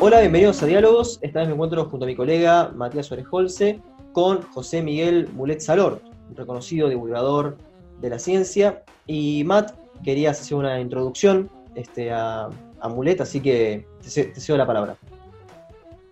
[0.00, 1.18] Hola, bienvenidos a Diálogos.
[1.22, 3.80] Esta vez me encuentro junto a mi colega Matías Orejolce
[4.12, 7.56] con José Miguel Mulet Salor, un reconocido divulgador
[8.02, 8.82] de la ciencia.
[9.06, 12.50] Y Matt, querías hacer una introducción este, a,
[12.86, 14.98] Mulet, así que te, cedo la palabra.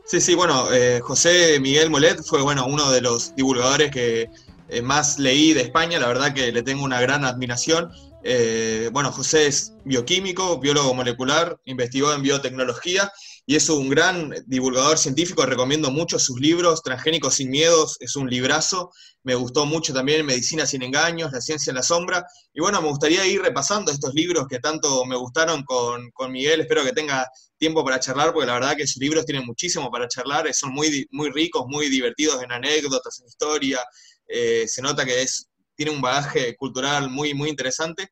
[0.07, 4.30] Sí, sí, bueno, eh, José Miguel Mulet fue bueno, uno de los divulgadores que
[4.70, 7.91] eh, más leí de España, la verdad que le tengo una gran admiración.
[8.25, 13.11] Eh, bueno, José es bioquímico, biólogo molecular, investigó en biotecnología
[13.46, 18.30] y es un gran divulgador científico, recomiendo mucho sus libros, Transgénicos sin miedos, es un
[18.30, 18.93] librazo,
[19.25, 22.89] me gustó mucho también Medicina sin engaños, La ciencia en la sombra, y bueno, me
[22.89, 27.85] gustaría ir repasando estos libros que tanto me gustaron con, Miguel, espero que tenga tiempo
[27.85, 31.30] para charlar, porque la verdad que sus libros tienen muchísimo para charlar, son muy, muy
[31.30, 33.80] ricos, muy divertidos en anécdotas, en historia,
[34.28, 35.48] eh, se nota que es,
[35.83, 38.11] tiene un bagaje cultural muy, muy interesante,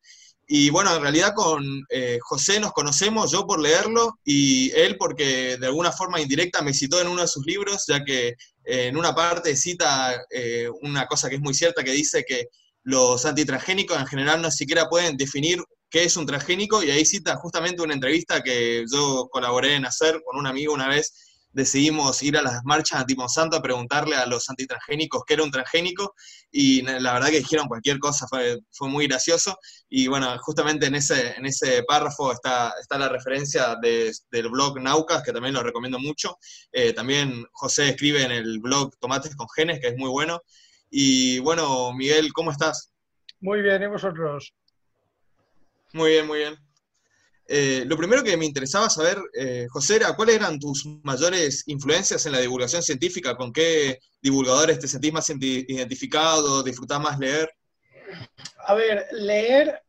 [0.52, 5.56] y bueno, en realidad con eh, José nos conocemos, yo por leerlo y él porque
[5.56, 8.96] de alguna forma indirecta me citó en uno de sus libros, ya que eh, en
[8.96, 12.48] una parte cita eh, una cosa que es muy cierta que dice que
[12.82, 17.36] los antitransgénicos en general no siquiera pueden definir qué es un transgénico y ahí cita
[17.36, 21.12] justamente una entrevista que yo colaboré en hacer con un amigo una vez.
[21.52, 26.16] Decidimos ir a las marchas anti-Monsanto a preguntarle a los antitransgénicos qué era un transgénico
[26.52, 30.94] y la verdad que dijeron cualquier cosa, fue, fue muy gracioso y bueno, justamente en
[30.94, 35.98] ese, en ese párrafo está, está la referencia del blog Naucas, que también lo recomiendo
[35.98, 36.38] mucho.
[36.72, 40.42] Eh, también José escribe en el blog Tomates con Genes, que es muy bueno.
[40.90, 42.92] Y bueno, Miguel, ¿cómo estás?
[43.40, 44.54] Muy bien, ¿y vosotros?
[45.92, 46.69] Muy bien, muy bien.
[47.52, 52.24] Eh, lo primero que me interesaba saber, eh, José, era cuáles eran tus mayores influencias
[52.24, 57.50] en la divulgación científica, con qué divulgadores te sentís más identificado, disfrutás más leer.
[58.66, 59.82] A ver, leer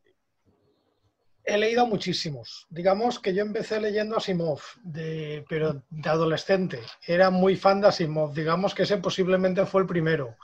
[1.44, 2.66] he leído muchísimos.
[2.68, 6.80] Digamos que yo empecé leyendo Asimov, de, pero de adolescente.
[7.06, 8.34] Era muy fan de Asimov.
[8.34, 10.36] Digamos que ese posiblemente fue el primero.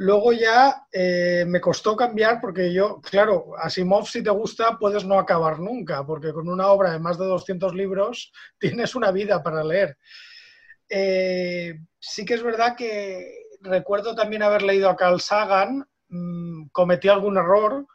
[0.00, 5.18] Luego ya eh, me costó cambiar porque yo, claro, Asimov si te gusta puedes no
[5.18, 9.62] acabar nunca, porque con una obra de más de 200 libros tienes una vida para
[9.62, 9.98] leer.
[10.88, 17.08] Eh, sí que es verdad que recuerdo también haber leído a Carl Sagan, mm, cometí
[17.08, 17.86] algún error,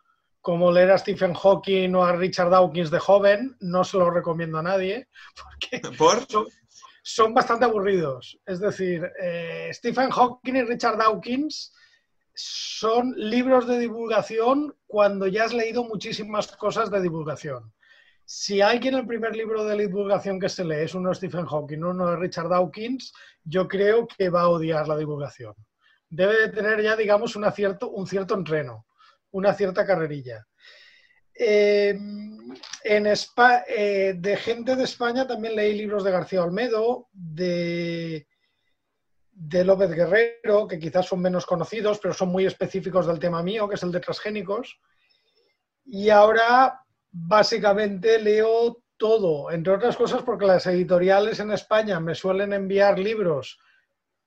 [0.42, 4.60] como leer a Stephen Hawking o a Richard Dawkins de joven, no se lo recomiendo
[4.60, 5.08] a nadie,
[5.82, 5.82] porque
[7.02, 8.38] Son, bastante aburridos.
[8.46, 11.72] Es decir, eh, Stephen Hawking y Richard Dawkins
[12.36, 17.74] son libros de divulgación cuando ya has leído muchísimas cosas de divulgación.
[18.26, 21.84] Si alguien el primer libro de divulgación que se lee es uno de Stephen Hawking,
[21.84, 23.14] uno de Richard Dawkins,
[23.44, 25.54] yo creo que va a odiar la divulgación.
[26.10, 28.86] Debe de tener ya, digamos, un cierto, un cierto entreno,
[29.32, 30.46] una cierta carrerilla.
[31.38, 31.90] Eh,
[32.84, 38.28] en eh, de gente de España también leí libros de García Olmedo, de
[39.38, 43.68] de López Guerrero, que quizás son menos conocidos, pero son muy específicos del tema mío,
[43.68, 44.80] que es el de transgénicos.
[45.84, 46.82] Y ahora
[47.12, 53.60] básicamente leo todo, entre otras cosas porque las editoriales en España me suelen enviar libros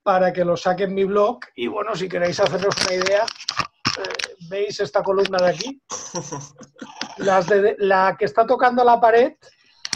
[0.02, 1.40] para que los saque en mi blog.
[1.56, 5.82] Y bueno, si queréis haceros una idea, eh, veis esta columna de aquí.
[7.16, 9.32] Las de, la que está tocando la pared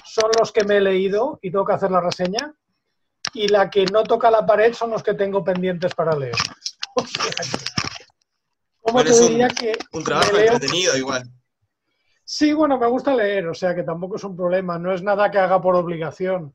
[0.04, 2.52] son los que me he leído y tengo que hacer la reseña
[3.34, 6.36] y la que no toca la pared son los que tengo pendientes para leer.
[8.80, 11.22] ¿Cómo te diría un, que un trabajo entretenido igual.
[12.24, 15.30] Sí, bueno, me gusta leer, o sea que tampoco es un problema, no es nada
[15.30, 16.54] que haga por obligación.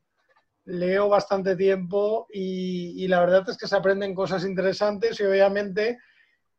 [0.64, 5.98] Leo bastante tiempo y, y la verdad es que se aprenden cosas interesantes y obviamente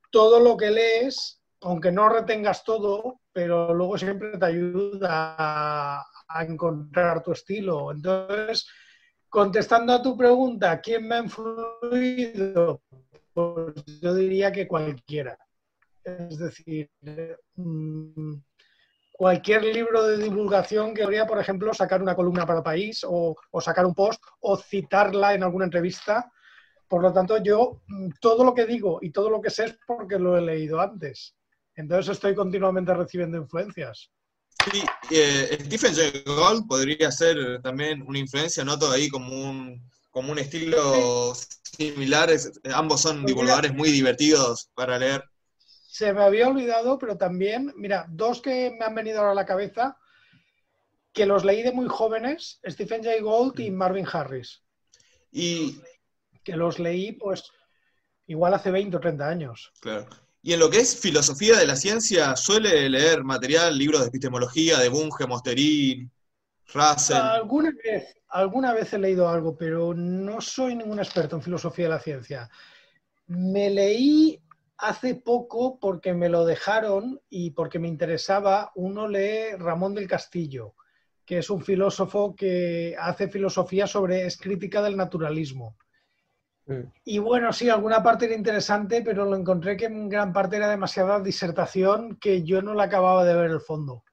[0.09, 6.43] todo lo que lees, aunque no retengas todo, pero luego siempre te ayuda a, a
[6.43, 7.91] encontrar tu estilo.
[7.91, 8.67] Entonces,
[9.29, 12.81] Contestando a tu pregunta, ¿quién me ha influido?
[13.31, 15.37] Pues yo diría que cualquiera.
[16.03, 16.89] Es decir,
[17.55, 18.33] mm,
[19.11, 23.85] cualquier libro de divulgación que habría, por ejemplo, sacar una columna para país o, sacar
[23.85, 26.31] un post o citarla en alguna entrevista.
[26.87, 29.79] Por lo tanto, yo mm, todo lo que digo y todo lo que sé es
[29.85, 31.35] porque lo he leído antes.
[31.75, 34.11] Entonces estoy continuamente recibiendo influencias.
[34.65, 40.31] Sí, eh, Stephen Jay Gould podría ser también una influencia, noto ahí como un, como
[40.31, 41.33] un estilo
[41.63, 42.29] similar.
[42.73, 45.23] ambos son divulgadores muy divertidos para leer.
[45.87, 49.97] Se me había olvidado, pero también, mira, dos que me han venido a la cabeza,
[51.13, 53.75] que los leí de muy jóvenes, Stephen Jay Gould y mm.
[53.75, 54.61] Marvin Harris.
[55.31, 55.81] Y...
[56.43, 57.51] Que los leí, pues,
[58.27, 59.71] igual hace 20 o 30 años.
[59.81, 60.07] Claro.
[60.41, 64.77] Y en lo que es filosofía de la ciencia, ¿suele leer material, libros de epistemología,
[64.79, 66.09] de Bunge, Mosterín,
[66.73, 67.17] Russell?
[67.17, 71.89] Alguna vez, alguna vez he leído algo, pero no soy ningún experto en filosofía de
[71.89, 72.49] la ciencia.
[73.27, 74.41] Me leí
[74.77, 80.75] hace poco porque me lo dejaron y porque me interesaba, uno lee Ramón del Castillo,
[81.25, 85.75] que es un filósofo que hace filosofía sobre, es crítica del naturalismo.
[87.03, 90.69] Y bueno, sí, alguna parte era interesante, pero lo encontré que en gran parte era
[90.69, 94.03] demasiada disertación que yo no la acababa de ver el fondo.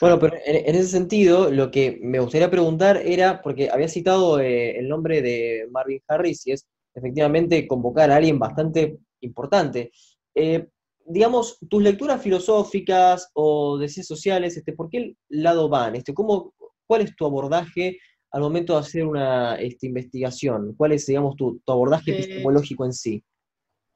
[0.00, 4.78] Bueno, pero en, ese sentido, lo que me gustaría preguntar era, porque había citado eh,
[4.78, 9.90] el nombre de Marvin Harris, y es efectivamente convocar a alguien bastante importante.
[10.34, 10.68] Eh,
[11.04, 15.96] digamos, tus lecturas filosóficas o de ciencias sociales, este, ¿por qué lado van?
[15.96, 16.54] Este, ¿cómo,
[16.86, 17.98] ¿Cuál es tu abordaje
[18.32, 20.74] al momento de hacer una este, investigación?
[20.74, 23.24] ¿Cuál es, digamos, tu, abordaje epistemológico en sí?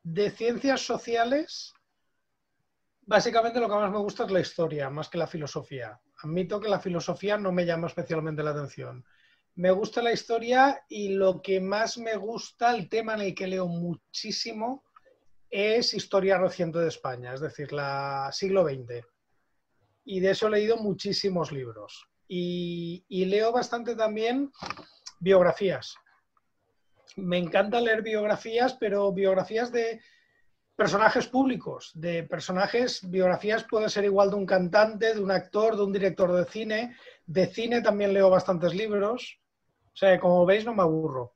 [0.03, 1.73] De ciencias sociales,
[3.01, 5.99] básicamente lo que más me gusta es la historia, más que la filosofía.
[6.23, 9.05] Admito que la filosofía no me llama especialmente la atención.
[9.55, 13.47] Me gusta la historia y lo que más me gusta, el tema en el que
[13.47, 14.85] leo muchísimo,
[15.49, 19.03] es historia reciente de España, es decir, la siglo XX.
[20.05, 24.51] Y de eso he leído muchísimos libros y, leo bastante también
[25.21, 25.95] biografías.
[27.17, 30.01] Me encanta leer biografías, pero biografías de
[30.75, 35.85] personajes públicos, de personajes, biografías puede ser igual de un cantante, de un actor, de
[35.85, 36.97] un director de cine.
[37.25, 39.39] De cine también leo bastantes libros.
[39.87, 41.36] O sea, como veis, no me aburro.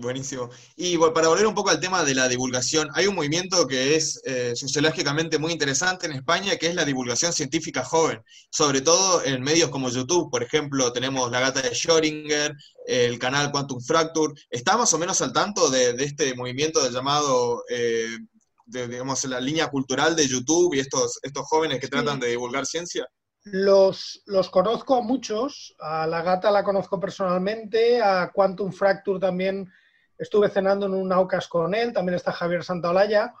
[0.00, 0.48] Buenísimo.
[0.74, 4.22] Y para volver un poco al tema de la divulgación, hay un movimiento que es
[4.24, 9.42] eh, sociológicamente muy interesante en España, que es la divulgación científica joven, sobre todo en
[9.42, 12.56] medios como YouTube, por ejemplo, tenemos La Gata de Schrödinger,
[12.86, 14.32] el canal Quantum Fracture.
[14.48, 18.16] ¿Está más o menos al tanto de, este movimiento del llamado, eh,
[18.64, 23.06] digamos, la línea cultural de YouTube y estos, estos jóvenes que tratan de divulgar ciencia?
[23.48, 29.72] Los, los, conozco a muchos, a la gata la conozco personalmente, a Quantum Fracture también
[30.18, 33.32] estuve cenando en un Aucas con él, también está Javier Santaolalla.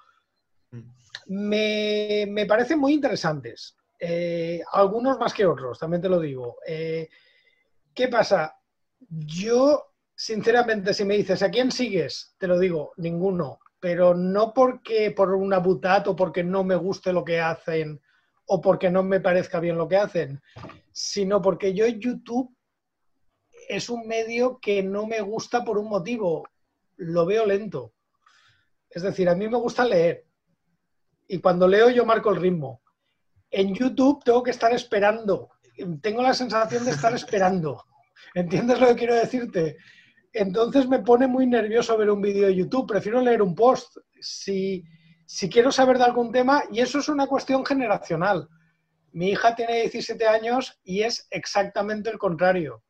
[0.70, 0.82] Mm.
[1.26, 6.58] Me, me parecen muy interesantes, eh, algunos más que otros, también te lo digo.
[6.64, 7.08] Eh,
[7.92, 8.56] ¿Qué pasa?
[9.08, 12.36] Yo, sinceramente, si me dices, ¿a quién sigues?
[12.38, 17.12] Te lo digo, ninguno, pero no porque por una butat o porque no me guste
[17.12, 18.00] lo que hacen
[18.46, 20.40] o porque no me parezca bien lo que hacen,
[20.92, 22.54] sino porque yo YouTube
[23.68, 26.48] es un medio que no me gusta por un motivo,
[26.96, 27.92] lo veo lento.
[28.88, 30.26] Es decir, a mí me gusta leer
[31.28, 32.82] y cuando leo yo marco el ritmo.
[33.50, 35.50] En YouTube tengo que estar esperando,
[36.00, 37.84] tengo la sensación de estar esperando.
[38.34, 39.76] ¿Entiendes lo que quiero decirte?
[40.32, 43.96] Entonces me pone muy nervioso ver un vídeo de YouTube, prefiero leer un post.
[44.20, 44.84] Si,
[45.26, 48.48] si quiero saber de algún tema, y eso es una cuestión generacional.
[49.12, 52.82] Mi hija tiene 17 años y es exactamente el contrario.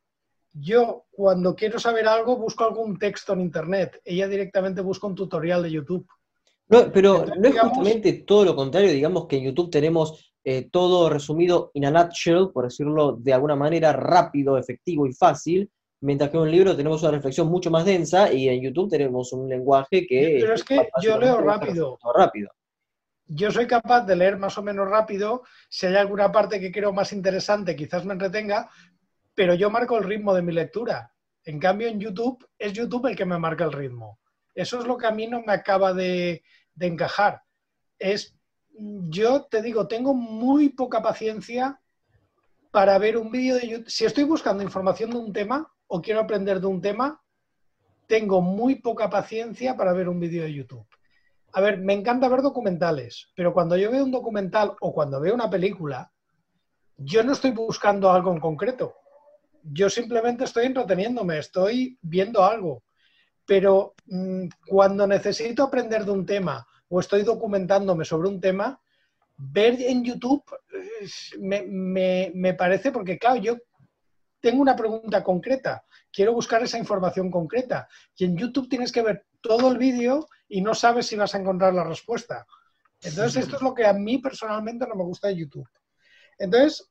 [0.52, 4.00] Yo, cuando quiero saber algo, busco algún texto en Internet.
[4.04, 6.06] Ella directamente busca un tutorial de YouTube.
[6.68, 8.90] No, pero no es justamente todo lo contrario.
[8.90, 13.54] Digamos que en YouTube tenemos eh, todo resumido in a nutshell, por decirlo de alguna
[13.54, 15.70] manera, rápido, efectivo y fácil.
[16.00, 19.32] Mientras que en un libro tenemos una reflexión mucho más densa y en YouTube tenemos
[19.32, 20.38] un lenguaje que...
[20.40, 21.98] Pero es que yo leo rápido.
[22.14, 22.50] rápido.
[23.28, 25.42] Yo soy capaz de leer más o menos rápido.
[25.68, 28.70] Si hay alguna parte que quiero más interesante, quizás me entretenga,
[29.34, 31.12] pero yo marco el ritmo de mi lectura.
[31.44, 34.20] En cambio, en YouTube es YouTube el que me marca el ritmo.
[34.54, 36.42] Eso es lo que a mí no me acaba de,
[36.74, 37.42] de encajar.
[37.98, 38.36] Es,
[38.78, 41.80] yo te digo, tengo muy poca paciencia
[42.70, 43.88] para ver un vídeo de YouTube.
[43.88, 47.20] Si estoy buscando información de un tema, o quiero aprender de un tema,
[48.06, 50.86] tengo muy poca paciencia para ver un vídeo de YouTube.
[51.52, 55.34] A ver, me encanta ver documentales, pero cuando yo veo un documental o cuando veo
[55.34, 56.12] una película,
[56.98, 58.94] yo no estoy buscando algo en concreto.
[59.62, 62.82] Yo simplemente estoy entreteniéndome, estoy viendo algo.
[63.46, 68.80] Pero mm, cuando necesito aprender de un tema o estoy documentándome sobre un tema,
[69.36, 70.44] ver en YouTube
[71.40, 73.56] me, me parece, porque claro, yo
[74.40, 77.88] tengo una pregunta concreta, quiero buscar esa información concreta.
[78.16, 81.38] Y en YouTube tienes que ver todo el vídeo y no sabes si vas a
[81.38, 82.46] encontrar la respuesta.
[83.02, 85.68] Entonces, esto es lo que a mí personalmente no me gusta de YouTube.
[86.38, 86.88] Entonces,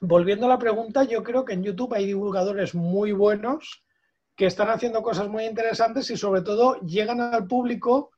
[0.00, 3.84] volviendo a la pregunta, yo creo que en YouTube hay divulgadores muy buenos
[4.34, 8.10] que están haciendo cosas muy interesantes y sobre todo llegan al público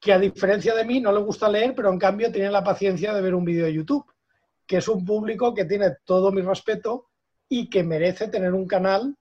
[0.00, 3.12] que a diferencia de mí no le gusta leer, pero en cambio tiene la paciencia
[3.12, 4.06] de ver un vídeo de YouTube,
[4.66, 7.07] que es un público que tiene todo mi respeto
[7.48, 9.16] y que merece tener un canal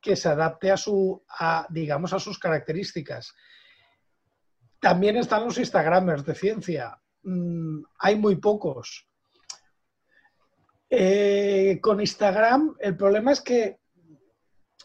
[0.00, 3.34] que se adapte a su, a, digamos, a sus características.
[4.80, 7.00] También están los Instagramers de ciencia.
[7.22, 9.08] Mm, hay muy pocos.
[10.90, 13.78] Eh, con Instagram, el problema es que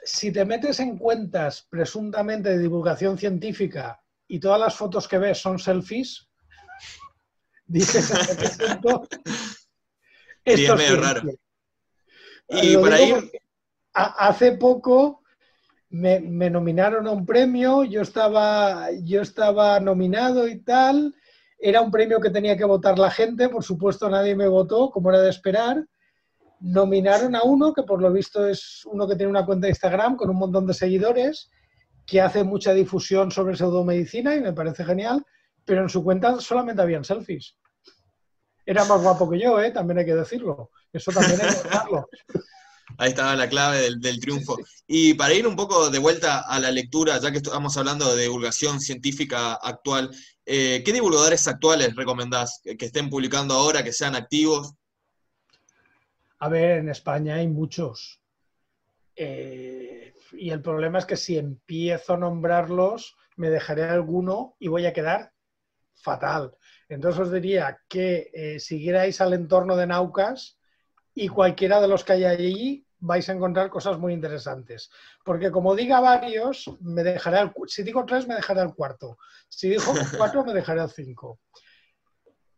[0.03, 5.39] si te metes en cuentas presuntamente de divulgación científica y todas las fotos que ves
[5.39, 6.29] son selfies,
[7.65, 9.07] dices esto
[10.46, 11.24] es medio raro.
[12.50, 13.13] Y por ahí...
[13.94, 15.24] Hace poco
[15.89, 21.16] me, nominaron a un premio, yo estaba, yo estaba nominado y tal,
[21.58, 25.10] era un premio que tenía que votar la gente, por supuesto nadie me votó, como
[25.10, 25.84] era de esperar.
[26.60, 30.16] Nominaron a uno que por lo visto es uno que tiene una cuenta de Instagram
[30.16, 31.50] con un montón de seguidores,
[32.06, 35.25] que hace mucha difusión sobre pseudomedicina y me parece genial,
[35.66, 37.58] pero en su cuenta solamente habían selfies.
[38.67, 39.71] Era más guapo que yo, ¿eh?
[39.71, 40.71] también hay que decirlo.
[40.91, 42.09] Eso también hay que decirlo.
[42.97, 44.57] Ahí estaba la clave del, triunfo.
[44.86, 48.24] Y para ir un poco de vuelta a la lectura, ya que estamos hablando de
[48.24, 50.13] divulgación científica actual,
[50.45, 54.74] eh, ¿qué divulgadores actuales recomendás que, estén publicando ahora, que sean activos?
[56.39, 58.19] A ver, en España hay muchos.
[59.15, 64.86] Eh, y el problema es que si empiezo a nombrarlos, me dejaré alguno y voy
[64.86, 65.31] a quedar
[65.95, 66.53] fatal.
[66.89, 70.58] Entonces os diría que eh, siguierais al entorno de Naucas
[71.13, 74.89] y cualquiera de los que hay allí vais a encontrar cosas muy interesantes.
[75.24, 79.17] Porque como diga varios, me dejará el, si digo tres, me dejará el cuarto.
[79.50, 79.84] Si digo
[80.17, 81.39] cuatro, me dejará el cinco.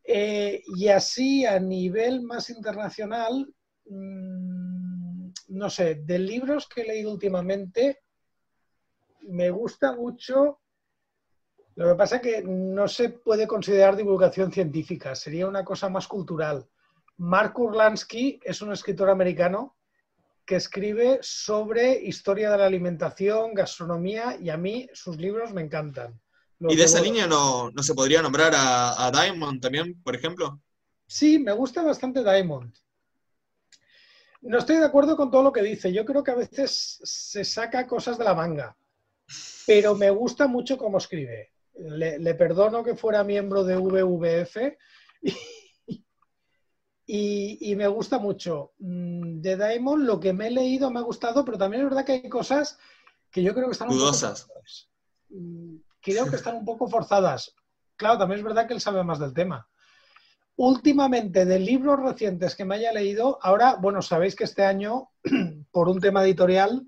[0.04, 3.54] Eh, y así a nivel más internacional,
[3.86, 8.00] mm, no sé, de libros que he leído últimamente,
[9.22, 10.62] me gusta mucho.
[11.76, 16.08] Lo que pasa es que no se puede considerar divulgación científica, sería una cosa más
[16.08, 16.68] cultural.
[17.18, 19.76] Mark Urlansky es un escritor americano
[20.46, 26.20] que escribe sobre historia de la alimentación, gastronomía y a mí sus libros me encantan.
[26.60, 30.60] ¿Y de esa línea no, se podría nombrar a, Diamond también, por ejemplo?
[31.08, 32.74] Sí, me gusta bastante Diamond.
[34.42, 35.94] No estoy de acuerdo con todo lo que dice.
[35.94, 38.76] Yo creo que a veces se saca cosas de la manga,
[39.68, 41.52] pero me gusta mucho cómo escribe.
[41.80, 44.58] Le, le perdono que fuera miembro de VVF
[47.12, 48.74] y, me gusta mucho.
[48.78, 52.06] Mm, de Daimon lo que me he leído me ha gustado, pero también es verdad
[52.06, 52.78] que hay cosas
[53.32, 54.48] que yo creo que están un poco forzadas.
[55.30, 57.56] Mm, creo que están un poco forzadas.
[57.96, 59.68] Claro, también es verdad que él sabe más del tema.
[60.56, 65.10] Últimamente, de libros recientes que me haya leído, ahora, bueno, sabéis que este año,
[65.72, 66.88] por un tema editorial,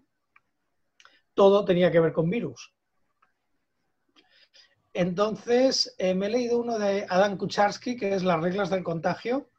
[1.34, 2.76] todo tenía que ver con virus.
[4.94, 9.50] Entonces, eh, me he leído uno de Adam Kucharski, que es Las reglas del contagio,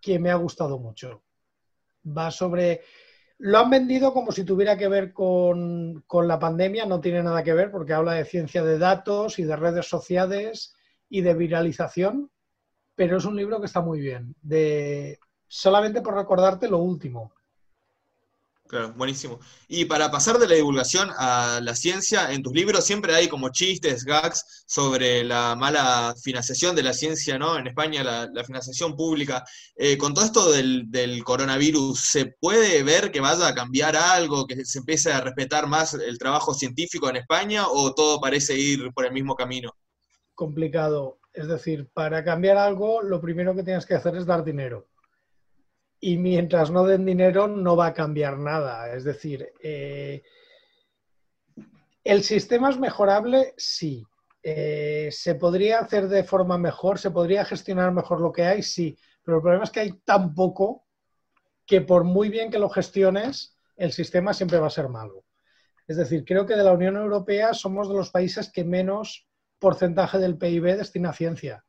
[0.00, 1.22] que me ha gustado mucho.
[2.06, 2.82] Va sobre...
[3.38, 7.52] Lo han vendido como si tuviera que ver con, la pandemia, no tiene nada que
[7.52, 10.74] ver porque habla de ciencia de datos y de redes sociales
[11.08, 12.30] y de viralización,
[12.94, 14.36] pero es un libro que está muy bien.
[14.40, 15.18] De,
[15.48, 17.34] solamente por recordarte lo último.
[18.66, 19.40] Claro, buenísimo.
[19.68, 23.50] Y para pasar de la divulgación a la ciencia, en tus libros siempre hay como
[23.50, 27.58] chistes, gags sobre la mala financiación de la ciencia, ¿no?
[27.58, 29.44] En España, la, financiación pública.
[29.76, 34.64] Eh, con todo esto del, coronavirus, ¿se puede ver que vaya a cambiar algo, que
[34.64, 39.04] se empiece a respetar más el trabajo científico en España o todo parece ir por
[39.04, 39.72] el mismo camino?
[40.34, 41.18] Complicado.
[41.34, 44.86] Es decir, para cambiar algo, lo primero que tienes que hacer es dar dinero
[46.06, 48.94] y mientras no den dinero no va a cambiar nada.
[48.94, 50.22] Es decir, eh,
[52.04, 54.06] el sistema es mejorable, sí.
[54.42, 56.98] Eh, ¿Se podría hacer de forma mejor?
[56.98, 58.62] ¿Se podría gestionar mejor lo que hay?
[58.62, 58.98] Sí.
[59.24, 60.84] Pero el problema es que hay tan poco
[61.64, 65.24] que por muy bien que lo gestiones, el sistema siempre va a ser malo.
[65.86, 69.26] Es decir, creo que de la Unión Europea somos de los países que menos
[69.58, 71.64] porcentaje del PIB destina a ciencia.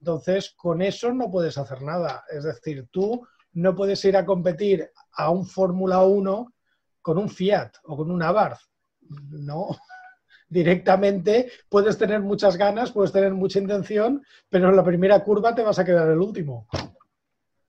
[0.00, 2.24] Entonces, con eso no puedes hacer nada.
[2.30, 6.54] Es decir, tú no puedes ir a competir a un Fórmula 1
[7.02, 8.60] con un Fiat o con un Abarth.
[9.00, 9.68] No.
[10.48, 15.62] Directamente puedes tener muchas ganas, puedes tener mucha intención, pero en la primera curva te
[15.62, 16.66] vas a quedar el último.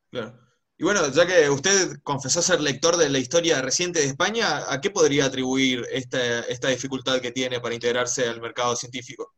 [0.09, 0.39] Claro.
[0.77, 4.81] Y bueno, ya que usted confesó ser lector de la historia reciente de España, ¿a
[4.81, 9.31] qué podría atribuir esta, esta dificultad que tiene para integrarse al mercado científico?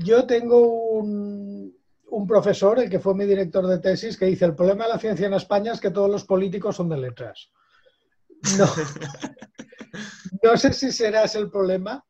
[0.00, 1.27] Yo tengo un,
[2.26, 5.26] profesor, el que fue mi director de tesis, que dice, el problema de la ciencia
[5.26, 7.50] en España es que todos los políticos son de letras.
[8.58, 8.66] No,
[10.42, 12.04] no sé si será ese el problema,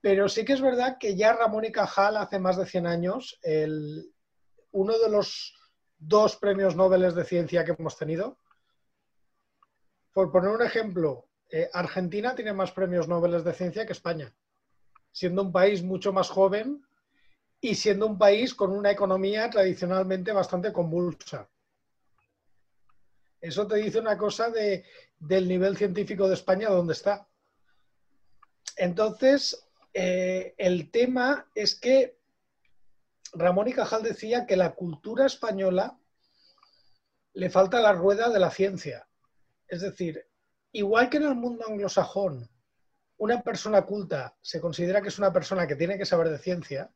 [0.00, 3.38] pero sí que es verdad que ya Ramón y Cajal, hace más de 100 años,
[3.42, 4.12] el,
[4.72, 5.54] uno de los
[5.98, 8.38] dos premios Nobel de ciencia que hemos tenido,
[10.12, 14.34] por poner un ejemplo, eh, Argentina tiene más premios Nobel de ciencia que España
[15.16, 16.85] siendo un país mucho más joven
[17.60, 21.48] y siendo un país con una economía tradicionalmente bastante convulsa.
[23.40, 24.84] Eso te dice una cosa de,
[25.18, 27.28] del nivel científico de España donde está.
[28.76, 32.18] Entonces, eh, el tema es que
[33.32, 35.98] Ramón y Cajal decía que la cultura española
[37.34, 39.08] le falta la rueda de la ciencia.
[39.68, 40.26] Es decir,
[40.72, 42.50] igual que en el mundo anglosajón,
[43.18, 46.90] una persona culta se considera que es una persona que tiene que saber de ciencia,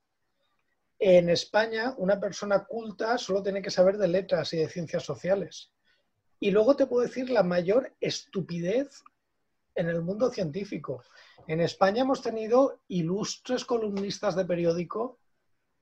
[1.00, 5.72] en España una persona culta solo tiene que saber de letras y de ciencias sociales.
[6.38, 9.02] Y luego te puedo decir la mayor estupidez
[9.74, 11.02] en el mundo científico.
[11.46, 15.18] En España hemos tenido ilustres columnistas de periódico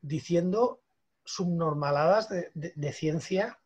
[0.00, 0.82] diciendo
[1.24, 3.58] subnormaladas de, ciencia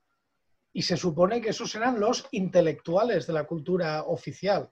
[0.73, 4.71] y se supone que esos eran los intelectuales de la cultura oficial.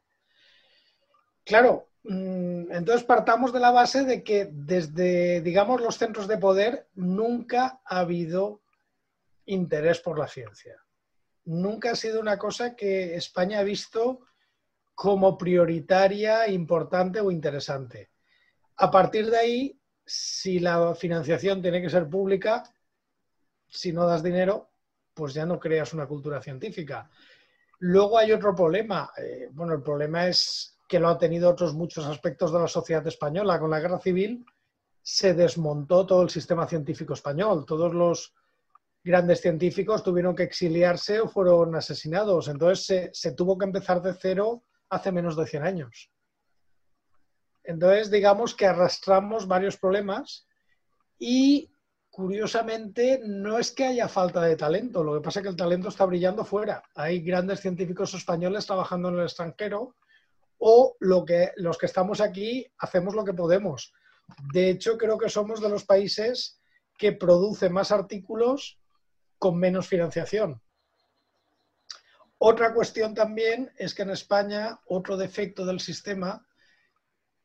[1.44, 7.80] Claro, entonces partamos de la base de que desde, digamos, los centros de poder nunca
[7.84, 8.62] ha habido
[9.46, 10.76] interés por la ciencia.
[11.44, 14.20] Nunca ha sido una cosa que España ha visto
[14.94, 18.10] como prioritaria, importante o interesante.
[18.76, 22.62] A partir de ahí, si la financiación tiene que ser pública,
[23.68, 24.70] si no das dinero,
[25.14, 27.10] pues ya no creas una cultura científica.
[27.78, 29.10] Luego hay otro problema.
[29.16, 33.06] Eh, bueno, el problema es que lo ha tenido otros muchos aspectos de la sociedad
[33.06, 33.60] española.
[33.60, 34.44] Con la guerra civil
[35.00, 37.64] se desmontó todo el sistema científico español.
[37.64, 38.34] Todos los
[39.04, 42.48] grandes científicos tuvieron que exiliarse o fueron asesinados.
[42.48, 46.10] Entonces se, se tuvo que empezar de cero hace menos de 100 años.
[47.62, 50.48] Entonces, digamos que arrastramos varios problemas
[51.20, 51.72] y
[52.10, 55.88] curiosamente no es que haya falta de talento, lo que pasa es que el talento
[55.88, 56.82] está brillando fuera.
[56.96, 59.94] Hay grandes científicos españoles trabajando en el extranjero
[60.60, 63.92] o lo que, los que estamos aquí hacemos lo que podemos.
[64.52, 66.60] De hecho, creo que somos de los países
[66.98, 68.78] que producen más artículos
[69.38, 70.60] con menos financiación.
[72.36, 76.46] Otra cuestión también es que en España otro defecto del sistema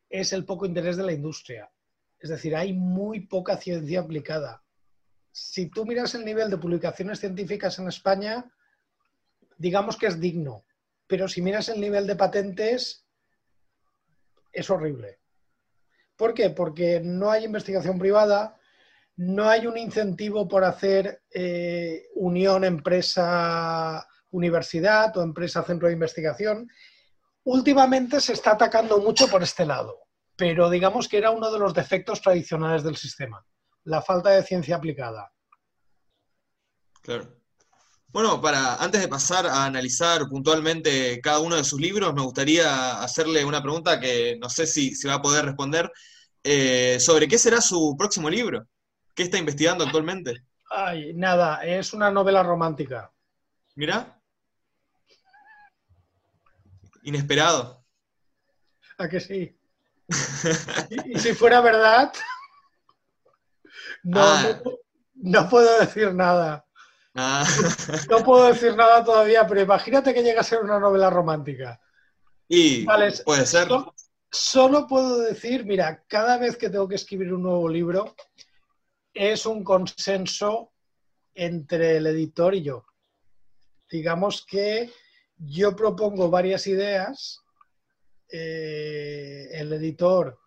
[0.10, 1.71] es el poco interés de la industria.
[2.19, 4.63] Es decir, hay muy poca ciencia aplicada.
[5.32, 8.51] Si tú miras el nivel de publicaciones científicas en España,
[9.58, 10.65] digamos que es digno,
[11.08, 13.04] pero si miras el nivel de patentes,
[14.55, 15.19] es horrible.
[16.15, 16.49] ¿Por qué?
[16.49, 18.57] Porque no hay investigación privada,
[19.17, 26.69] no hay un incentivo por hacer eh, unión empresa universidad o empresa centro de investigación.
[27.43, 31.73] Últimamente se está atacando mucho por este lado, pero digamos que era uno de los
[31.73, 33.45] defectos tradicionales del sistema,
[33.83, 35.31] la falta de ciencia aplicada.
[37.01, 37.44] Claro.
[38.15, 43.01] Bueno, para antes de pasar a analizar puntualmente cada uno de sus libros, me gustaría
[43.01, 45.91] hacerle una pregunta que no sé si, se va a poder responder
[46.41, 48.65] eh, sobre qué será su próximo libro.
[49.13, 50.45] ¿Qué está investigando actualmente?
[50.69, 53.12] Ay, nada, es una novela romántica.
[53.75, 54.17] Mira.
[57.04, 57.84] Inesperado.
[58.97, 59.60] ¿A que sí?
[61.06, 62.13] y, si fuera verdad,
[64.04, 64.62] no, ah.
[65.15, 66.64] no, puedo decir nada.
[67.15, 67.45] Ah.
[68.10, 71.80] No puedo decir nada todavía, pero imagínate que llega a ser una novela romántica.
[72.47, 73.67] Y puede ser.
[74.30, 78.15] solo puedo decir, mira, cada vez que tengo que escribir un nuevo libro,
[79.13, 80.73] es un consenso
[81.34, 82.86] entre el editor y yo.
[83.89, 84.91] Digamos que
[85.38, 87.41] yo propongo varias ideas,
[88.30, 90.38] eh, el editor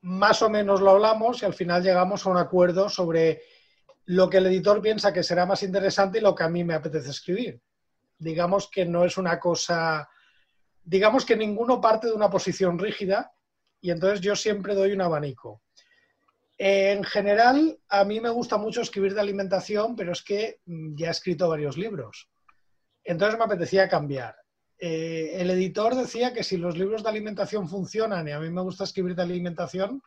[0.00, 3.42] más o menos lo hablamos y al final llegamos a un acuerdo sobre
[4.08, 6.72] lo que el editor piensa que será más interesante y lo que a mí me
[6.72, 7.60] apetece escribir.
[8.16, 10.08] Digamos que no es una cosa,
[10.82, 13.30] digamos que ninguno parte de una posición rígida
[13.82, 15.60] y entonces yo siempre doy un abanico.
[16.56, 21.08] En general, a mí me gusta mucho escribir de alimentación, pero es que mm, ya
[21.08, 22.30] he escrito varios libros.
[23.04, 24.34] Entonces me apetecía cambiar.
[24.78, 28.62] Eh, el editor decía que si los libros de alimentación funcionan y a mí me
[28.62, 30.00] gusta escribir de alimentación,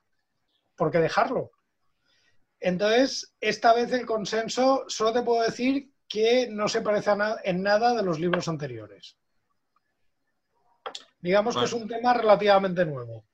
[0.76, 1.52] ¿por qué dejarlo?
[2.62, 7.12] Entonces, esta vez el consenso, solo te puedo decir que no se parece
[7.44, 9.18] en nada de los libros anteriores.
[11.20, 13.26] Digamos que es un tema relativamente nuevo.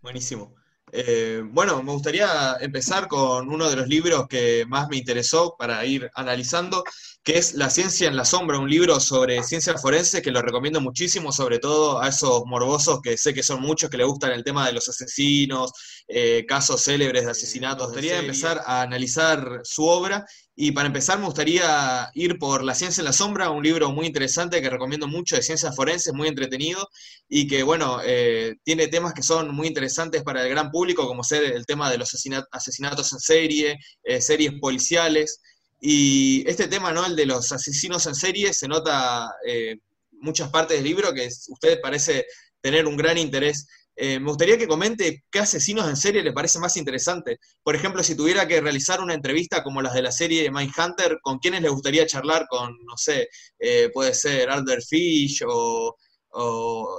[0.00, 0.56] Buenísimo.
[0.94, 5.84] Eh, bueno, me gustaría empezar con uno de los libros que más me interesó para
[5.86, 6.84] ir analizando,
[7.22, 10.82] que es La ciencia en la sombra, un libro sobre ciencia forense que lo recomiendo
[10.82, 14.44] muchísimo, sobre todo a esos morbosos que sé que son muchos que le gustan el
[14.44, 15.72] tema de los asesinos,
[16.08, 17.88] eh, casos célebres de asesinatos.
[17.88, 22.74] Me gustaría empezar a analizar su obra Y para empezar me gustaría ir por La
[22.74, 26.28] ciencia en la sombra, un libro muy interesante que recomiendo mucho de ciencias forenses, muy
[26.28, 26.88] entretenido
[27.28, 31.24] y que, bueno, eh, tiene temas que son muy interesantes para el gran público, como
[31.24, 32.14] ser el tema de los
[32.50, 35.40] asesinatos en serie, eh, series policiales.
[35.80, 37.06] Y este tema, ¿no?
[37.06, 39.78] El de los asesinos en serie, se nota eh,
[40.12, 42.26] muchas partes del libro que usted parece
[42.60, 43.66] tener un gran interés.
[43.94, 47.38] Eh, me gustaría que comente qué asesinos en serie le parece más interesante.
[47.62, 51.38] Por ejemplo, si tuviera que realizar una entrevista como las de la serie Mindhunter, ¿con
[51.38, 52.46] quiénes le gustaría charlar?
[52.48, 53.28] Con, no sé,
[53.58, 55.94] eh, puede ser Alder Fish o,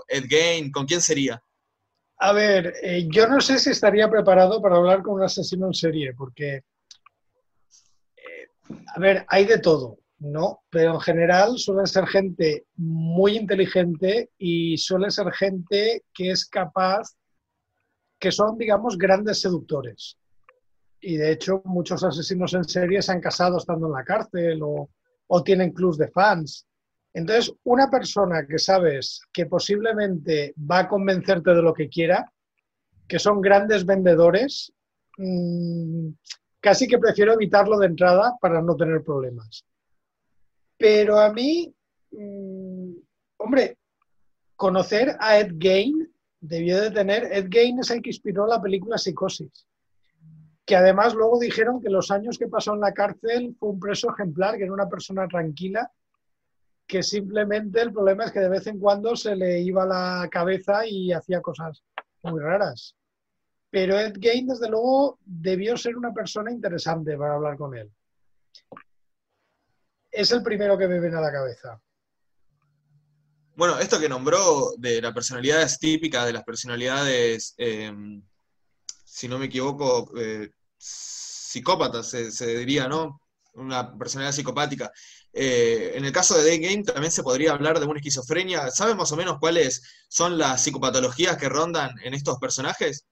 [0.08, 1.42] Ed Gain, ¿con quién sería?
[2.20, 5.74] A ver, eh, yo no sé si estaría preparado para hablar con un asesino en
[5.74, 6.62] serie, porque,
[8.96, 10.03] a ver, hay de todo.
[10.24, 16.46] No, pero en general suelen ser gente muy inteligente y suele ser gente que es
[16.46, 17.18] capaz,
[18.18, 20.18] que son, digamos, grandes seductores.
[21.02, 24.90] Y de hecho, muchos asesinos en serie se han casado estando en la cárcel o,
[25.44, 26.68] tienen clubs de fans.
[27.14, 32.32] Entonces, una persona que sabes que posiblemente va a convencerte de lo que quiera,
[33.10, 34.72] que son grandes vendedores,
[35.18, 36.12] mmm,
[36.62, 39.66] casi que prefiero evitarlo de entrada para no tener problemas.
[40.84, 41.74] Pero a mí,
[42.12, 42.92] mm,
[43.38, 43.78] hombre,
[44.58, 47.24] conocer a Ed Gain debió de tener.
[47.32, 49.66] Ed Gain es el que inspiró la película Psicosis.
[50.66, 54.12] Que además luego dijeron que los años que pasó en la cárcel fue un preso
[54.12, 55.90] ejemplar, que era una persona tranquila,
[56.86, 60.86] que simplemente el problema es que de vez en cuando se le iba la cabeza
[60.86, 61.82] y hacía cosas
[62.24, 62.94] muy raras.
[63.70, 67.90] Pero Ed Gain, desde luego, debió ser una persona interesante para hablar con él
[70.14, 71.82] es el primero que me viene a la cabeza.
[73.56, 78.24] Bueno, esto que nombró de la personalidad típica de las personalidades, em,
[79.06, 83.22] si no me equivoco, eh, psicópatas, se, diría, ¿no?
[83.54, 84.92] Una personalidad psicopática.
[85.32, 88.72] Eh, en el caso de Day Game también se podría hablar de una esquizofrenia.
[88.72, 93.06] ¿Saben más o menos cuáles son las psicopatologías que rondan en estos personajes?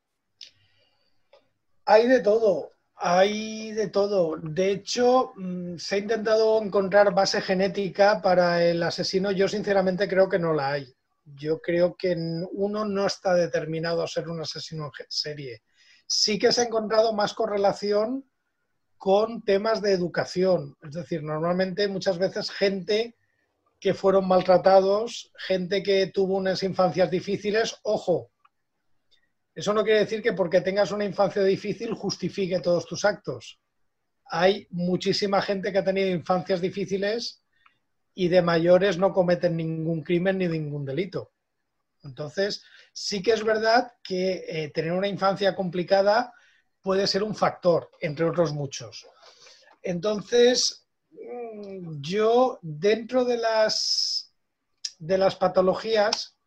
[1.85, 2.71] Hay de todo.
[3.03, 4.37] Hay de todo.
[4.37, 9.31] De hecho, mm, se ha intentado encontrar base genética para el asesino.
[9.31, 10.93] Yo sinceramente creo que no la hay.
[11.25, 12.15] Yo creo que
[12.51, 15.63] uno no está determinado a ser un asesino en serie.
[16.05, 18.23] Sí que se ha encontrado más correlación
[18.97, 20.77] con temas de educación.
[20.83, 23.15] Es decir, normalmente muchas veces gente
[23.79, 28.30] que fueron maltratados, gente que tuvo unas infancias difíciles, ojo,
[29.53, 33.59] eso no quiere decir que porque tengas una infancia difícil justifique todos tus actos.
[34.25, 37.43] Hay muchísima gente que ha tenido infancias difíciles
[38.13, 41.31] y de mayores no cometen ningún crimen ni ningún delito.
[42.03, 46.33] Entonces, sí que es verdad que eh, tener una infancia complicada
[46.81, 49.05] puede ser un factor, entre otros muchos.
[49.81, 54.33] Entonces, mm, yo dentro de las,
[54.97, 56.37] de las patologías,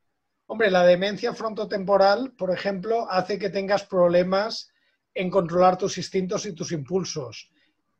[0.47, 4.71] Hombre, la demencia frontotemporal, por ejemplo, hace que tengas problemas
[5.15, 7.51] en controlar tus instintos y tus impulsos.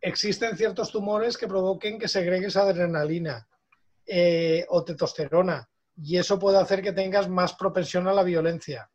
[0.01, 3.49] Existen ciertos tumores que provoquen que segregues adrenalina
[4.07, 8.91] eh, o testosterona y eso puede hacer que tengas más propensión a la violencia.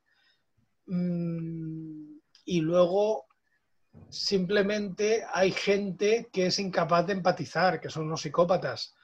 [0.85, 3.25] Mm, y luego,
[4.09, 8.95] simplemente hay gente que es incapaz de empatizar, que son los psicópatas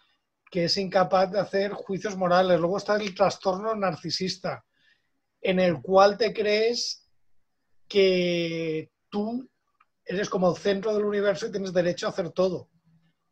[0.56, 2.58] que es incapaz de hacer juicios morales.
[2.62, 4.64] Luego está el trastorno narcisista,
[5.42, 7.10] en el cual te crees
[7.90, 9.50] que tú
[10.06, 12.70] eres como el centro del universo y tienes derecho a hacer todo.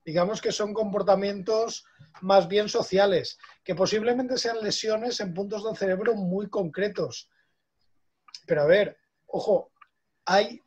[0.03, 1.85] Digamos que son comportamientos
[2.19, 7.29] más bien sociales, que posiblemente sean lesiones en puntos del cerebro muy concretos.
[8.45, 9.71] Pero a ver, ojo,
[10.25, 10.61] hay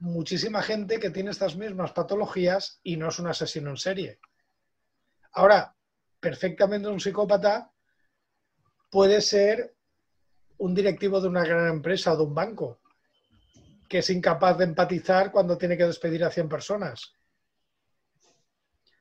[0.00, 4.20] muchísima gente que tiene estas mismas patologías y no es un asesino en serie.
[5.32, 5.73] Ahora,
[6.24, 7.70] perfectamente un psicópata
[8.90, 9.76] puede ser
[10.56, 12.80] un directivo de una gran empresa o de un banco
[13.86, 17.12] que es incapaz de empatizar cuando tiene que despedir a 100 personas.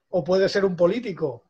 [0.10, 1.46] O puede ser un político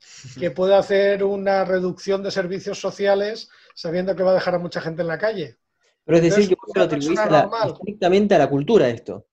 [0.40, 4.80] que puede hacer una reducción de servicios sociales sabiendo que va a dejar a mucha
[4.80, 5.58] gente en la calle.
[6.04, 7.20] Pero es decir, que lo atribuís
[7.66, 9.28] estrictamente a la cultura esto.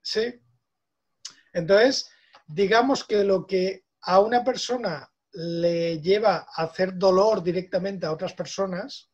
[0.00, 0.40] Sí.
[1.52, 2.10] Entonces,
[2.46, 8.32] digamos que lo que a una persona le lleva a hacer dolor directamente a otras
[8.32, 9.10] personas,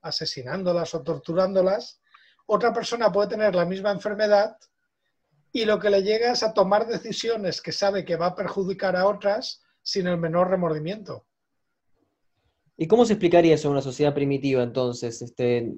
[0.00, 2.00] asesinándolas o torturándolas,
[2.46, 4.56] otra persona puede tener la misma enfermedad
[5.52, 8.96] y lo que le llega es a tomar decisiones que sabe que va a perjudicar
[8.96, 11.26] a otras sin el menor remordimiento.
[12.78, 15.20] ¿Y cómo se explicaría eso en una sociedad primitiva entonces?
[15.20, 15.70] Este,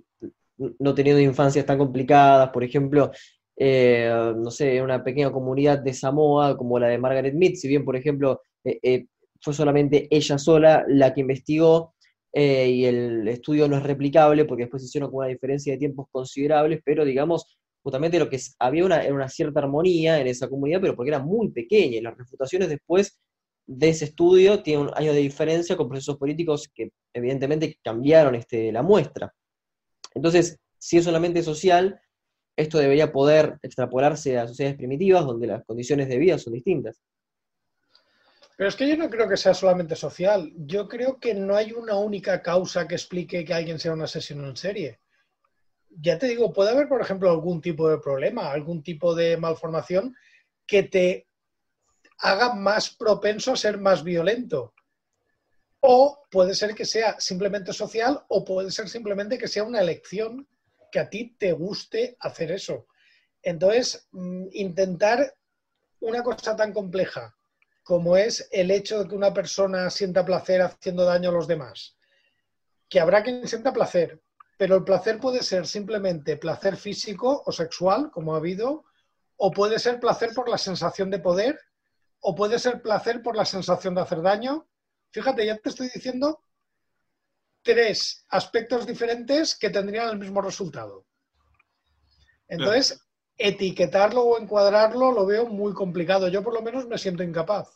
[0.57, 3.11] no teniendo infancias tan complicadas, por ejemplo,
[3.57, 7.85] eh, no sé, una pequeña comunidad de Samoa como la de Margaret Mead, si bien,
[7.85, 9.07] por ejemplo, eh, eh,
[9.40, 11.94] fue solamente ella sola la que investigó
[12.35, 16.07] y el estudio no es replicable porque después se hicieron con una diferencia de tiempos
[16.11, 20.96] considerables, pero digamos, justamente lo que había una, una cierta armonía en esa comunidad, pero
[20.96, 23.20] porque era muy pequeña y las refutaciones después
[23.66, 28.72] de ese estudio tienen un año de diferencia con procesos políticos que evidentemente cambiaron este,
[28.72, 29.33] la muestra.
[30.14, 32.01] Entonces, si es solamente social,
[32.57, 37.01] esto debería poder extrapolarse a sociedades primitivas donde las condiciones de vida son distintas.
[38.62, 40.53] Pero es que yo no creo que sea solamente social.
[40.55, 44.46] Yo creo que no hay una única causa que explique que alguien sea un asesino
[44.46, 45.01] en serie.
[45.88, 50.14] Ya te digo, puede haber, por ejemplo, algún tipo de problema, algún tipo de malformación
[50.64, 51.27] que te
[52.18, 54.75] haga más propenso a ser más violento.
[55.81, 60.46] O puede ser que sea simplemente social o puede ser simplemente que sea una elección
[60.92, 62.87] que a ti te guste hacer eso.
[63.42, 65.35] Entonces, mm, intentar
[65.98, 67.37] una cosa tan compleja
[67.83, 71.97] como es el hecho de que una persona sienta placer haciendo daño a los demás,
[72.88, 74.21] que habrá quien sienta placer,
[74.57, 78.85] pero el placer puede ser simplemente placer físico o sexual, como ha habido,
[79.37, 81.59] o puede ser placer por la sensación de poder,
[82.21, 84.68] o puede ser placer por la sensación de hacer daño.
[85.11, 86.45] Fíjate, ya te estoy diciendo
[87.62, 91.07] tres aspectos diferentes que tendrían el mismo resultado.
[92.47, 93.02] Entonces,
[93.38, 96.29] etiquetarlo o encuadrarlo lo veo muy complicado.
[96.29, 97.68] Yo por lo menos me siento incapaz.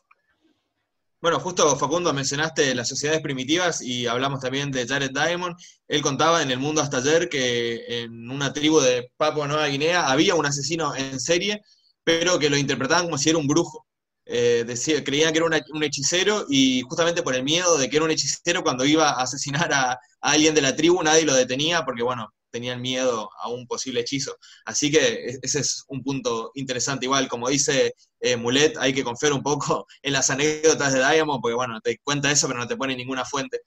[1.20, 5.56] Bueno, justo Facundo mencionaste las sociedades primitivas y hablamos también de Jared Diamond.
[5.88, 10.08] Él contaba en El Mundo hasta ayer que en una tribu de Papua Nueva Guinea
[10.08, 11.62] había un asesino en serie,
[12.04, 13.86] pero que lo interpretaban como si era un brujo.
[14.28, 18.04] Eh, decía, creían que era un hechicero y justamente por el miedo de que era
[18.04, 22.02] un hechicero cuando iba a asesinar a, alguien de la tribu nadie lo detenía porque
[22.02, 24.36] bueno, tenían miedo a un posible hechizo.
[24.64, 27.04] Así que ese es un punto interesante.
[27.04, 31.40] Igual, como dice eh, Mulet, hay que confiar un poco en las anécdotas de Diamond
[31.42, 33.60] porque bueno, te cuenta eso pero no te pone ninguna fuente.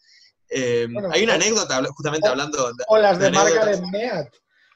[0.49, 2.73] Eh, hay una anécdota justamente hablando...
[2.73, 4.25] De, o las de, Margaret Mead,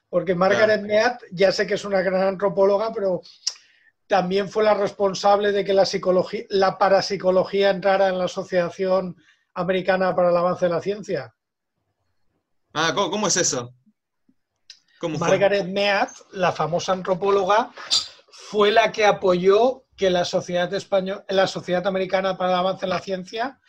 [0.07, 3.21] porque Margaret Mead ya sé que es una gran antropóloga, pero
[4.05, 9.15] también fue la responsable de que la, psicología, la parapsicología entrara en la Asociación
[9.55, 11.33] Americana para el Avance de la Ciencia.
[12.73, 13.73] Ah, ¿cómo, es eso?
[15.09, 17.71] Margaret Mead, la famosa antropóloga,
[18.31, 20.71] fue la que apoyó que la Sociedad,
[21.29, 23.59] la Sociedad Americana para el Avance de la Ciencia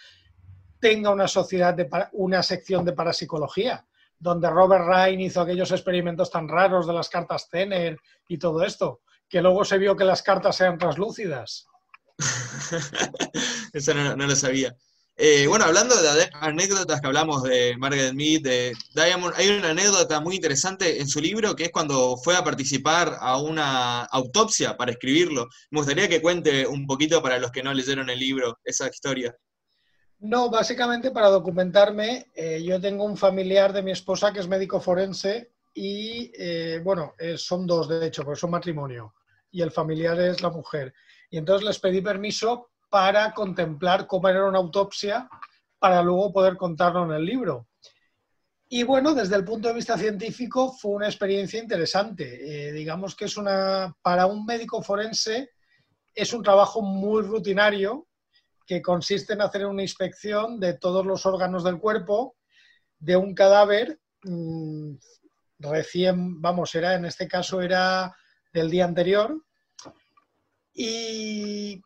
[0.80, 3.86] tenga una, sociedad de, una sección de parapsicología,
[4.18, 9.00] donde Robert Ryan hizo aquellos experimentos tan raros de las cartas Zener y todo esto
[9.28, 11.66] que luego se vio que las cartas eran translúcidas.
[13.72, 14.76] Eso no, lo sabía.
[15.16, 20.18] Eh, bueno, hablando de anécdotas que hablamos de Margaret Mead, de Diamond, hay una anécdota
[20.20, 24.90] muy interesante en su libro que es cuando fue a participar a una autopsia para
[24.90, 25.46] escribirlo.
[25.70, 29.36] Me gustaría que cuente un poquito para los que no leyeron el libro esa historia.
[30.18, 34.80] No, básicamente para documentarme, eh, yo tengo un familiar de mi esposa que es médico
[34.80, 39.14] forense y, eh, bueno, son dos de hecho, porque son matrimonio
[39.52, 40.92] y el familiar es la mujer.
[41.30, 45.28] Y entonces les pedí permiso para contemplar cómo era una autopsia
[45.80, 47.66] para luego poder contarlo en el libro.
[48.68, 52.68] Y bueno, desde el punto de vista científico fue una experiencia interesante.
[52.68, 55.50] Eh, digamos que es una, para un médico forense
[56.14, 58.06] es un trabajo muy rutinario
[58.64, 62.36] que consiste en hacer una inspección de todos los órganos del cuerpo
[63.00, 64.94] de un cadáver mm,
[65.58, 68.14] recién, vamos, era en este caso era
[68.52, 69.36] del día anterior.
[70.72, 71.82] Y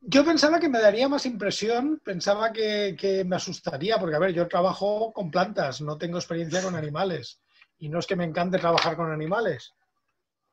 [0.00, 4.48] yo pensaba que me daría más impresión, pensaba que, me asustaría, porque a ver, yo
[4.48, 7.40] trabajo con plantas, no tengo experiencia con animales.
[7.78, 9.74] Y no es que me encante trabajar con animales.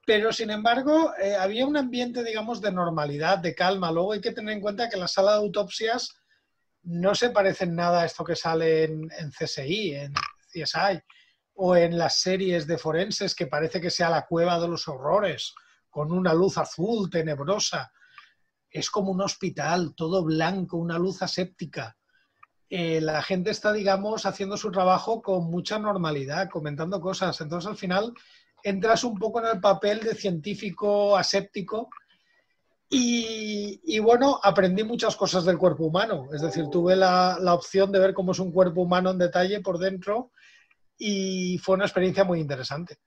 [0.05, 3.91] Pero, sin embargo, eh, había un ambiente, digamos, de normalidad, de calma.
[3.91, 6.15] Luego hay que tener en cuenta que la sala de autopsias
[6.83, 10.13] no se parecen nada a esto que sale en, en CSI, en
[10.53, 11.01] CSI,
[11.55, 15.53] o en las series de forenses que parece que sea la cueva de los horrores,
[15.89, 17.91] con una luz azul tenebrosa.
[18.69, 21.97] Es como un hospital, todo blanco, una luz aséptica.
[22.69, 27.39] Eh, la gente está, digamos, haciendo su trabajo con mucha normalidad, comentando cosas.
[27.39, 28.13] Entonces, al final,
[28.63, 31.89] entras un poco en el papel de científico aséptico
[32.89, 36.29] y, bueno, aprendí muchas cosas del cuerpo humano.
[36.33, 39.59] Es decir, tuve la, la, opción de ver cómo es un cuerpo humano en detalle
[39.59, 40.31] por dentro
[40.97, 42.97] y fue una experiencia muy interesante.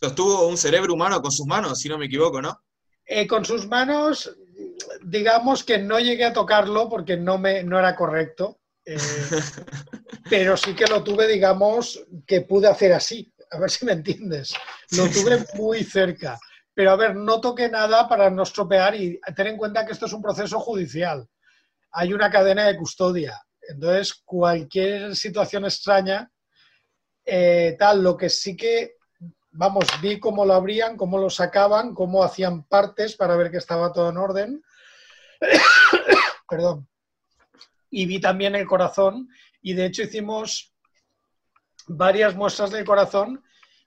[0.00, 2.60] Sostuvo un cerebro humano con sus manos, si no me equivoco, ¿no?
[3.06, 4.34] Eh, con sus manos,
[5.02, 8.96] digamos que no llegué a tocarlo porque no, me, no era correcto, eh,
[10.30, 14.54] pero sí que lo tuve, digamos, que pude hacer así, a ver si me entiendes.
[14.96, 16.38] Lo tuve muy cerca,
[16.74, 20.06] Pero a ver, no toque nada para no estropear y tener en cuenta que esto
[20.06, 21.26] es un proceso judicial.
[21.92, 23.40] Hay una cadena de custodia.
[23.68, 26.30] Entonces, cualquier situación extraña,
[27.24, 28.96] eh, tal, lo que sí que,
[29.54, 33.92] vamos, vi cómo lo abrían, cómo lo sacaban, cómo hacían partes para ver que estaba
[33.92, 34.62] todo en orden.
[36.48, 36.88] Perdón.
[37.90, 39.28] Y vi también el corazón
[39.62, 40.74] y de hecho hicimos
[41.86, 43.42] varias muestras del corazón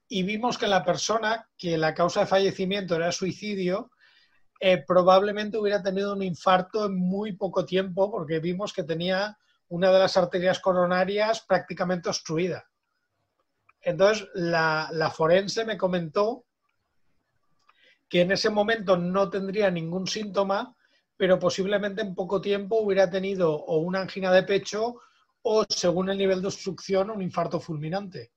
[0.08, 3.92] y vimos que la persona que la causa de fallecimiento era suicidio,
[4.60, 9.92] eh, probablemente hubiera tenido un infarto en muy poco tiempo porque vimos que tenía una
[9.92, 12.66] de las arterias coronarias prácticamente obstruida.
[13.82, 16.46] Entonces, la, la forense me comentó
[18.10, 20.76] que en ese momento no tendría ningún síntoma,
[21.16, 25.02] pero posiblemente en poco tiempo hubiera tenido o una angina de pecho
[25.42, 28.32] o, según el nivel de obstrucción, un infarto fulminante.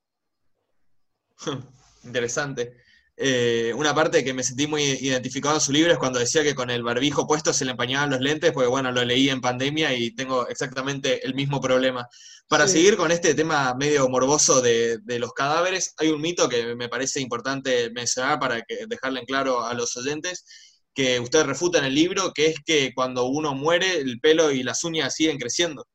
[2.05, 2.77] Interesante.
[3.17, 6.55] Eh, una parte que me sentí muy identificado en su libro es cuando decía que
[6.55, 9.93] con el barbijo puesto se le empañaban los lentes, porque bueno, lo leí en pandemia
[9.95, 12.09] y tengo exactamente el mismo problema.
[12.51, 16.89] Para seguir con este tema medio morboso de, los cadáveres, hay un mito que me
[16.89, 20.45] parece importante mencionar para que, dejarle en claro a los oyentes,
[20.93, 24.65] que usted refuta en el libro, que es que cuando uno muere el pelo y
[24.65, 25.87] las uñas siguen creciendo.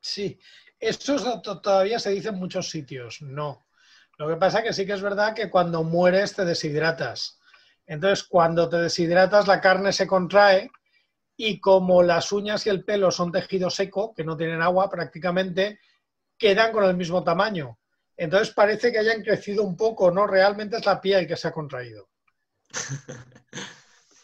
[0.00, 0.36] Sí,
[0.80, 3.68] eso todavía se dice en muchos sitios, no.
[4.18, 7.38] Lo que pasa es que sí que es verdad que cuando mueres te deshidratas.
[7.86, 10.72] Entonces, cuando te deshidratas, la carne se contrae
[11.36, 15.78] y como las uñas y el pelo son tejido seco, que no tienen agua prácticamente,
[16.40, 17.78] quedan con el mismo tamaño.
[18.16, 20.26] Entonces parece que hayan crecido un poco, ¿no?
[20.26, 22.08] Realmente es la piel que se ha contraído.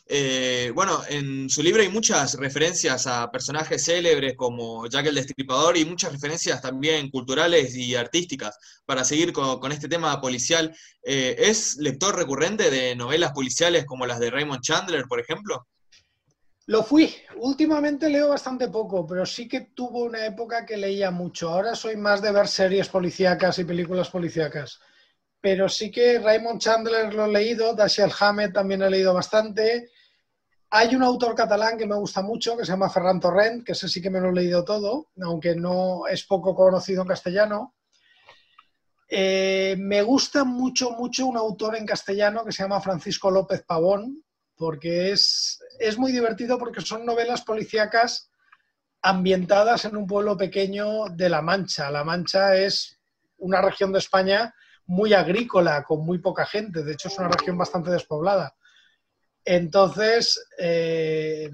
[0.09, 5.77] Eh, bueno, en su libro hay muchas referencias a personajes célebres como Jack el Destripador
[5.77, 8.57] y muchas referencias también culturales y artísticas.
[8.85, 14.21] Para seguir con, este tema policial, eh, ¿es lector recurrente de novelas policiales como las
[14.21, 15.67] de Raymond Chandler, por ejemplo?
[16.67, 17.15] Lo fui.
[17.37, 21.51] Últimamente leo bastante poco, pero sí que tuvo una época que leía mucho.
[21.51, 24.81] Ahora soy más de ver series policíacas y películas policíacas
[25.47, 29.91] pero sí que Raymond Chandler lo he leído, Dashiell Hammett también he leído bastante.
[30.71, 33.89] Hay un autor catalán que me gusta mucho, que se llama Ferran Torrent, que ese
[33.89, 37.77] sí que me lo he leído todo, aunque no es poco conocido en castellano.
[39.09, 44.25] Eh, me gusta mucho, mucho un autor en castellano que se llama Francisco López Pavón,
[44.57, 48.31] porque es, es muy divertido porque son novelas policíacas
[49.03, 51.91] ambientadas en un pueblo pequeño de La Mancha.
[51.91, 52.99] La Mancha es
[53.39, 54.55] una región de España
[54.87, 56.83] muy agrícola, con muy poca gente.
[56.83, 58.55] De hecho, es una región bastante despoblada.
[59.45, 61.51] Entonces, eh,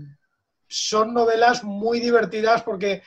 [0.66, 3.02] son novelas muy divertidas porque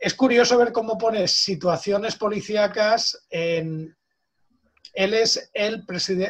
[0.00, 3.96] es curioso ver cómo pones situaciones policíacas en...
[4.92, 5.84] Él es el,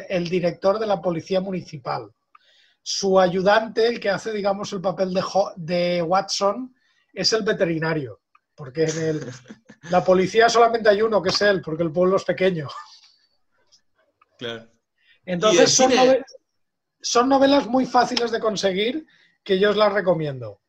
[0.09, 2.11] el director de la policía municipal.
[2.87, 5.23] Su ayudante, el que hace, digamos, el papel de,
[5.55, 6.75] de Watson,
[7.11, 8.21] es el veterinario.
[8.53, 9.21] Porque en
[9.89, 12.67] la policía solamente hay uno, que es él, porque el pueblo es pequeño.
[14.37, 14.69] Claro.
[15.25, 15.71] Entonces
[17.01, 19.07] son, novelas, muy fáciles de conseguir
[19.43, 20.61] que yo os las recomiendo.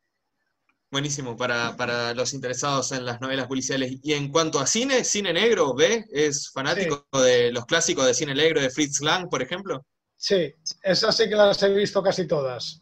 [0.89, 3.99] Buenísimo, para, los interesados en las novelas policiales.
[4.01, 6.05] Y en cuanto a cine, cine negro, ¿ve?
[6.09, 9.85] ¿Es fanático de los clásicos de cine negro de Fritz Lang, por ejemplo?
[10.17, 10.51] Sí,
[10.81, 12.81] esas sí que las he visto casi todas.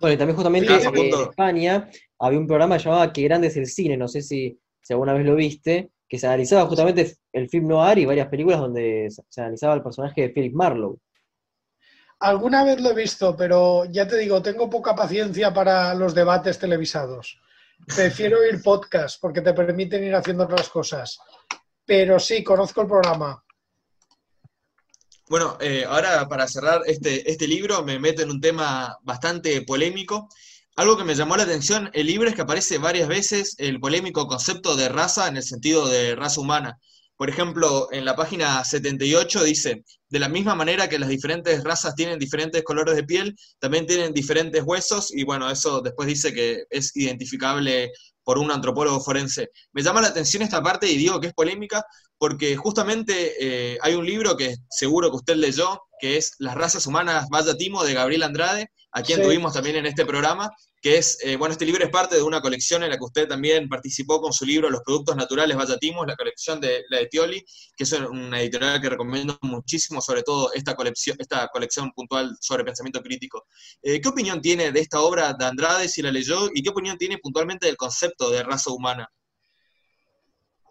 [0.00, 3.96] Bueno, y también justamente en España había un programa llamado Qué grande es el cine,
[3.96, 8.06] no sé si, alguna vez lo viste, que se analizaba justamente el film noir y
[8.06, 10.98] varias películas donde se analizaba el personaje de Philip Marlowe.
[12.20, 16.58] Alguna vez lo he visto, pero ya te digo, tengo poca paciencia para los debates
[16.58, 17.40] televisados.
[17.94, 21.18] Prefiero ir podcast porque te permiten ir haciendo otras cosas.
[21.84, 23.42] Pero sí, conozco el programa.
[25.28, 30.28] Bueno, eh, ahora para cerrar este, este libro me meto en un tema bastante polémico.
[30.74, 34.26] Algo que me llamó la atención el libro es que aparece varias veces el polémico
[34.26, 36.78] concepto de raza en el sentido de raza humana.
[37.16, 41.94] Por ejemplo, en la página 78 dice, de la misma manera que las diferentes razas
[41.94, 46.64] tienen diferentes colores de piel, también tienen diferentes huesos y bueno, eso después dice que
[46.70, 47.90] es identificable
[48.28, 49.52] por un antropólogo forense.
[49.72, 51.82] Me llama la atención esta parte y digo que es polémica
[52.18, 56.86] porque justamente eh, hay un libro que seguro que usted leyó, que es Las razas
[56.86, 61.18] humanas Vaya Timo de Gabriel Andrade, a quien tuvimos también en este programa, que es,
[61.22, 64.20] eh, bueno, este libro es parte de una colección en la que usted también participó
[64.20, 67.44] con su libro Los Productos Naturales Vaya Timo, la colección de la de Tioli,
[67.76, 72.64] que es una editorial que recomiendo muchísimo, sobre todo esta colección, esta colección puntual sobre
[72.64, 73.46] pensamiento crítico.
[73.82, 76.96] Eh, ¿Qué opinión tiene de esta obra de Andrade, si la leyó, y qué opinión
[76.96, 79.08] tiene puntualmente del concepto de raza humana?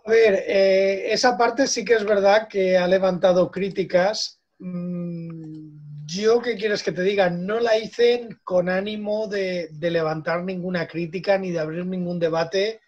[0.05, 4.39] A ver, eh, esa parte sí que es verdad que ha levantado críticas.
[4.57, 5.76] Mm,
[6.09, 7.29] Yo, ¿qué quieres que te diga?
[7.29, 12.79] No la hice con ánimo de, levantar ninguna crítica ni de abrir ningún debate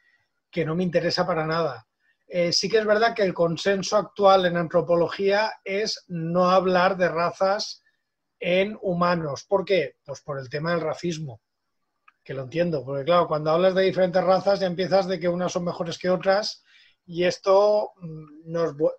[0.49, 1.85] que no me interesa para nada.
[2.29, 7.09] Eh, sí que es verdad que el consenso actual en antropología es no hablar de
[7.09, 7.83] razas
[8.39, 9.43] en humanos.
[9.43, 9.97] ¿Por qué?
[10.05, 11.41] Pues por el tema del racismo,
[12.23, 15.51] que lo entiendo, porque claro, cuando hablas de diferentes razas ya empiezas de que unas
[15.51, 16.63] son mejores que otras
[17.05, 18.49] y esto mm,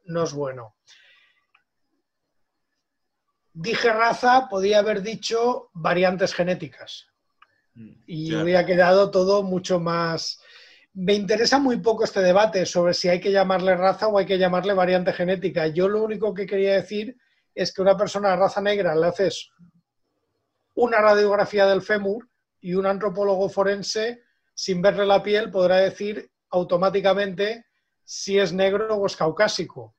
[0.05, 0.75] no es, bueno.
[3.61, 7.09] Dije raza, podía haber dicho variantes genéticas
[7.75, 10.41] mm, y hubiera quedado todo mucho más...
[10.95, 14.39] Me interesa muy poco este debate sobre si hay que llamarle raza o hay que
[14.39, 15.67] llamarle variante genética.
[15.67, 17.19] Yo lo único que quería decir
[17.55, 19.51] es que una persona de raza negra le haces
[20.75, 22.31] una radiografía del fémur
[22.63, 24.23] y un antropólogo forense,
[24.55, 27.67] sin verle la piel, podrá decir automáticamente
[28.05, 29.95] si es negro o es caucásico.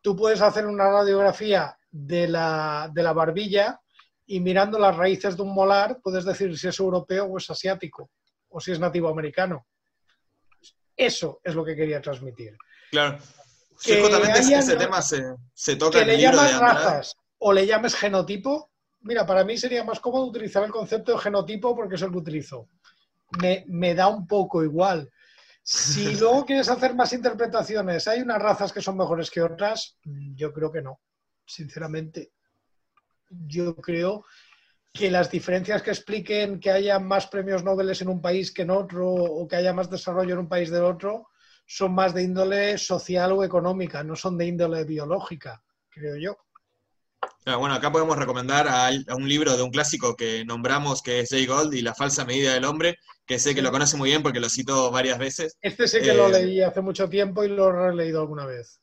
[0.00, 3.80] Tú puedes hacer una radiografía de la, de la barbilla
[4.26, 8.10] y mirando las raíces de un molar puedes decir si es europeo o es asiático
[8.48, 9.66] o si es nativo americano.
[10.96, 12.56] Eso es lo que quería transmitir.
[12.90, 13.18] Claro.
[13.82, 14.04] Que
[14.38, 18.70] ese tema se, toca que le llamas razas o le llames genotipo.
[19.00, 22.18] Mira, para mí sería más cómodo utilizar el concepto de genotipo porque es el que
[22.18, 22.68] utilizo.
[23.40, 25.10] Me, me da un poco igual.
[25.62, 29.96] Si luego quieres hacer más interpretaciones, ¿hay unas razas que son mejores que otras?
[30.04, 31.00] Yo creo que no,
[31.50, 32.32] sinceramente.
[33.28, 34.24] Yo creo
[34.92, 38.70] que las diferencias que expliquen que haya más premios Nobel en un país que en
[38.70, 41.28] otro o que haya más desarrollo en un país del otro
[41.66, 46.36] son más de índole social o económica, no son de índole biológica, creo yo.
[47.46, 51.30] Ah, bueno, acá podemos recomendar a, un libro de un clásico que nombramos que es
[51.30, 54.22] Jay Gold y La falsa medida del hombre, que sé que lo conoce muy bien
[54.22, 55.56] porque lo citó varias veces.
[55.62, 58.80] Este sé que lo eh, leí hace mucho tiempo y lo he releído alguna vez.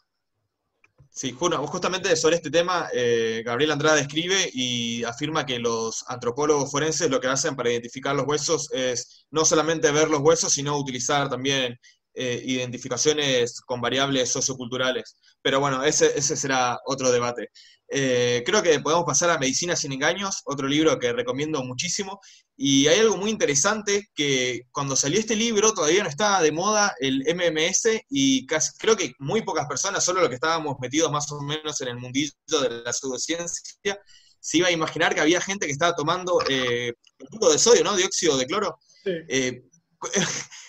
[1.18, 7.10] Sí, justamente sobre este tema, eh, Gabriel Andrade escribe y afirma que los antropólogos forenses
[7.10, 11.28] lo que hacen para identificar los huesos es no solamente ver los huesos, sino utilizar
[11.28, 11.76] también
[12.20, 15.18] eh, identificaciones con variables socioculturales.
[15.42, 17.50] Pero bueno, ese, ese será otro debate.
[17.90, 22.20] Eh, creo que podemos pasar a Medicina sin engaños, otro libro que recomiendo muchísimo.
[22.56, 26.96] Y hay algo muy interesante que cuando salió este libro todavía no estaba de moda
[27.00, 31.32] el MMS y casi, creo que muy pocas personas, solo los que estábamos metidos más
[31.32, 34.00] o menos en el mundillo de la pseudociencia,
[34.40, 37.96] se iba a imaginar que había gente que estaba tomando eh, de sodio, ¿no?
[37.96, 38.80] Dióxido de cloro.
[39.04, 39.12] Sí.
[39.30, 39.62] Eh,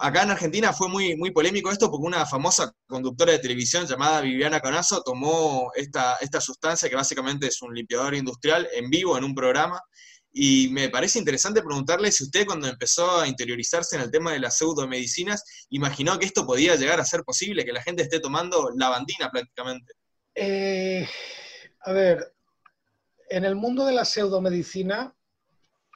[0.00, 4.20] acá en Argentina fue muy, muy polémico esto porque una famosa conductora de televisión llamada
[4.20, 9.24] Viviana Canazo tomó esta, esta sustancia que básicamente es un limpiador industrial en vivo en
[9.24, 9.80] un programa.
[10.32, 14.40] Y me parece interesante preguntarle si usted cuando empezó a interiorizarse en el tema de
[14.40, 18.70] las pseudomedicinas, imaginó que esto podía llegar a ser posible, que la gente esté tomando
[18.76, 19.94] lavandina prácticamente.
[20.34, 21.08] Eh,
[21.80, 22.34] a ver,
[23.30, 25.14] en el mundo de la pseudomedicina,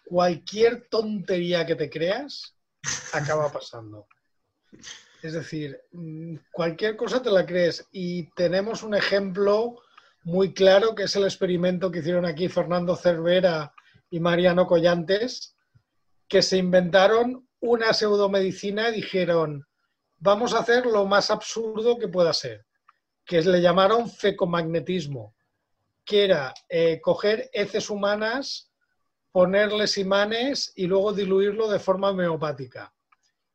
[0.05, 2.55] cualquier tontería que te creas
[3.13, 4.07] acaba pasando.
[5.23, 9.81] Es decir, mm, cualquier cosa te la crees y tenemos un ejemplo
[10.25, 13.73] muy claro que es el experimento que hicieron aquí Fernando Cervera
[14.11, 15.57] y Mariano Collantes,
[16.29, 19.67] que se inventaron una pseudomedicina y dijeron,
[20.19, 22.67] vamos a hacer lo más absurdo que pueda ser,
[23.25, 25.35] que le llamaron fecomagnetismo,
[26.05, 28.72] que era eh, coger heces humanas
[29.33, 32.95] ponerles imanes y luego diluirlo de forma homeopática.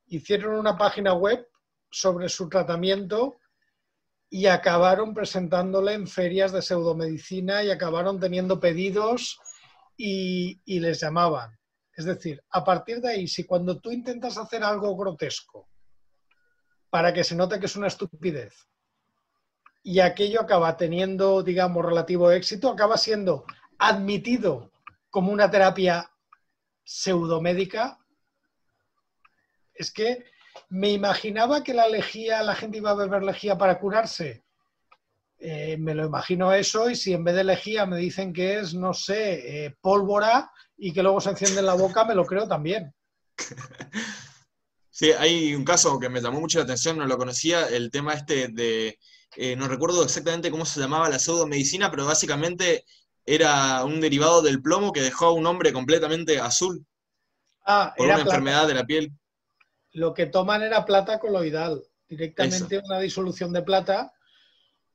[0.08, 1.48] Hicieron una página web
[1.90, 3.38] sobre su tratamiento
[4.30, 9.40] y acabaron presentándole en ferias de pseudomedicina y acabaron teniendo pedidos
[9.96, 11.58] y, y, les llamaban.
[11.96, 15.70] Es decir, a partir de ahí, si cuando tú intentas hacer algo grotesco
[16.90, 18.68] para que se note que es una estupidez
[19.84, 23.46] y aquello acaba teniendo, digamos, relativo éxito, acaba siendo
[23.78, 24.72] admitido
[25.10, 26.12] como una terapia
[26.84, 28.00] pseudomédica,
[29.74, 30.26] es que
[30.70, 34.44] me imaginaba que la lejía, la gente iba a beber lejía para curarse.
[35.40, 38.74] Eh, me lo imagino eso y si en vez de lejía me dicen que es,
[38.74, 42.48] no sé, eh, pólvora y que luego se enciende en la boca, me lo creo
[42.48, 42.94] también.
[44.90, 48.16] Sí, hay un caso que me llamó mucho la atención, no lo conocía, el tema
[48.16, 48.98] este de,
[49.36, 52.84] eh, no recuerdo exactamente cómo se llamaba la pseudomedicina, pero básicamente
[53.28, 56.86] era un derivado del plomo que dejó a un hombre completamente azul
[57.66, 59.12] ah, por una enfermedad de la piel.
[59.92, 64.14] Lo que toman era plata coloidal, directamente una disolución de plata,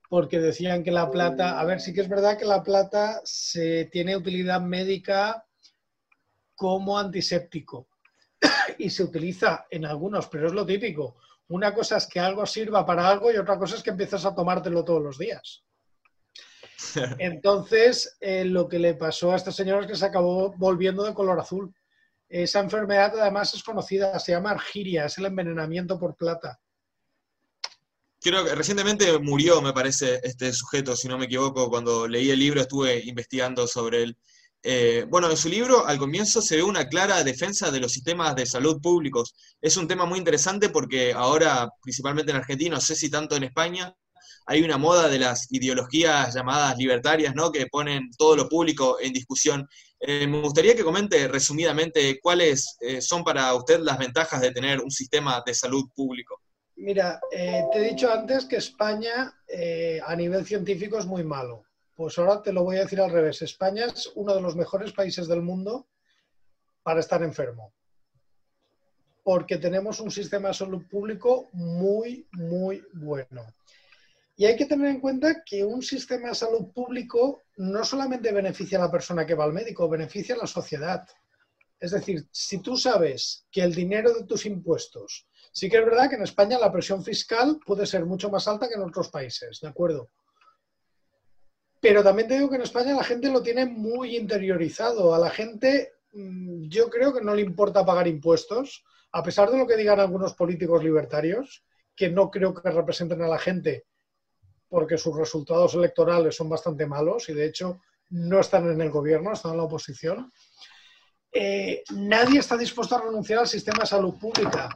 [0.08, 3.84] porque decían que la plata, a ver, sí que es verdad que la plata se
[3.92, 5.46] tiene utilidad médica
[6.54, 7.88] como antiséptico
[8.78, 11.16] y se utiliza en algunos, pero es lo típico.
[11.48, 14.34] Una cosa es que algo sirva para algo y otra cosa es que empiezas a
[14.34, 15.64] tomártelo todos los días.
[17.18, 21.14] Entonces, eh, lo que le pasó a este señor es que se acabó volviendo de
[21.14, 21.74] color azul.
[22.28, 26.58] Esa enfermedad además es conocida, se llama argiria, es el envenenamiento por plata.
[28.20, 32.38] Creo que recientemente murió, me parece, este sujeto, si no me equivoco, cuando leí el
[32.38, 34.16] libro estuve investigando sobre él.
[34.62, 38.36] Eh, bueno, en su libro al comienzo se ve una clara defensa de los sistemas
[38.36, 39.34] de salud públicos.
[39.60, 43.42] Es un tema muy interesante porque ahora, principalmente en Argentina, no sé si tanto en
[43.42, 43.92] España,
[44.46, 47.50] hay una moda de las ideologías llamadas libertarias, ¿no?
[47.50, 49.68] Que ponen todo lo público en discusión.
[50.00, 54.80] Eh, me gustaría que comente resumidamente cuáles eh, son para usted las ventajas de tener
[54.80, 56.40] un sistema de salud público.
[56.76, 59.32] Mira, te he dicho antes que España
[60.04, 61.64] a nivel científico es muy malo.
[61.94, 63.42] Pues ahora te lo voy a decir al revés.
[63.42, 65.86] España es uno de los mejores países del mundo
[66.82, 67.72] para estar enfermo.
[69.22, 73.46] Porque tenemos un sistema de salud público muy, muy bueno.
[74.34, 78.78] Y hay que tener en cuenta que un sistema de salud público no solamente beneficia
[78.78, 81.06] a la persona que va al médico, beneficia a la sociedad.
[81.78, 86.08] Es decir, si tú sabes que el dinero de tus impuestos, sí que es verdad
[86.08, 89.60] que en España la presión fiscal puede ser mucho más alta que en otros países,
[89.60, 90.08] ¿de acuerdo?
[91.80, 95.12] Pero también te digo que en España la gente lo tiene muy interiorizado.
[95.14, 99.58] A la gente mm, yo creo que no le importa pagar impuestos, a pesar de
[99.58, 101.64] lo que digan algunos políticos libertarios,
[101.96, 103.84] que no creo que representen a la gente
[104.72, 109.30] porque sus resultados electorales son bastante malos y de hecho no están en el gobierno,
[109.30, 110.32] están en la oposición.
[111.30, 114.70] Eh, nadie está dispuesto a renunciar al sistema de salud pública.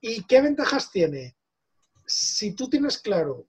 [0.00, 1.36] ¿Y qué ventajas tiene?
[2.06, 3.48] Si tú tienes claro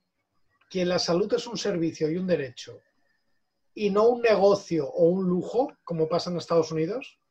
[0.70, 2.82] que la salud es un servicio y un derecho
[3.74, 7.22] y no un negocio o un lujo, como pasa en Estados Unidos,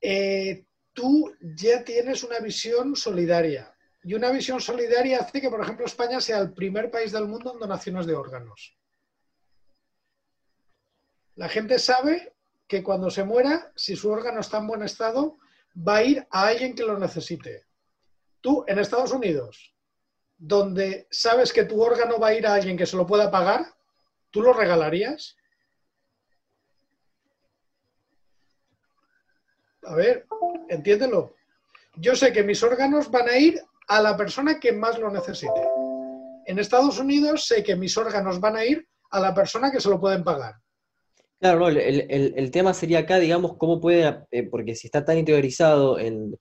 [0.00, 3.74] eh, tú ya tienes una visión solidaria.
[4.02, 7.52] Y una visión solidaria hace que, por ejemplo, España sea el primer país del mundo
[7.52, 8.76] en donaciones de órganos.
[11.36, 12.34] La gente sabe
[12.66, 15.38] que cuando se muera, si su órgano está en buen estado,
[15.76, 17.66] va a ir a alguien que lo necesite.
[18.40, 19.74] Tú, en Estados Unidos,
[20.38, 23.66] donde sabes que tu órgano va a ir a alguien que se lo pueda pagar,
[24.30, 25.36] ¿tú lo regalarías?
[29.82, 30.26] A ver,
[30.68, 31.34] entiéndelo.
[31.96, 35.60] Yo sé que mis órganos van a ir a la persona que más lo necesite.
[36.46, 39.90] En Estados Unidos sé que mis órganos van a ir a la persona que se
[39.90, 40.54] lo pueden pagar.
[41.40, 45.98] Claro, no, el, tema sería acá, digamos, cómo puede, eh, porque si está tan interiorizado
[45.98, 46.36] en,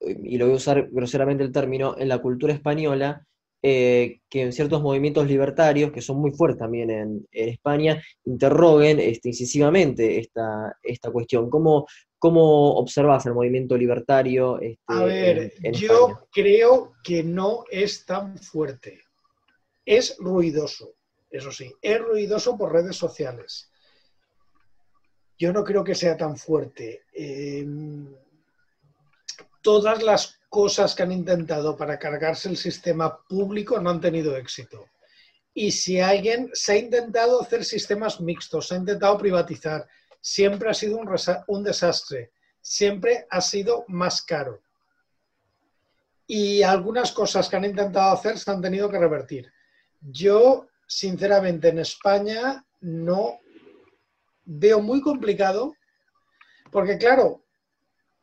[0.00, 3.26] y lo voy a usar groseramente el término, en la cultura española,
[3.60, 9.30] eh, que en ciertos movimientos libertarios, que son muy fuertes también en, España, interroguen este,
[9.30, 11.50] incisivamente esta, esta cuestión.
[11.50, 11.86] ¿Cómo,
[12.18, 14.60] ¿Cómo observas el movimiento libertario?
[14.60, 19.00] Este, a ver, yo creo que no es tan fuerte.
[19.84, 20.94] Es ruidoso,
[21.30, 23.70] eso sí, es ruidoso por redes sociales.
[25.38, 27.02] Yo no creo que sea tan fuerte.
[27.12, 28.06] Em,
[29.68, 34.86] todas las cosas que han intentado para cargarse el sistema público no han tenido éxito.
[35.52, 39.86] Y si alguien se ha intentado hacer sistemas mixtos, se ha intentado privatizar,
[40.22, 40.98] siempre ha sido
[41.48, 44.62] un, desastre, siempre ha sido más caro.
[46.26, 49.52] Y algunas cosas que han intentado hacer se han tenido que revertir.
[50.00, 53.38] Yo, sinceramente, en España no
[54.46, 55.74] veo muy complicado,
[56.72, 57.44] porque claro,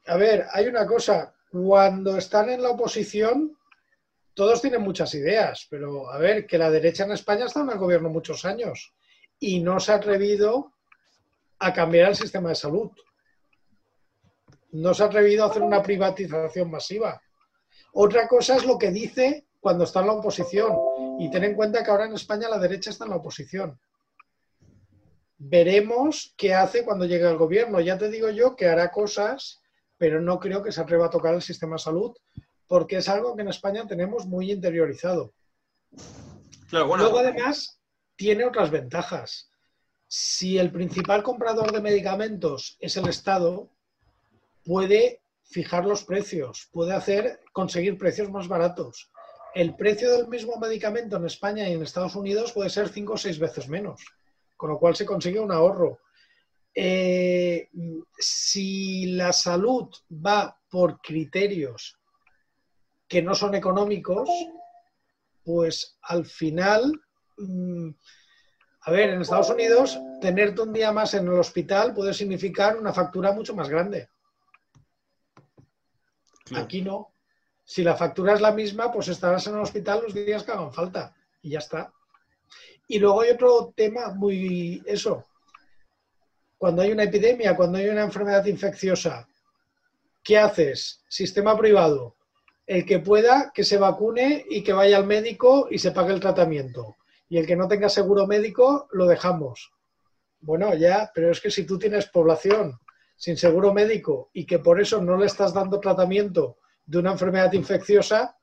[0.08, 3.58] a ver, hay una cosa, cuando están en la oposición,
[4.34, 7.78] todos tienen muchas ideas, pero a ver, que la derecha en España está en el
[7.78, 8.94] gobierno muchos años
[9.40, 10.74] y no se ha atrevido
[11.60, 12.92] a cambiar el sistema de salud.
[14.74, 17.22] No se ha atrevido a hacer una privatización masiva.
[17.94, 20.76] Otra cosa es lo que dice cuando está en la oposición.
[21.20, 23.80] Y ten en cuenta que ahora en España la derecha está en la oposición.
[25.38, 27.80] Veremos qué hace cuando llegue al gobierno.
[27.80, 29.62] Ya te digo yo que hará cosas
[29.98, 32.16] pero no creo que se atreva a tocar el sistema de salud
[32.68, 35.34] porque es algo que en España tenemos muy interiorizado.
[36.72, 37.80] Luego, además,
[38.16, 39.52] tiene otras ventajas.
[40.08, 43.70] Si el principal comprador de medicamentos es el Estado,
[44.64, 49.12] puede fijar los precios, puede hacer conseguir precios más baratos.
[49.54, 53.18] El precio del mismo medicamento en España y en Estados Unidos puede ser cinco o
[53.18, 54.02] seis veces menos,
[54.58, 56.00] con lo cual se consigue un ahorro.
[56.78, 57.70] Eh,
[58.18, 61.98] si la salud va por criterios
[63.08, 64.30] que no son económicos,
[65.44, 67.02] pues al final,
[67.38, 67.90] mm,
[68.82, 72.92] a ver, en Estados Unidos, tenerte un día más en el hospital puede significar una
[72.92, 74.10] factura mucho más grande.
[76.56, 77.14] Aquí no.
[77.64, 80.74] Si la factura es la misma, pues estarás en el hospital los días que hagan
[80.74, 81.92] falta y ya está.
[82.88, 85.26] Y luego hay otro tema muy eso.
[86.58, 89.28] Cuando hay una epidemia, cuando hay una enfermedad infecciosa,
[90.24, 91.04] ¿qué haces?
[91.08, 92.16] Sistema privado.
[92.66, 96.20] El que pueda, que se vacune y que vaya al médico y se pague el
[96.20, 96.96] tratamiento.
[97.30, 99.72] Y el que no tenga seguro médico, lo dejamos.
[100.40, 102.80] Bueno, ya, pero es que si tú tienes población
[103.16, 107.52] sin seguro médico y que por eso no le estás dando tratamiento de una enfermedad
[107.54, 108.38] infecciosa,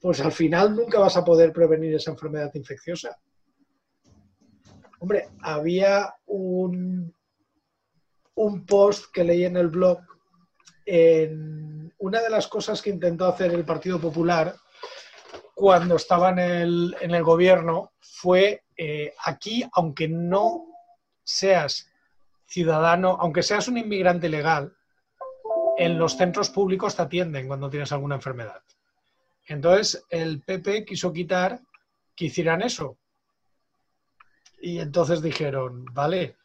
[0.00, 3.18] pues al final nunca vas a poder prevenir esa enfermedad infecciosa.
[5.06, 7.14] Hombre, había un,
[8.34, 10.00] un post que leí en el blog
[10.84, 14.56] en una de las cosas que intentó hacer el Partido Popular
[15.54, 20.66] cuando estaba en el, en el gobierno fue eh, aquí, aunque no
[21.22, 21.88] seas
[22.44, 24.76] ciudadano, aunque seas un inmigrante legal,
[25.78, 28.60] en los centros públicos te atienden cuando tienes alguna enfermedad.
[29.46, 31.60] Entonces el PP quiso quitar
[32.16, 32.98] que hicieran eso.
[34.66, 36.38] Y entonces dijeron, vale,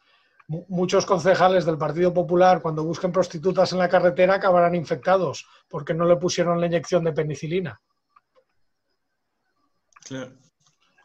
[0.46, 6.04] muchos concejales del Partido Popular cuando busquen prostitutas en la carretera acabarán infectados porque no
[6.04, 7.80] le pusieron la inyección de penicilina.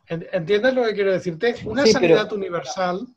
[0.07, 1.55] ¿Entiendes lo que quiero decirte?
[1.65, 3.07] Una sanidad universal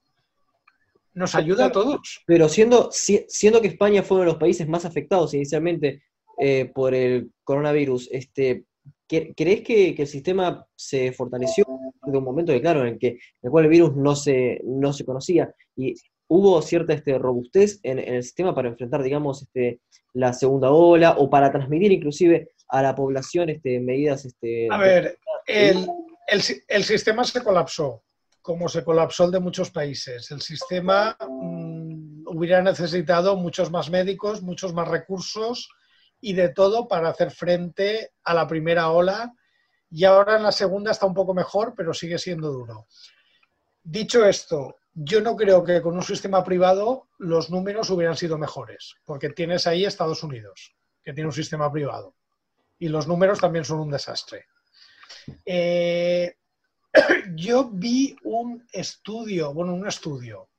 [1.12, 2.22] nos ayuda a todos.
[2.24, 6.04] Pero siendo, siendo que España fue uno de los países más afectados inicialmente
[6.38, 8.64] eh, por el coronavirus, este,
[9.10, 11.64] ¿crees que, el sistema se fortaleció
[12.04, 14.92] de un momento de claro en el que el cual el virus no se, no
[14.92, 15.94] se conocía y
[16.28, 19.80] hubo cierta este, robustez en, el sistema para enfrentar, digamos, este,
[20.14, 24.24] la segunda ola o para transmitir inclusive a la población este, medidas...
[24.24, 25.88] Este, a ver, el,
[26.68, 28.04] el sistema se colapsó
[28.42, 30.30] como se colapsó el de muchos países.
[30.30, 35.68] El sistema mm, hubiera necesitado muchos más médicos, muchos más recursos
[36.20, 39.32] y de todo para hacer frente a la primera ola.
[39.90, 42.86] Y ahora en la segunda está un poco mejor, pero sigue siendo duro.
[43.82, 48.96] Dicho esto, yo no creo que con un sistema privado los números hubieran sido mejores,
[49.04, 52.14] porque tienes ahí Estados Unidos, que tiene un sistema privado,
[52.78, 54.46] y los números también son un desastre.
[55.44, 56.34] Eh,
[57.34, 60.49] yo vi un estudio, bueno, un estudio.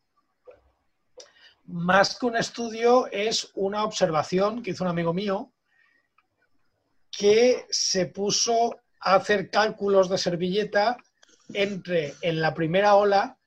[1.71, 5.53] Más que un estudio es una observación que hizo un amigo mío
[7.09, 10.97] que se puso a hacer cálculos de servilleta
[11.53, 13.37] entre en la primera ola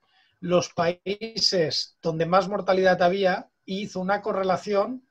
[0.40, 5.06] los países donde más mortalidad había y hizo una correlación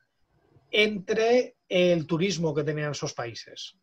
[0.69, 3.77] entre el turismo que tenían esos países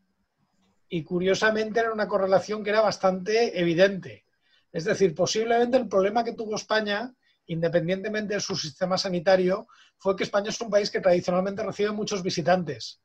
[0.90, 4.26] y curiosamente era una correlación que era bastante evidente.
[4.72, 7.14] Es decir, posiblemente el problema que tuvo España,
[7.46, 9.66] independientemente de su sistema sanitario,
[9.98, 13.00] fue que España es un país que tradicionalmente recibe muchos visitantes.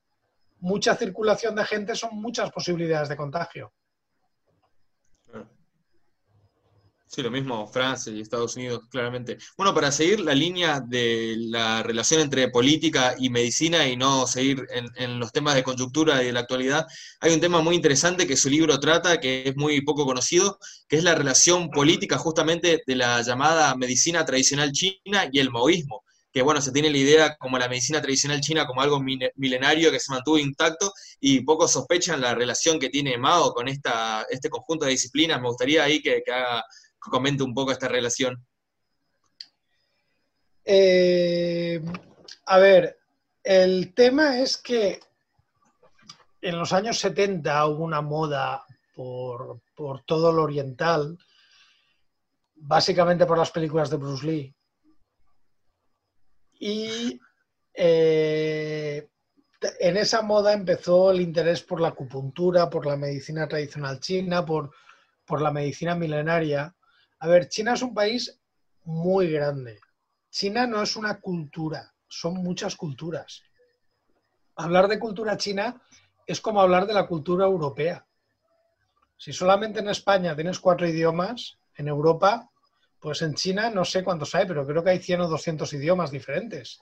[0.59, 3.73] Mucha circulación de gente son muchas posibilidades de contagio.
[7.15, 9.37] Sí, lo mismo Francia y Estados Unidos, claramente.
[9.55, 14.67] Bueno, para seguir la línea de la relación entre política y medicina y no seguir
[14.97, 16.85] en, los temas de coyuntura y de la actualidad,
[17.21, 20.59] hay un tema muy interesante que su libro trata, que es muy poco conocido,
[20.89, 26.03] que es la relación política justamente de la llamada medicina tradicional china y el maoísmo
[26.35, 30.01] que bueno, se tiene la idea como la medicina tradicional china como algo milenario que
[30.01, 30.91] se mantuvo intacto
[31.21, 35.39] y pocos sospechan la relación que tiene Mao con esta, este conjunto de disciplinas.
[35.39, 36.65] Me gustaría ahí que, que haga
[37.09, 38.45] comente un poco esta relación.
[40.63, 41.81] Eh,
[42.47, 42.97] a ver,
[43.43, 44.99] el tema es que
[46.41, 49.61] en los años 70 hubo una moda por,
[50.05, 51.17] todo lo oriental,
[52.55, 54.55] básicamente por las películas de Bruce Lee.
[56.59, 57.19] Y
[57.73, 59.09] eh,
[59.79, 64.71] en esa moda empezó el interés por la acupuntura, por la medicina tradicional china, por,
[65.25, 66.73] por la medicina milenaria.
[67.25, 68.39] A ver, China es un país
[68.83, 69.79] muy grande.
[70.29, 73.41] China no es una cultura, son muchas culturas.
[74.57, 75.81] Hablar de cultura china
[76.27, 78.05] es como hablar de la cultura europea.
[79.17, 82.47] Si solamente en España tienes cuatro idiomas, en Europa,
[82.99, 86.11] pues en China no sé cuántos hay, pero creo que hay 100 o 200 idiomas
[86.11, 86.77] diferentes.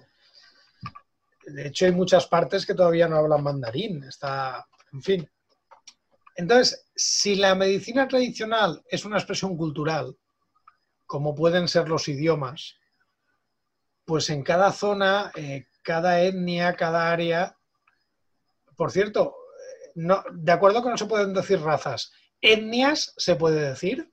[1.46, 4.04] De hecho, hay muchas partes que todavía no hablan mandarín.
[4.04, 5.30] Está, en fin.
[6.36, 10.18] Entonces, si la medicina tradicional es una expresión cultural,
[11.14, 12.80] como pueden ser los idiomas,
[14.04, 17.56] pues en cada zona, eh, cada etnia, cada área,
[18.76, 19.36] por cierto,
[19.94, 22.12] no, de acuerdo que no se pueden decir razas,
[22.42, 24.12] etnias se puede decir.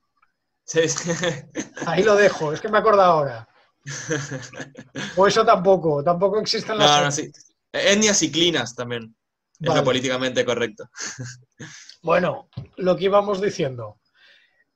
[0.63, 0.81] Sí,
[1.87, 3.49] Ahí lo dejo, es que me acuerdo ahora.
[5.17, 6.91] O eso tampoco, tampoco existen las.
[6.91, 7.31] No, no, sí.
[7.73, 9.15] Etnias y clinas también.
[9.59, 10.87] Es lo políticamente correcto.
[12.03, 14.00] Bueno, lo que íbamos diciendo.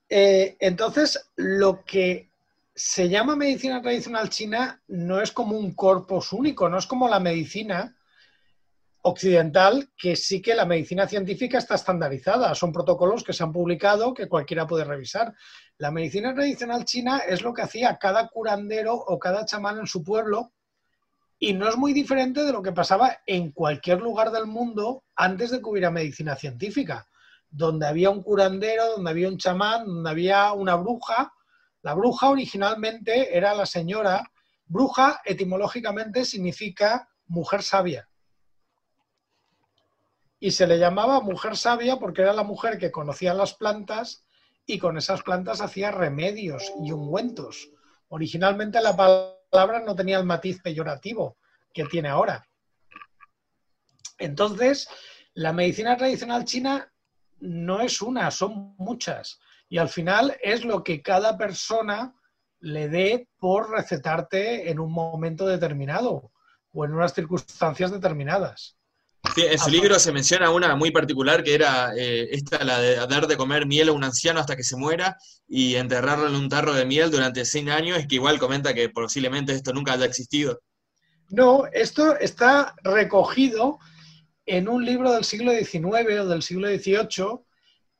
[0.09, 2.31] Eh, entonces, lo que
[2.73, 7.19] se llama medicina tradicional china no es como un corpus único, no es como la
[7.19, 7.95] medicina
[9.07, 14.13] occidental, que sí que la medicina científica está estandarizada, son protocolos que se han publicado
[14.13, 15.33] que cualquiera puede revisar.
[15.77, 20.03] La medicina tradicional china es lo que hacía cada curandero o cada chamán en su
[20.03, 20.53] pueblo
[21.37, 25.51] y no es muy diferente de lo que pasaba en cualquier lugar del mundo antes
[25.51, 27.07] de que hubiera medicina científica,
[27.55, 31.33] donde había un curandero, donde había un chamán, donde había una bruja.
[31.83, 34.29] La bruja originalmente era la señora.
[34.65, 38.09] Bruja etimológicamente significa mujer sabia.
[40.37, 44.25] Y se le llamaba mujer sabia porque era la mujer que conocía las plantas
[44.65, 47.69] y con esas plantas hacía remedios y ungüentos.
[48.09, 51.37] Originalmente la palabra no tenía el matiz peyorativo
[51.73, 52.45] que tiene ahora.
[54.17, 54.89] Entonces,
[55.33, 56.91] la medicina tradicional china
[57.45, 59.39] no es una, son muchas.
[59.69, 62.13] Y al final es lo que cada persona
[62.59, 66.31] le dé por recetarte en un momento determinado
[66.71, 68.75] o en unas circunstancias determinadas.
[69.33, 72.95] Sí, en su libro se menciona una muy particular que era eh, esta, la de
[73.07, 75.17] dar de comer miel a un anciano hasta que se muera
[75.47, 78.89] y enterrarlo en un tarro de miel durante 100 años, es que igual comenta que
[78.89, 80.61] posiblemente esto nunca haya existido.
[81.29, 83.79] No, esto está recogido
[84.45, 87.45] en un libro del siglo XIX o del siglo XVIII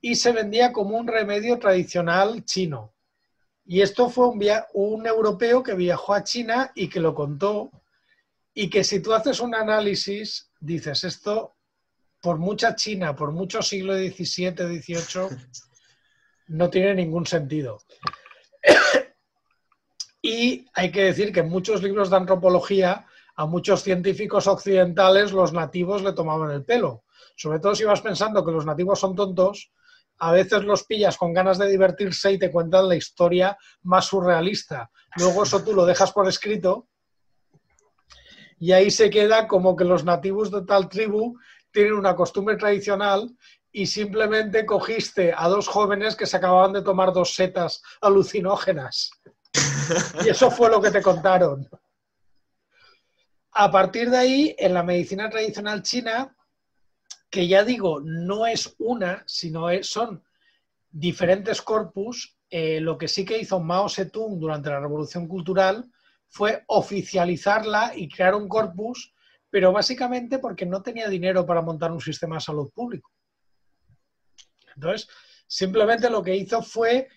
[0.01, 2.93] y se vendía como un remedio tradicional chino.
[3.65, 4.39] Y esto fue un,
[4.73, 7.71] un europeo que viajó a China y que lo contó
[8.53, 11.57] y que si tú haces un análisis, dices, esto,
[12.21, 15.37] por mucha China, por mucho siglo XVII, XVIII,
[16.47, 17.79] no tiene ningún sentido.
[20.21, 25.53] y hay que decir que en muchos libros de antropología, a muchos científicos occidentales, los
[25.53, 27.03] nativos le tomaban el pelo.
[27.36, 29.71] Sobre todo si vas pensando que los nativos son tontos,
[30.19, 34.89] a veces los pillas con ganas de divertirse y te cuentan la historia más surrealista.
[35.17, 36.88] Luego eso tú lo dejas por escrito
[38.59, 41.38] y ahí se queda como que los nativos de tal tribu
[41.71, 43.36] tienen una costumbre tradicional
[43.71, 49.11] y simplemente cogiste a dos jóvenes que se acababan de tomar dos setas alucinógenas.
[50.23, 51.67] Y eso fue lo que te contaron.
[53.57, 56.35] A partir de ahí, en la medicina tradicional china,
[57.29, 60.21] que ya digo, no es una, sino son
[60.91, 65.89] diferentes corpus, eh, lo que sí que hizo Mao Zedong durante la Revolución Cultural
[66.27, 69.13] fue oficializarla y crear un corpus,
[69.49, 73.09] pero básicamente porque no tenía dinero para montar un sistema de salud público.
[74.75, 75.07] Entonces,
[75.47, 77.07] simplemente lo que hizo fue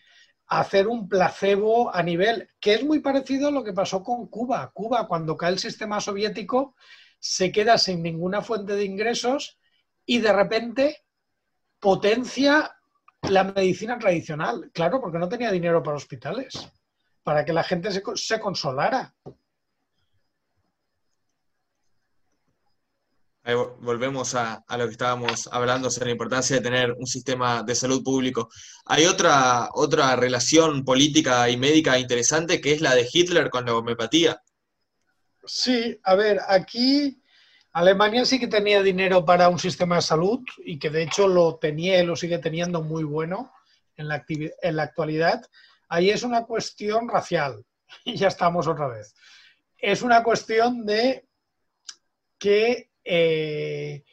[0.49, 4.71] hacer un placebo a nivel, que es muy parecido a lo que pasó con Cuba.
[4.73, 6.75] Cuba, cuando cae el sistema soviético,
[7.19, 9.59] se queda sin ninguna fuente de ingresos
[10.07, 11.05] y de repente
[11.79, 12.75] potencia
[13.23, 14.71] la medicina tradicional.
[14.73, 16.71] Claro, porque no tenía dinero para hospitales
[17.29, 19.15] para que la gente se, consolara.
[23.55, 28.03] Volvemos a, lo que estábamos hablando sobre la importancia de tener un sistema de salud
[28.03, 28.51] público.
[28.87, 33.75] Hay otra, otra relación política y médica interesante que es la de Hitler con la
[33.75, 34.43] homeopatía.
[35.45, 37.23] Sí, a ver, aquí
[37.73, 41.57] Alemania sí que tenía dinero para un sistema de salud y que de hecho lo
[41.57, 43.53] tenía y lo sigue teniendo muy bueno
[43.97, 45.43] en la actualidad.
[45.89, 47.65] Ahí es una cuestión racial.
[48.05, 49.15] Y ya estamos otra vez.
[49.77, 51.27] Es una cuestión de
[52.39, 54.05] que eh,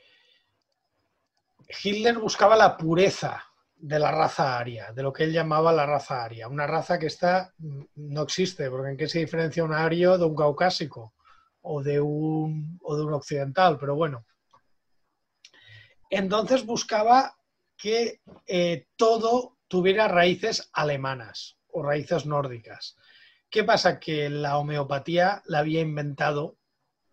[1.83, 3.43] Hitler buscaba la pureza
[3.75, 6.47] de la raza aria, de lo que él llamaba la raza aria.
[6.47, 7.53] Una raza que está,
[7.95, 11.13] no existe, porque ¿en qué se diferencia un ario de un caucásico
[11.61, 13.77] o de un, o de un occidental?
[13.77, 14.25] Pero bueno.
[16.09, 17.35] Entonces buscaba
[17.77, 22.95] que eh, todo tuviera raíces alemanas o raíces nórdicas.
[23.49, 23.99] ¿Qué pasa?
[23.99, 26.57] Que la homeopatía la había inventado,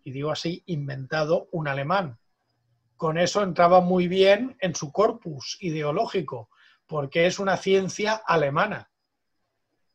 [0.03, 2.17] y digo así, inventado un alemán.
[2.95, 6.49] Con eso entraba muy bien en su corpus ideológico,
[6.87, 8.89] porque es una ciencia alemana.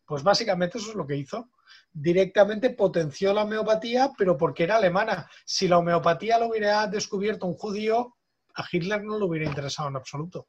[0.04, 1.50] Pues básicamente eso es lo que hizo.
[1.92, 5.30] Directamente potenció la homeopatía, pero porque era alemana.
[5.44, 8.16] Si la homeopatía lo hubiera descubierto un judío,
[8.54, 10.48] a Hitler no le hubiera interesado en absoluto.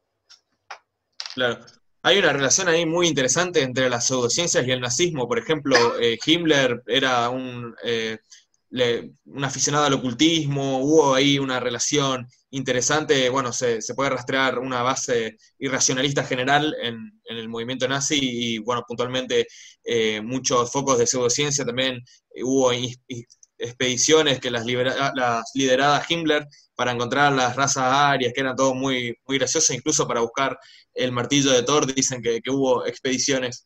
[1.34, 1.66] Claro.
[2.02, 5.28] Hay una relación ahí muy interesante entre las pseudociencias y el nazismo.
[5.28, 8.20] Por ejemplo, eh, Himmler era un, eh,
[8.72, 13.30] un, aficionado al ocultismo, hubo ahí una relación interesante.
[13.30, 19.48] Bueno, se, puede rastrear una base irracionalista general en, el movimiento nazi y, bueno, puntualmente
[19.84, 22.02] eh, muchos focos de pseudociencia también
[22.44, 22.72] hubo
[23.60, 29.14] expediciones que las, las lideraba Himmler para encontrar las razas arias, que eran todo muy,
[29.28, 30.58] muy graciosas, incluso para buscar
[30.94, 33.66] el martillo de Thor, dicen que, hubo expediciones.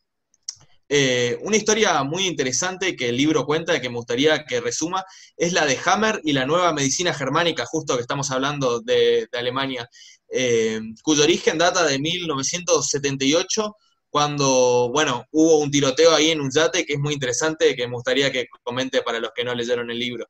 [0.96, 5.04] Eh, una historia muy interesante que el libro cuenta y que me gustaría que resuma
[5.36, 9.90] es la de Hammer y la nueva medicina germánica, justo que estamos hablando de, Alemania,
[10.30, 13.76] eh, cuyo origen data de 1978
[14.08, 17.96] cuando, bueno, hubo un tiroteo ahí en un yate que es muy interesante, que me
[17.96, 20.28] gustaría que comente para los que no leyeron el libro.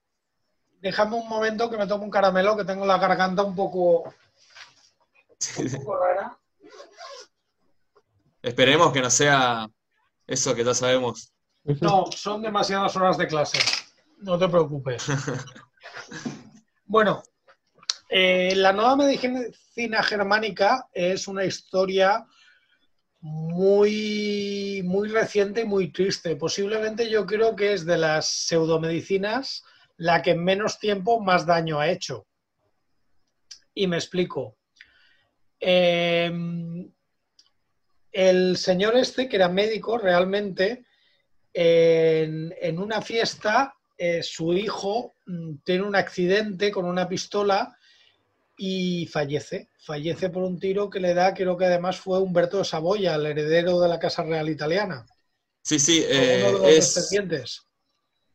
[0.79, 4.13] Déjame un momento que me tomo un caramelo, que tengo la garganta un poco,
[5.57, 6.39] un poco rara.
[8.41, 9.67] Esperemos que no sea
[10.27, 11.33] eso que ya sabemos.
[11.81, 13.59] No, son demasiadas horas de clase.
[14.17, 15.05] No te preocupes.
[16.85, 17.23] bueno,
[18.09, 22.25] eh, la nueva medicina germánica es una historia
[23.21, 26.35] muy, muy reciente y muy triste.
[26.35, 29.63] Posiblemente yo creo que es de las pseudomedicinas
[29.97, 32.27] la que en menos tiempo más daño ha hecho.
[33.73, 34.57] Y me explico.
[35.59, 36.91] Em,
[38.13, 40.85] el señor este, que era médico, realmente,
[41.53, 47.77] en, una fiesta, eh, su hijo mm, tiene un accidente con una pistola
[48.55, 49.69] y fallece.
[49.79, 53.25] Fallece por un tiro que le da, creo que además fue Humberto de Saboya, el
[53.25, 55.05] heredero de la Casa Real Italiana.
[55.61, 56.95] Sí, sí, eh, es...
[56.95, 57.63] descendientes.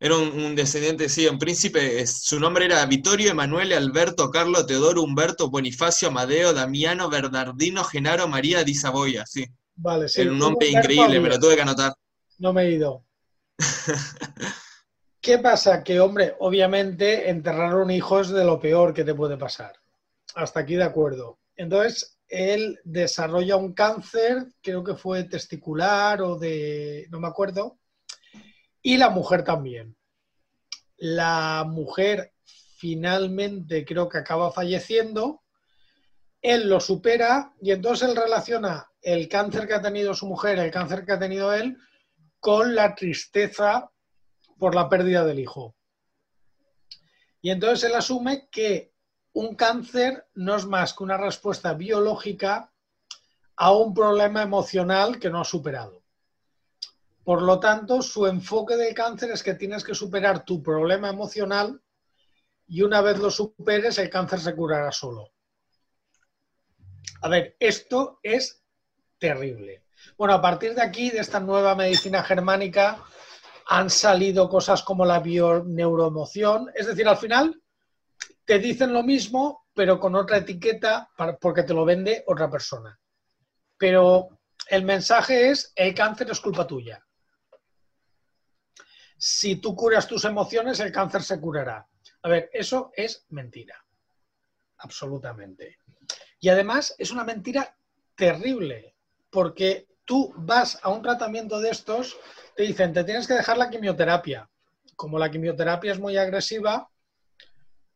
[0.00, 2.06] Era un, descendiente, sí, un príncipe.
[2.06, 8.62] su nombre era Vittorio Emanuele Alberto Carlo Teodoro Humberto Bonifacio Amadeo Damiano Bernardino Genaro María
[8.62, 9.44] di Saboya, sí.
[9.80, 10.22] Vale, sí.
[10.22, 11.94] Era un nombre increíble, pero tuve que anotar.
[12.38, 13.04] No me he ido.
[15.20, 15.82] ¿Qué pasa?
[15.82, 19.72] Que, hombre, obviamente enterrar un hijo es de lo peor que te puede pasar
[20.34, 21.38] hasta aquí de acuerdo.
[21.56, 27.78] Entonces, él desarrolla un cáncer, creo que fue testicular o de, no me acuerdo,
[28.82, 29.96] y la mujer también.
[30.96, 32.32] La mujer
[32.76, 35.42] finalmente creo que acaba falleciendo,
[36.40, 40.70] él lo supera y entonces él relaciona el cáncer que ha tenido su mujer, el
[40.70, 41.78] cáncer que ha tenido él,
[42.40, 43.90] con la tristeza
[44.58, 45.76] por la pérdida del hijo.
[47.40, 48.92] Y entonces él asume que
[49.32, 52.72] un cáncer no es más que una respuesta biológica
[53.56, 56.02] a un problema emocional que no ha superado.
[57.24, 61.82] Por lo tanto, su enfoque del cáncer es que tienes que superar tu problema emocional
[62.66, 65.32] y una vez lo superes, el cáncer se curará solo.
[67.22, 68.62] A ver, esto es
[69.18, 69.84] terrible.
[70.16, 73.04] Bueno, a partir de aquí, de esta nueva medicina germánica,
[73.66, 76.70] han salido cosas como la bioneuroemoción.
[76.74, 77.62] Es decir, al final,
[78.44, 82.98] te dicen lo mismo, pero con otra etiqueta porque te lo vende otra persona.
[83.76, 87.04] Pero el mensaje es, el cáncer es culpa tuya.
[89.16, 91.86] Si tú curas tus emociones, el cáncer se curará.
[92.22, 93.84] A ver, eso es mentira.
[94.78, 95.78] Absolutamente.
[96.40, 97.76] Y además es una mentira
[98.14, 98.94] terrible,
[99.30, 102.16] porque tú vas a un tratamiento de estos,
[102.56, 104.48] te dicen, te tienes que dejar la quimioterapia.
[104.96, 106.88] Como la quimioterapia es muy agresiva,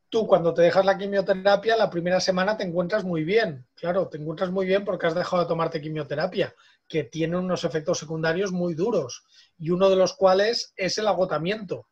[0.08, 3.66] tú cuando te dejas la quimioterapia, la primera semana te encuentras muy bien.
[3.74, 6.54] Claro, te encuentras muy bien porque has dejado de tomarte quimioterapia,
[6.86, 9.24] que tiene unos efectos secundarios muy duros
[9.56, 11.88] y uno de los cuales es el agotamiento.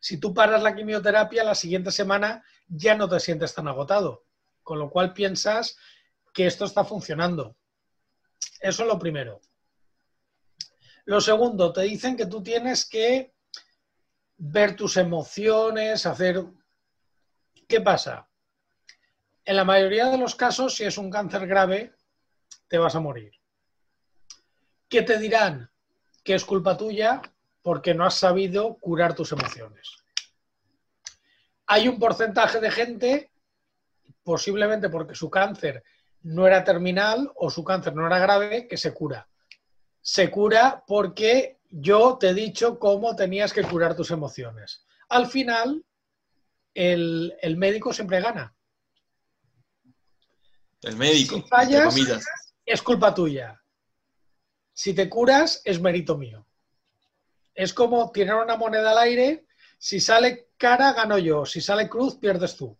[0.00, 4.24] Si tú paras la quimioterapia, la siguiente semana ya no te sientes tan agotado,
[4.68, 5.78] con lo cual piensas
[6.34, 7.56] que esto está funcionando.
[8.60, 9.40] Eso es lo primero.
[11.06, 13.32] Lo segundo, te dicen que tú tienes que
[14.36, 16.44] ver tus emociones, hacer
[17.66, 18.28] ¿Qué pasa?
[19.42, 21.94] En la mayoría de los casos, si es un cáncer grave,
[22.66, 23.32] te vas a morir.
[24.86, 25.70] ¿Qué te dirán?
[26.22, 27.22] Que es culpa tuya
[27.62, 29.96] porque no has sabido curar tus emociones.
[31.66, 33.32] Hay un porcentaje de gente,
[34.28, 35.82] posiblemente porque su cáncer
[36.24, 39.26] no era terminal o su cáncer no era grave, que se cura.
[40.02, 44.84] Se cura porque yo te he dicho cómo tenías que curar tus emociones.
[45.08, 45.82] Al final,
[46.74, 48.54] el, médico siempre gana.
[50.82, 51.36] El médico.
[51.36, 51.96] Si fallas,
[52.66, 53.58] es culpa tuya.
[54.74, 56.46] Si te curas, es mérito mío.
[57.54, 59.46] Es como tirar una moneda al aire.
[59.78, 61.46] Si sale cara, gano yo.
[61.46, 62.78] Si sale cruz, pierdes tú.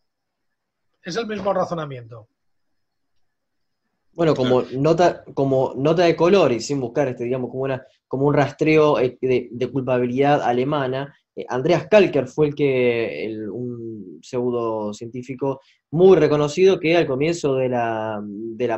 [1.08, 2.28] Es el mismo razonamiento.
[4.12, 8.26] Bueno, como nota, como nota de color y sin buscar este, digamos, como una, como
[8.26, 15.60] un rastreo eh, de culpabilidad alemana, eh, Andreas Kalker fue el que, un pseudocientífico
[15.92, 18.20] muy reconocido que al comienzo de la,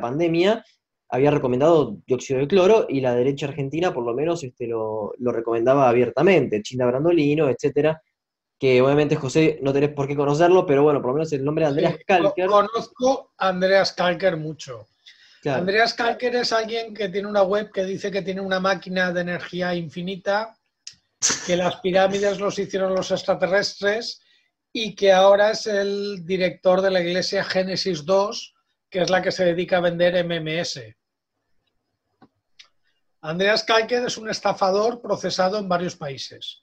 [0.00, 0.62] pandemia
[1.08, 5.88] había recomendado dióxido de cloro y la derecha argentina por lo menos este, lo, recomendaba
[5.88, 8.00] abiertamente, China Brandolino, etcétera,
[8.60, 11.64] que obviamente José no tenés por qué conocerlo, pero bueno, por lo menos el nombre
[11.64, 12.46] de Andreas Kalker.
[12.46, 14.86] Conozco a Andreas Kalker mucho.
[15.46, 19.22] Andreas Kalker es alguien que tiene una web que dice que tiene una máquina de
[19.22, 20.58] energía infinita,
[21.46, 24.20] que las pirámides los hicieron los extraterrestres
[24.74, 28.54] y que ahora es el director de la iglesia Génesis 2,
[28.90, 30.80] que es la que se dedica a vender MMS.
[33.22, 36.62] Andreas Kalker es un estafador procesado en varios países.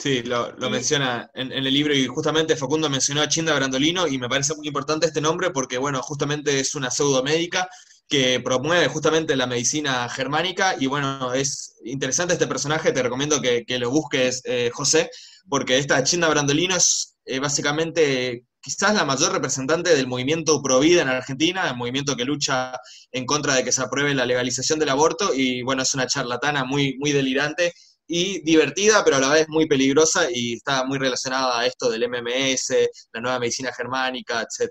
[0.00, 4.30] Sí, lo, menciona en, el libro y justamente Facundo mencionó a Chinda Brandolino y me
[4.30, 7.68] parece muy importante este nombre porque, bueno, justamente es una pseudomédica
[8.08, 13.78] que promueve justamente la medicina germánica y, bueno, es interesante este personaje, te recomiendo que,
[13.78, 15.10] lo busques, eh, José,
[15.46, 21.02] porque esta Chinda Brandolino es eh, básicamente quizás la mayor representante del movimiento pro vida
[21.02, 22.72] en Argentina, el movimiento que lucha
[23.12, 26.64] en contra de que se apruebe la legalización del aborto y, bueno, es una charlatana
[26.64, 27.74] muy, muy delirante
[28.12, 32.08] y divertida, pero a la vez muy peligrosa y está muy relacionada a esto del
[32.08, 32.74] MMS,
[33.12, 34.68] la nueva medicina germánica, etc.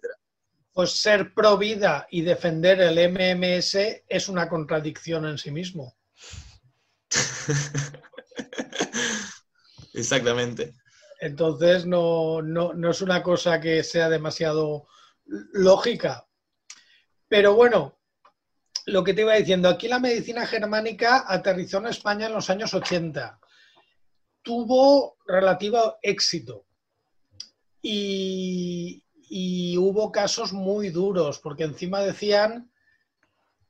[0.73, 3.77] Pues ser pro vida y defender el MMS
[4.09, 5.95] es una contradicción en sí mismo.
[9.93, 10.73] Exactamente.
[11.21, 14.89] Entonces no, no, es una cosa que sea demasiado
[15.25, 16.27] lógica.
[17.29, 17.98] Pero bueno,
[18.91, 22.73] lo que te iba diciendo, aquí la medicina germánica aterrizó en España en los años
[22.73, 23.39] 80.
[24.41, 26.65] Tuvo relativo éxito.
[27.81, 29.03] Y,
[29.77, 32.71] hubo casos muy duros, porque encima decían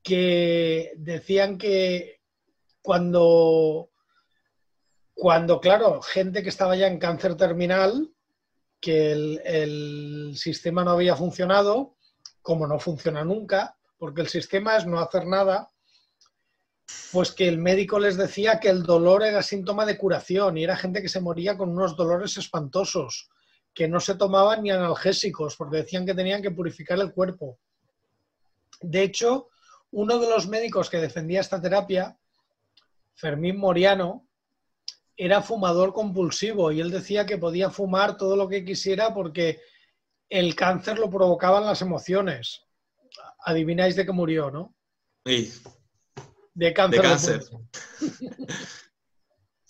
[0.02, 2.22] que decían que
[2.82, 3.92] cuando,
[5.14, 8.12] cuando, claro, gente que estaba ya en cáncer terminal,
[8.80, 11.98] que el sistema no había funcionado,
[12.42, 15.70] como no funciona nunca, porque el sistema es no hacer nada,
[17.12, 20.78] pues que el médico les decía que el dolor era síntoma de curación y era
[20.78, 23.30] gente que se moría con unos dolores espantosos,
[23.74, 27.60] que no se tomaban ni analgésicos porque decían que tenían que purificar el cuerpo.
[28.82, 29.50] De hecho,
[29.92, 32.18] uno de los médicos que defendía esta terapia,
[33.14, 34.26] Fermín Moriano,
[35.18, 39.60] era fumador compulsivo y él decía que podía fumar todo lo que quisiera porque
[40.30, 42.69] el cáncer lo provocaban las emociones
[43.46, 44.76] adivináis de qué murió, ¿no?
[45.26, 45.54] Sí.
[46.54, 47.02] De cáncer.
[47.02, 47.42] De cáncer.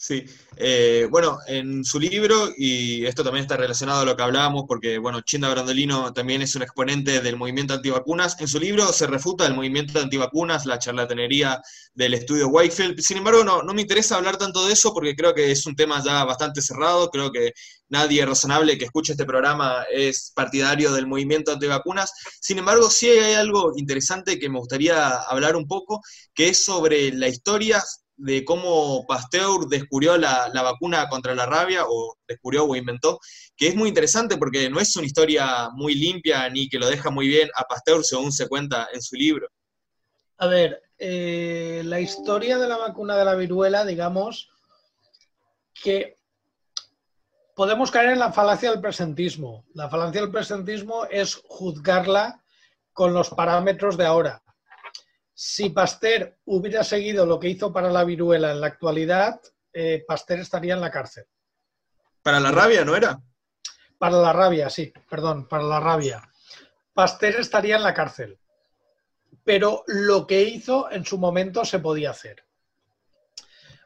[0.02, 0.24] Sí,
[0.56, 4.98] eh, bueno, en su libro, y esto también está relacionado a lo que hablábamos, porque,
[4.98, 9.46] bueno, Chinda Brandolino también es un exponente del movimiento antivacunas, en su libro se refuta
[9.46, 11.62] el movimiento antivacunas, la charlatanería
[11.94, 15.34] del estudio Wakefield, sin embargo, no, no me interesa hablar tanto de eso porque creo
[15.34, 17.52] que es un tema ya bastante cerrado, creo que
[17.90, 23.34] nadie razonable que escuche este programa es partidario del movimiento antivacunas, sin embargo, sí hay
[23.34, 26.02] algo interesante que me gustaría hablar un poco,
[26.34, 27.84] que es sobre la historia
[28.20, 33.20] de cómo Pasteur descubrió la, vacuna contra la rabia, o descubrió o inventó,
[33.56, 37.10] que es muy interesante porque no es una historia muy limpia ni que lo deja
[37.10, 39.48] muy bien a Pasteur según se cuenta en su libro.
[40.38, 44.50] A ver, eh, la historia de la vacuna de la viruela, digamos,
[45.74, 46.19] que
[47.60, 49.66] podemos caer en la falacia del presentismo.
[49.74, 52.42] La falacia del presentismo es juzgarla
[52.94, 54.42] con los parámetros de ahora
[55.42, 59.40] si Pasteur hubiera seguido lo que hizo para la viruela en la actualidad,
[59.72, 61.28] eh, Pasteur estaría en la cárcel.
[62.22, 63.22] ¿Para la rabia no era?
[63.98, 66.22] Para la rabia, sí, perdón, para la rabia.
[66.94, 68.38] Pasteur estaría en la cárcel.
[69.46, 72.44] Pero lo que hizo en su momento se podía hacer.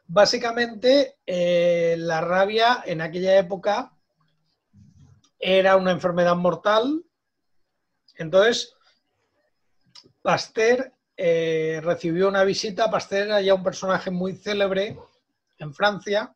[0.06, 3.92] Básicamente, eh, la rabia en aquella época
[5.38, 7.04] era una enfermedad mortal.
[8.16, 8.74] Entonces,
[10.22, 14.98] Pasteur eh, recibió una visita, Pasteur era ya un personaje muy célebre
[15.58, 16.34] en Francia,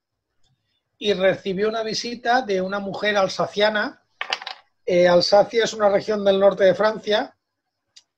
[0.98, 4.02] y recibió una visita de una mujer alsaciana.
[4.84, 7.36] Eh, Alsacia es una región del norte de Francia,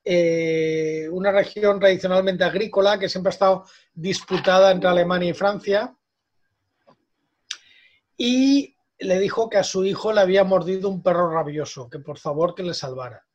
[0.04, 5.94] eh, una región tradicionalmente agrícola que siempre ha estado disputada entre Alemania y Francia.
[8.16, 12.18] Y le dijo que a su hijo le había mordido un perro rabioso, que por
[12.18, 13.26] favor que le salvara.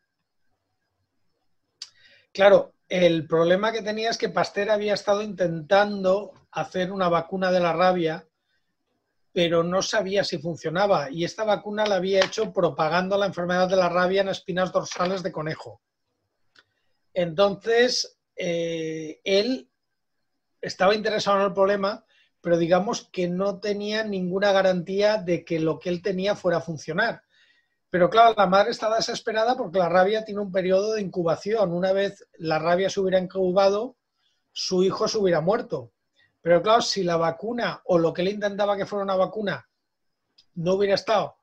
[2.31, 7.59] Claro, el problema que tenía es que Pasteur había estado intentando hacer una vacuna de
[7.59, 8.27] la rabia,
[9.31, 11.09] pero no sabía si funcionaba.
[11.09, 15.23] Y esta vacuna la había hecho propagando la enfermedad de la rabia en espinas dorsales
[15.23, 15.81] de conejo.
[17.15, 19.69] Entonces, eh, él
[20.61, 22.05] estaba interesado en el problema,
[22.41, 26.61] pero digamos que no tenía ninguna garantía de que lo que él tenía fuera a
[26.61, 27.23] funcionar.
[27.89, 31.71] Pero claro, la madre estaba desesperada porque la rabia tiene un periodo de incubación.
[31.71, 33.95] Una vez la rabia se hubiera incubado,
[34.51, 35.93] su hijo se hubiera muerto.
[36.41, 39.67] Pero claro, si la vacuna o lo que él intentaba que fuera una vacuna
[40.55, 41.37] no hubiera estado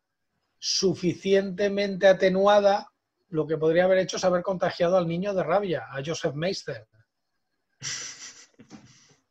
[0.59, 2.92] suficientemente atenuada,
[3.33, 6.87] lo que podría haber hecho es haber contagiado al niño de rabia, a Joseph Meister.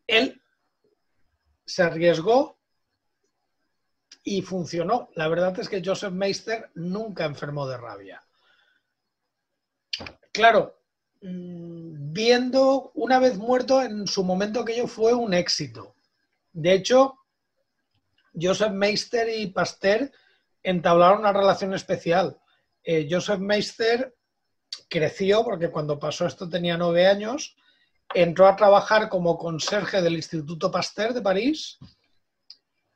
[0.08, 0.42] Él
[1.64, 2.60] se arriesgó
[4.24, 5.10] y funcionó.
[5.16, 8.24] La verdad es que Joseph Meister nunca enfermó de rabia.
[10.32, 10.82] Claro,
[11.22, 15.96] mm, viendo una vez muerto, en su momento aquello fue un éxito.
[16.52, 17.20] De hecho,
[18.34, 20.12] Joseph Meister y Pasteur
[20.64, 22.42] entablaron una relación especial.
[22.84, 24.16] Eh, Joseph Meister
[24.90, 27.56] creció, porque cuando pasó esto tenía nueve años,
[28.14, 31.78] entró a trabajar como conserje del Instituto Pasteur de París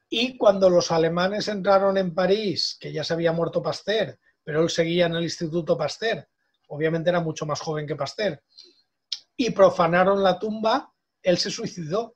[0.09, 4.69] y cuando los alemanes entraron en París, que ya se había muerto Pasteur, pero él
[4.69, 6.27] seguía en el Instituto Pasteur,
[6.67, 8.41] obviamente era mucho más joven que Pasteur,
[9.37, 12.15] y profanaron la tumba, él se suicidó.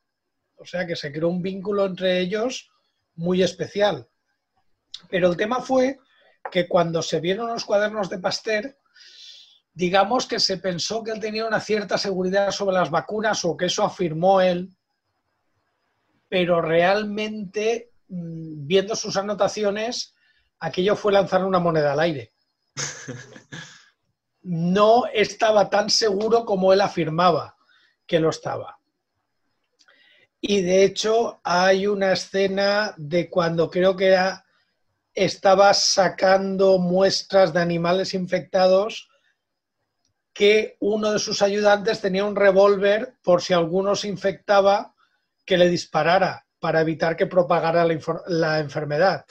[0.55, 2.69] O sea que se creó un vínculo entre ellos
[3.15, 4.07] muy especial.
[5.09, 5.97] Pero el tema fue
[6.49, 8.77] que cuando se vieron los cuadernos de Pasteur,
[9.73, 13.65] digamos que se pensó que él tenía una cierta seguridad sobre las vacunas o que
[13.65, 14.69] eso afirmó él,
[16.27, 20.13] pero realmente, mm, viendo sus anotaciones,
[20.59, 22.33] aquello fue lanzar una moneda al aire.
[24.41, 27.57] No estaba tan seguro como él afirmaba
[28.07, 28.79] que lo estaba.
[30.41, 34.45] Y de hecho hay una escena de cuando creo que era,
[35.19, 39.09] estaba sacando muestras de animales infectados
[40.33, 44.95] que uno de sus ayudantes tenía un revólver por si alguno se infectaba
[45.45, 47.85] que le disparara para evitar que propagara
[48.27, 49.25] la, enfermedad.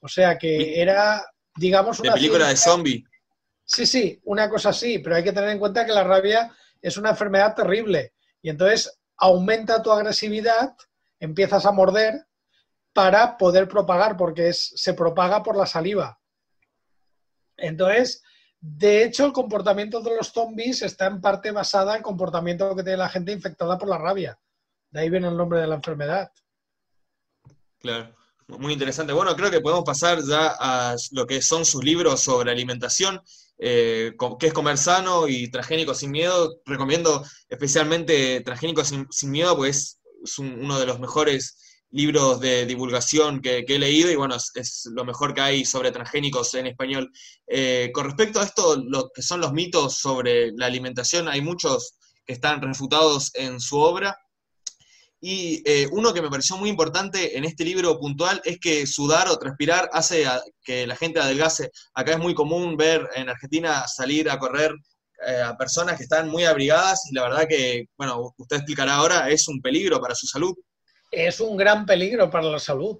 [0.00, 1.24] O sea que era,
[1.54, 2.14] digamos, una...
[2.14, 3.04] película de zombie.
[3.64, 6.50] Sí, sí, una cosa así, pero hay que tener en cuenta que la rabia
[6.82, 10.74] es una enfermedad terrible y entonces aumenta tu agresividad,
[11.20, 12.27] empiezas a morder
[12.98, 16.18] para poder propagar, porque es, se propaga por la saliva.
[17.56, 18.24] Entonces,
[18.60, 22.82] de hecho, el comportamiento de los zombies está en parte basada en el comportamiento que
[22.82, 24.36] tiene la gente infectada por la rabia.
[24.90, 26.32] De ahí viene el nombre de la enfermedad.
[27.78, 28.12] Claro,
[28.48, 29.12] muy interesante.
[29.12, 33.22] Bueno, creo que podemos pasar ya a lo que son sus libros sobre alimentación.
[33.60, 36.60] Eh, que es comer sano y transgénico sin miedo.
[36.66, 43.64] Recomiendo especialmente Transgénico sin, miedo, pues es uno de los mejores libros de divulgación que,
[43.66, 47.10] he leído y bueno, es, lo mejor que hay sobre transgénicos en español.
[47.46, 51.94] Eh, con respecto a esto, lo que son los mitos sobre la alimentación, hay muchos
[52.26, 54.16] que están refutados en su obra.
[55.20, 59.28] Y eh, uno que me pareció muy importante en este libro puntual es que sudar
[59.28, 60.24] o transpirar hace
[60.62, 61.70] que la gente adelgase.
[61.94, 64.72] Acá es muy común ver en Argentina salir a correr
[65.26, 69.28] eh, a personas que están muy abrigadas y la verdad que, bueno, usted explicará ahora,
[69.28, 70.54] es un peligro para su salud.
[71.10, 72.98] Es un gran peligro para la salud.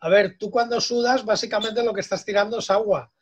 [0.00, 3.12] A ver, tú cuando sudas, básicamente lo que estás tirando es agua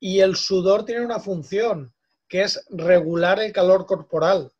[0.00, 1.92] y el sudor tiene una función,
[2.28, 4.52] que es regular el calor corporal.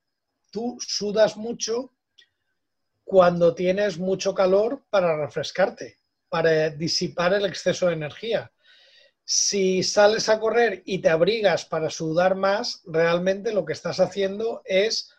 [0.50, 1.92] Tú sudas mucho
[3.04, 5.98] cuando tienes mucho calor para refrescarte,
[6.28, 8.52] para disipar el exceso de energía.
[9.24, 14.62] Si sales a correr y te abrigas para sudar más, realmente lo que estás haciendo
[14.64, 15.12] es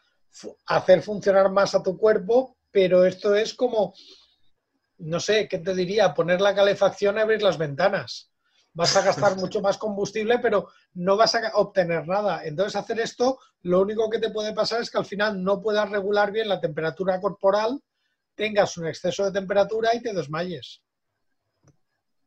[0.65, 3.93] hacer funcionar más a tu cuerpo, pero esto es como,
[4.99, 6.13] no sé, ¿qué te diría?
[6.13, 8.31] Poner la calefacción y abrir las ventanas.
[8.73, 12.43] Vas a gastar mucho más combustible, pero no vas a obtener nada.
[12.43, 15.89] Entonces, hacer esto, lo único que te puede pasar es que al final no puedas
[15.89, 17.81] regular bien la temperatura corporal,
[18.35, 20.81] tengas un exceso de temperatura y te desmayes.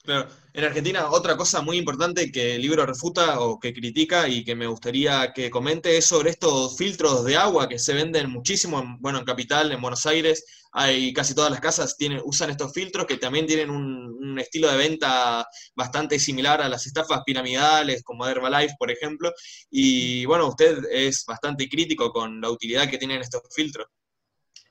[0.04, 0.28] Claro.
[0.52, 4.56] En Argentina, otra cosa muy importante que el libro refuta o que critica y que
[4.56, 9.00] me gustaría que comente es sobre estos filtros de agua que se venden muchísimo, en,
[9.00, 13.06] bueno, en Capital, en Buenos Aires, hay casi todas las casas tienen, usan estos filtros
[13.06, 15.46] que también tienen un, estilo de venta
[15.76, 19.30] bastante similar a las estafas piramidales como Herbalife, por ejemplo,
[19.70, 23.86] y bueno, usted es bastante crítico con la utilidad que tienen estos filtros.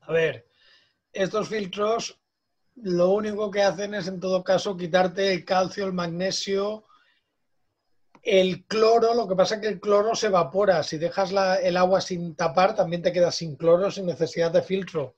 [0.01, 0.47] A ver,
[1.13, 2.20] estos filtros
[2.75, 6.85] lo único que hacen es en todo caso quitarte el calcio, el magnesio,
[8.23, 10.83] el cloro, lo que pasa es que el cloro se evapora.
[10.83, 11.31] Si dejas
[11.63, 15.15] el agua sin tapar, también te quedas sin cloro, sin necesidad de filtro.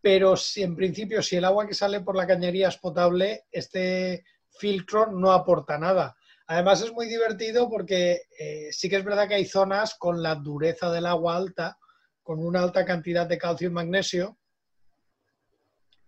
[0.00, 4.24] Pero si en principio, si el agua que sale por la cañería es potable, este
[4.50, 6.16] filtro no aporta nada.
[6.46, 10.34] Además es muy divertido porque eh, sí que es verdad que hay zonas con la
[10.34, 11.78] dureza del agua alta,
[12.22, 14.39] con una alta cantidad de calcio y magnesio,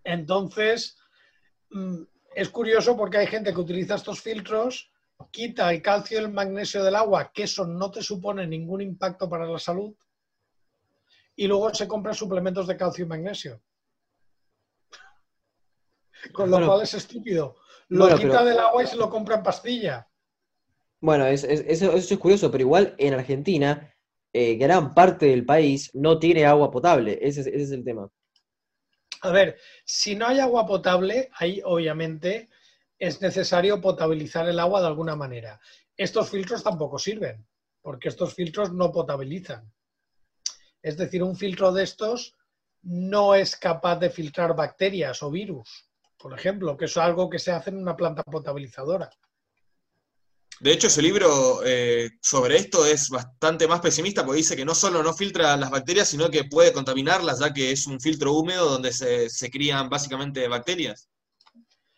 [0.04, 0.98] entonces,
[1.70, 2.02] mm,
[2.34, 4.90] es curioso porque hay gente que utiliza estos filtros,
[5.30, 9.28] quita el calcio y el magnesio del agua, que eso no te supone ningún impacto
[9.28, 9.94] para la salud,
[11.36, 13.62] y luego se compran suplementos de calcio y magnesio.
[16.32, 17.56] Con lo cual es estúpido.
[17.88, 20.08] Lo quita del agua y se lo compra en pastilla.
[21.00, 23.92] Bueno, eso, es curioso, pero igual en Argentina,
[24.32, 27.18] eh, gran parte del país no tiene agua potable.
[27.20, 28.08] Ese, ese es el tema.
[29.22, 32.50] A ver, si no hay agua potable, ahí obviamente
[32.98, 35.60] es necesario potabilizar el agua de alguna manera.
[35.96, 37.46] Estos filtros tampoco sirven,
[37.80, 39.72] porque estos filtros no potabilizan.
[40.82, 42.34] Es decir, un filtro de estos
[42.82, 45.88] no es capaz de filtrar bacterias o virus,
[46.18, 49.08] por ejemplo, que es algo que se hace en una planta potabilizadora.
[50.62, 54.76] De hecho, su libro eh, sobre esto es bastante más pesimista porque dice que no
[54.76, 58.70] solo no filtra las bacterias, sino que puede contaminarlas, ya que es un filtro húmedo
[58.70, 61.08] donde se, crían básicamente bacterias.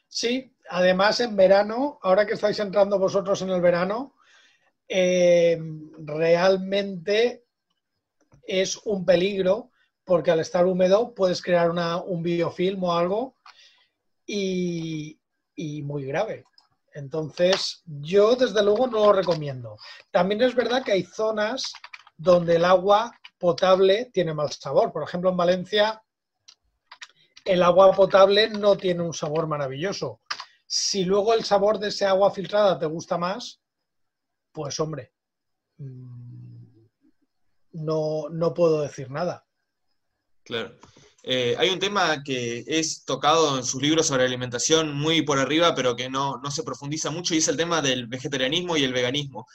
[0.08, 4.14] Sí, además en verano, ahora que estáis entrando vosotros en el verano,
[4.88, 5.60] eh,
[5.98, 7.44] realmente
[8.46, 9.72] es un peligro
[10.04, 13.36] porque al estar húmedo puedes crear un biofilm o algo
[14.24, 15.20] y,
[15.82, 16.44] muy grave.
[16.94, 19.76] Entonces, yo desde luego no lo recomiendo.
[20.12, 21.72] También es verdad que hay zonas
[22.16, 24.92] donde el agua potable tiene mal sabor.
[24.92, 26.00] Por ejemplo, en Valencia
[27.44, 30.20] el agua potable no tiene un sabor maravilloso.
[30.66, 33.60] Si luego el sabor de ese agua filtrada te gusta más,
[34.52, 35.12] pues hombre,
[35.78, 36.64] mm,
[37.72, 39.44] no, no puedo decir nada.
[40.44, 40.76] Claro.
[41.26, 45.74] Eh, hay un tema que es tocado en sus libros sobre alimentación muy por arriba,
[45.74, 48.92] pero que no, no, se profundiza mucho, y es el tema del vegetarianismo y el
[48.92, 49.46] veganismo.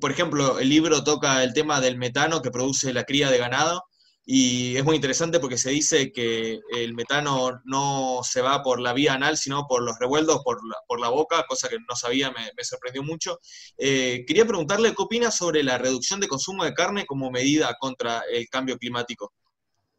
[0.00, 3.84] Por ejemplo, el libro toca el tema del metano que produce la cría de ganado,
[4.26, 8.92] y es muy interesante porque se dice que el metano no se va por la
[8.92, 12.30] vía anal, sino por los revueltos, por la, por la boca, cosa que no sabía,
[12.30, 13.38] me, sorprendió mucho.
[13.78, 18.22] Eh, quería preguntarle qué opina sobre la reducción de consumo de carne como medida contra
[18.30, 19.32] el cambio climático.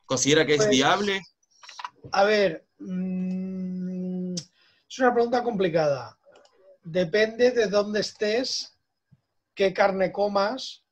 [0.06, 1.22] ¿Considera que es pues, viable?
[2.11, 6.18] A ver, mm, es una pregunta complicada.
[6.84, 8.77] Depende de dónde estés,
[9.56, 10.84] qué carne comas.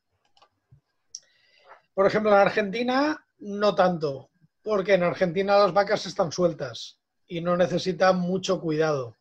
[1.94, 4.31] Por ejemplo, en Argentina no tanto,
[4.64, 9.18] porque en Argentina las vacas están sueltas y no necesitan mucho cuidado.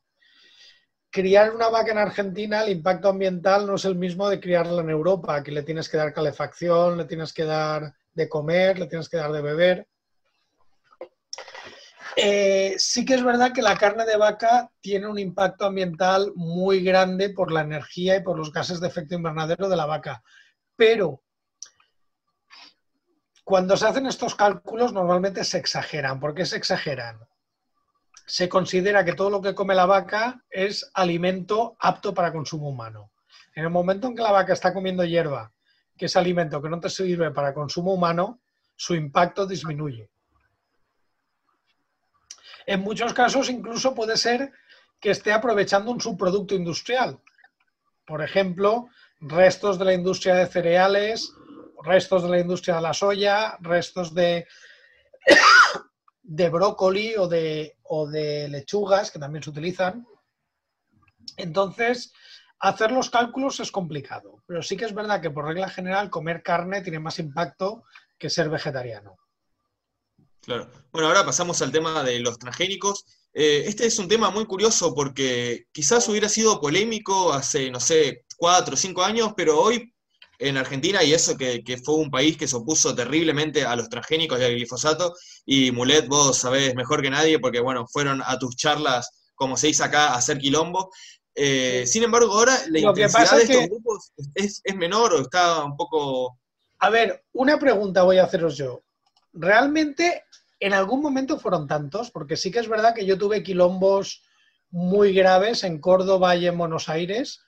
[1.11, 4.89] Criar una vaca en Argentina, el impacto ambiental no es el mismo de criarla en
[4.89, 9.09] Europa, que le tienes que dar calefacción, le tienes que dar de comer, le tienes
[9.09, 9.89] que dar de beber.
[12.17, 16.83] Eh, sí que es verdad que la carne de vaca tiene un impacto ambiental muy
[16.83, 20.23] grande por la energía y por los gases de efecto invernadero de la vaca.
[20.77, 21.23] Pero
[23.45, 26.21] cuando se hacen estos cálculos normalmente se exageran.
[26.21, 27.19] ¿Por qué se exageran?
[28.27, 33.11] Se considera que todo lo que come la vaca es alimento apto para consumo humano.
[33.55, 35.53] En el momento en que la vaca está comiendo hierba,
[36.03, 38.41] que es alimento que no te sirve para consumo humano,
[38.75, 40.11] su impacto disminuye.
[42.67, 44.51] En muchos casos incluso puede ser
[44.99, 47.21] que esté aprovechando un subproducto industrial.
[48.05, 48.89] Por ejemplo,
[49.21, 51.33] restos de la industria de cereales,
[51.85, 54.49] restos de la industria de la soya, restos de,
[56.25, 60.05] de brócoli o de, o de lechugas que también se utilizan.
[61.37, 62.13] Entonces,
[62.63, 66.43] hacer los cálculos es complicado, pero sí que es verdad que por regla general comer
[66.43, 67.85] carne tiene más impacto
[68.17, 69.19] que ser vegetariano.
[70.41, 70.69] Claro.
[70.93, 73.05] Bueno, ahora pasamos al tema de los transgénicos.
[73.33, 78.25] Eh, este es un tema muy curioso porque quizás hubiera sido polémico hace, no sé,
[78.37, 79.93] cuatro o cinco años, pero hoy
[80.39, 84.41] en Argentina, y eso que, fue un país que se opuso terriblemente a los transgénicos
[84.41, 85.15] y al glifosato,
[85.47, 89.69] y Mulet, vos sabés mejor que nadie, porque bueno, fueron a tus charlas, como se
[89.69, 90.91] dice acá, a hacer quilombo.
[91.35, 95.77] Eh, sin embargo, ahora la intensidad de estos grupos es, es menor o está un
[95.77, 96.39] poco...
[96.79, 98.83] A ver, una pregunta voy a haceros yo.
[99.33, 100.25] ¿Realmente
[100.63, 104.23] en algún momento fueron tantos, porque sí que es verdad que yo tuve quilombos
[104.71, 107.41] muy graves en Córdoba y en Buenos Aires,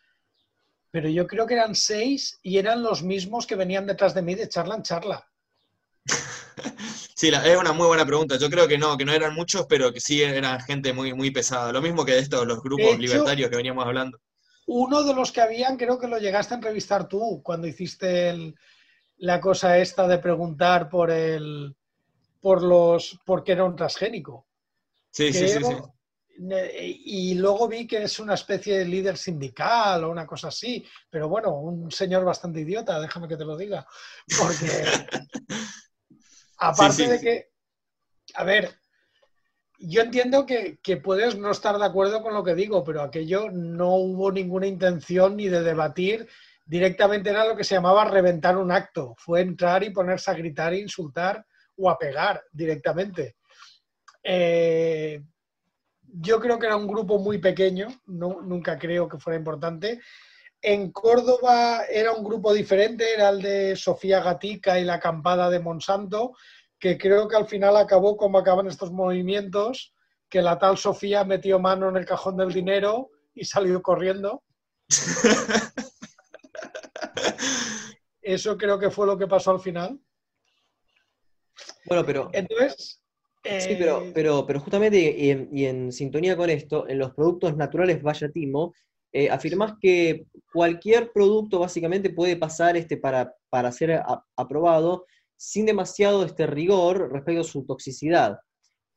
[0.91, 4.35] pero yo creo que eran seis y eran los mismos que venían detrás de mí
[4.35, 5.29] de charla en charla.
[7.15, 8.37] Sí, es una muy buena pregunta.
[8.37, 11.31] Yo creo que no, que no eran muchos, pero que sí eran gente muy, muy
[11.31, 11.73] pesada.
[11.73, 14.19] Lo mismo que de estos, los grupos libertarios que veníamos hablando.
[14.67, 18.55] Uno de los que habían, creo que lo llegaste a entrevistar tú cuando hiciste
[19.19, 21.75] la cosa esta de preguntar por el,
[22.41, 24.47] por los porque era un transgénico.
[25.11, 25.61] Sí, sí, sí,
[27.05, 31.29] Y luego vi que es una especie de líder sindical o una cosa así, pero
[31.29, 33.87] bueno, un señor bastante idiota, déjame que te lo diga.
[34.39, 34.67] Porque
[36.69, 37.51] aparte de que,
[38.35, 38.71] a ver,
[39.79, 43.51] yo entiendo que, que, puedes no estar de acuerdo con lo que digo, pero aquello
[43.51, 46.29] no hubo ninguna intención ni de debatir.
[46.67, 49.15] Directamente era lo que se llamaba reventar un acto.
[49.19, 51.45] Fue entrar y ponerse a gritar e insultar
[51.77, 53.37] o a pegar directamente.
[54.23, 55.23] Eh,
[56.07, 60.01] yo creo que era un grupo muy pequeño, no, nunca creo que fuera importante.
[60.67, 65.61] En Córdoba era un grupo diferente, era el de Sofía Gatica y la acampada de
[65.61, 66.33] Monsanto,
[66.79, 69.93] que creo que al final acabó como acaban estos movimientos,
[70.27, 74.43] que la tal Sofía metió mano en el cajón del dinero y salió corriendo.
[78.23, 80.01] Eso creo que fue lo que pasó al final.
[81.85, 82.31] Bueno, pero.
[82.33, 83.03] Entonces.
[83.45, 87.13] Sí, pero, eh, pero, pero justamente, y en, y en sintonía con esto, en los
[87.13, 88.73] productos naturales Vaya Timo,
[89.17, 94.03] eh, afirmás que cualquier producto básicamente puede pasar este, para, para ser
[94.35, 98.41] aprobado sin demasiado este rigor respecto a su toxicidad.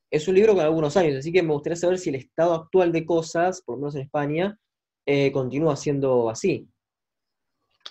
[0.09, 2.91] Es un libro con algunos años, así que me gustaría saber si el estado actual
[2.91, 4.57] de cosas, por lo menos en España,
[5.05, 6.67] eh, continúa siendo así.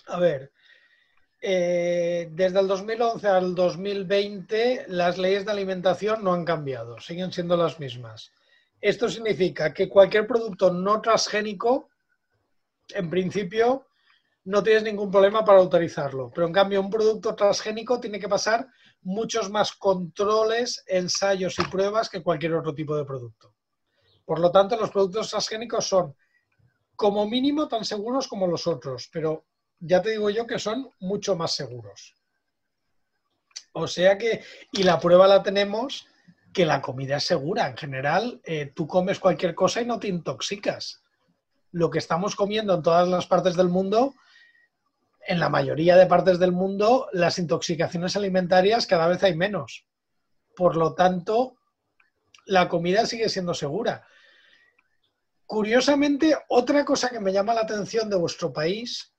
[0.07, 0.51] A ver,
[1.41, 7.55] eh, desde el 2011 al 2020 las leyes de alimentación no han cambiado, siguen siendo
[7.55, 8.33] las mismas.
[8.81, 11.89] Esto significa que cualquier producto no transgénico,
[12.93, 13.87] en principio,
[14.45, 16.31] no tienes ningún problema para autorizarlo.
[16.33, 18.67] Pero en cambio, un producto transgénico tiene que pasar
[19.01, 23.53] muchos más controles, ensayos y pruebas que cualquier otro tipo de producto.
[24.25, 26.15] Por lo tanto, los productos transgénicos son
[26.95, 29.45] como mínimo tan seguros como los otros, pero
[29.79, 32.15] ya te digo yo que son mucho más seguros.
[33.73, 36.07] O sea que, y la prueba la tenemos,
[36.51, 37.67] que la comida es segura.
[37.67, 41.03] En general, eh, tú comes cualquier cosa y no te intoxicas.
[41.77, 44.15] Lo que estamos comiendo en todas las partes del mundo,
[45.27, 49.85] en la mayoría de partes del mundo, las intoxicaciones alimentarias cada vez hay menos.
[50.55, 51.55] Por lo tanto,
[52.47, 54.07] la comida sigue siendo segura.
[55.45, 59.13] Curiosamente, otra cosa que me llama la atención de vuestro país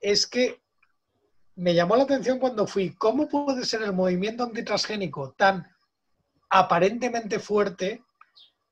[0.00, 0.62] es que
[1.56, 5.66] me llamó la atención cuando fui, ¿cómo puede ser el movimiento antitransgénico tan
[6.50, 8.04] aparentemente fuerte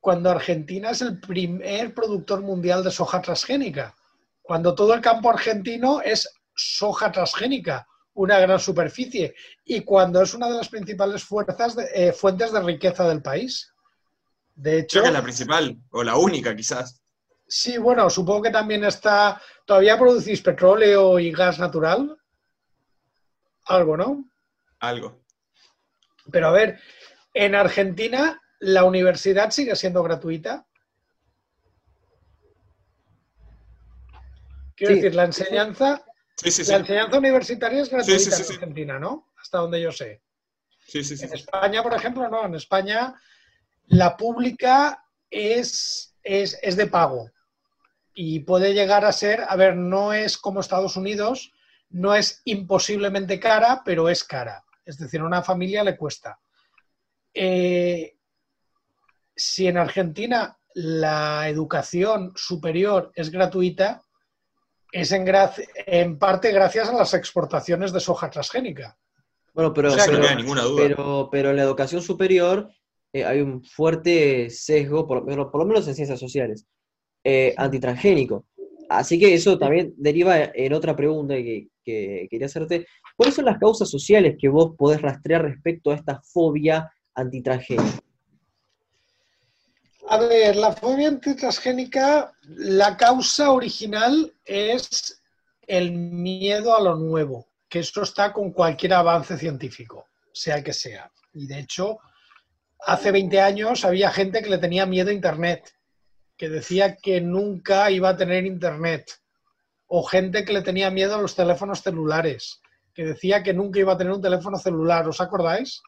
[0.06, 3.92] cuando Argentina es el primer productor mundial de soja transgénica?
[4.40, 7.84] Cuando todo el campo argentino es soja transgénica,
[8.14, 9.34] una gran superficie,
[9.64, 13.72] y cuando es una de las principales fuerzas de- eh, fuentes de riqueza del país.
[14.54, 17.02] De hecho, Creo que es la principal, o la única quizás.
[17.48, 19.42] Sí, bueno, supongo que también está.
[19.64, 22.16] ¿Todavía producís petróleo y gas natural?
[23.64, 24.24] Algo, ¿no?
[24.78, 25.20] Algo.
[26.30, 26.78] Pero a ver,
[27.34, 30.66] en Argentina la universidad sigue siendo gratuita.
[34.74, 35.00] Quiero Sí.
[35.00, 36.04] decir, la enseñanza,
[36.36, 36.70] Sí, sí, sí.
[36.70, 38.52] la enseñanza universitaria es gratuita sí, sí, en sí.
[38.54, 39.32] Argentina, ¿no?
[39.40, 40.22] Hasta donde yo sé.
[40.86, 41.24] Sí, sí, sí.
[41.24, 42.44] En España, por ejemplo, no.
[42.44, 43.14] En España
[43.86, 47.30] la pública es, es, es de pago
[48.14, 51.52] y puede llegar a ser, a ver, no es como Estados Unidos,
[51.90, 54.64] no es imposiblemente cara, pero es cara.
[54.84, 56.38] Es decir, a una familia le cuesta.
[57.34, 58.15] Eh,
[59.36, 64.02] si en Argentina la educación superior es gratuita,
[64.92, 68.96] es en, parte gracias a las exportaciones de soja transgénica.
[69.52, 70.82] Bueno, pero, O sea, Eso no pero- queda ninguna duda.
[70.82, 72.70] pero, pero en la educación superior
[73.12, 76.66] eh, hay un fuerte sesgo, por, lo menos- por lo menos en ciencias sociales,
[77.24, 78.46] eh, antitransgénico.
[78.88, 82.86] Así que eso también deriva en otra pregunta que, que quería hacerte.
[83.16, 87.98] ¿Cuáles son las causas sociales que vos podés rastrear respecto a esta fobia antitransgénica?
[90.08, 95.20] A ver, la fobia antitransgénica, la causa original es
[95.66, 101.10] el miedo a lo nuevo, que esto está con cualquier avance científico, sea que sea.
[101.34, 101.98] Y de hecho,
[102.86, 105.74] hace 20 años había gente que le tenía miedo a Internet,
[106.36, 109.10] que decía que nunca iba a tener Internet,
[109.88, 112.60] o gente que le tenía miedo a los teléfonos celulares,
[112.94, 115.82] que decía que nunca iba a tener un teléfono celular, ¿os acordáis?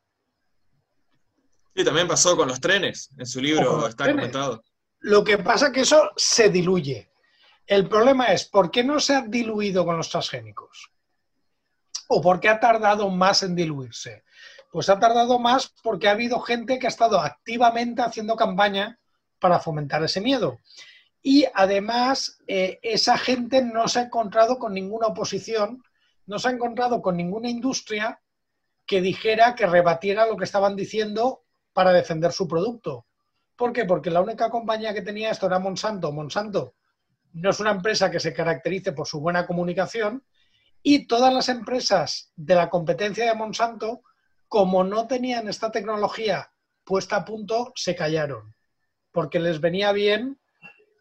[1.79, 3.09] Sí, también pasó con los trenes.
[3.17, 4.33] En su libro está trenes.
[4.33, 4.65] comentado.
[4.99, 7.09] Lo que pasa es que eso se diluye.
[7.69, 10.91] El problema es, ¿por qué no se ha diluido con los transgénicos?
[12.09, 14.25] ¿O por qué ha tardado más en diluirse?
[14.73, 18.99] Pues ha tardado más porque ha habido gente que ha estado activamente haciendo campaña
[19.39, 20.59] para fomentar ese miedo.
[21.23, 25.85] Y además, eh, esa gente no se ha encontrado con ninguna oposición,
[26.27, 28.21] no se ha encontrado con ninguna industria
[28.85, 31.45] que dijera, que rebatiera lo que estaban diciendo
[31.79, 33.07] para defender su producto.
[33.55, 33.85] ¿Por qué?
[33.85, 36.11] Porque la única compañía que tenía esto era Monsanto.
[36.11, 36.75] Monsanto
[37.35, 40.25] no es una empresa que se caracterice por su buena comunicación
[40.83, 44.03] y todas las empresas de la competencia de Monsanto,
[44.49, 46.51] como no tenían esta tecnología
[46.83, 48.57] puesta a punto, se callaron.
[49.13, 50.41] Porque les venía bien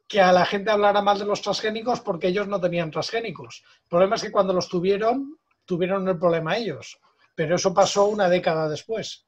[0.08, 3.64] que a la gente hablara mal de los transgénicos porque ellos no tenían transgénicos.
[3.82, 6.99] El problema es que cuando los tuvieron, tuvieron el problema ellos.
[7.34, 9.27] Pero eso pasó una década después.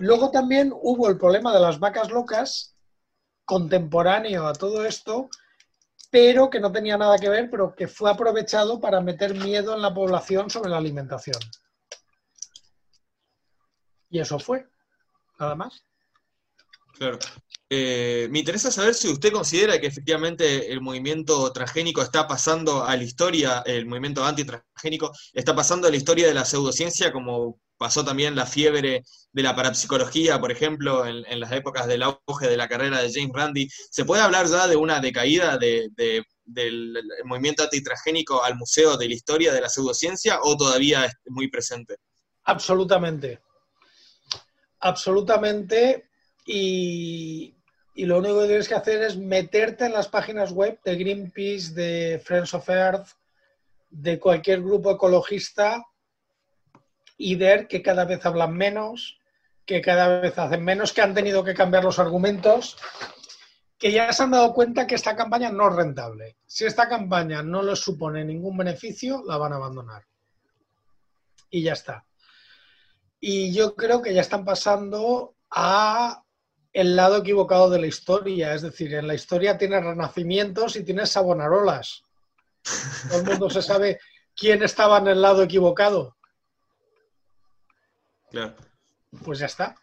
[0.00, 2.76] Luego también hubo el problema de las vacas locas,
[3.44, 5.28] contemporáneo a todo esto,
[6.10, 9.82] pero que no tenía nada que ver, pero que fue aprovechado para meter miedo en
[9.82, 11.38] la población sobre la alimentación.
[14.10, 14.66] Y eso fue,
[15.38, 15.84] nada más.
[16.98, 17.18] Claro.
[17.70, 22.94] Eh, me interesa saber si usted considera que efectivamente el movimiento transgénico está pasando a
[22.94, 28.04] la historia, el movimiento antitransgénico está pasando a la historia de la pseudociencia, como pasó
[28.04, 29.02] también la fiebre
[29.32, 33.32] de la parapsicología, por ejemplo, en, las épocas del auge de la carrera de James
[33.34, 33.68] Randi.
[33.90, 39.52] ¿Se puede hablar ya de una decaída del movimiento antitransgénico al museo de la historia
[39.52, 41.96] de la pseudociencia o todavía es muy presente?
[42.44, 43.40] Absolutamente.
[44.78, 46.08] Absolutamente.
[46.46, 47.52] Y,
[47.96, 51.72] y lo único que tienes que hacer es meterte en las páginas web de Greenpeace,
[51.72, 53.08] de Friends of Earth,
[53.90, 55.84] de cualquier grupo ecologista
[57.22, 59.20] y ver que cada vez hablan menos,
[59.64, 62.76] que cada vez hacen menos, que han tenido que cambiar los argumentos,
[63.78, 66.36] que ya se han dado cuenta que esta campaña no es rentable.
[66.46, 70.04] Si esta campaña no les supone ningún beneficio, la van a abandonar.
[71.48, 72.04] Y ya está.
[73.20, 76.24] Y yo creo que ya están pasando a
[76.72, 78.52] el lado equivocado de la historia.
[78.52, 82.02] Es decir, en la historia tienes renacimientos y tienes sabonarolas.
[83.08, 84.00] Todo el mundo se sabe
[84.34, 86.16] quién estaba en el lado equivocado.
[88.32, 88.56] Claro.
[89.24, 89.76] Pues ya está.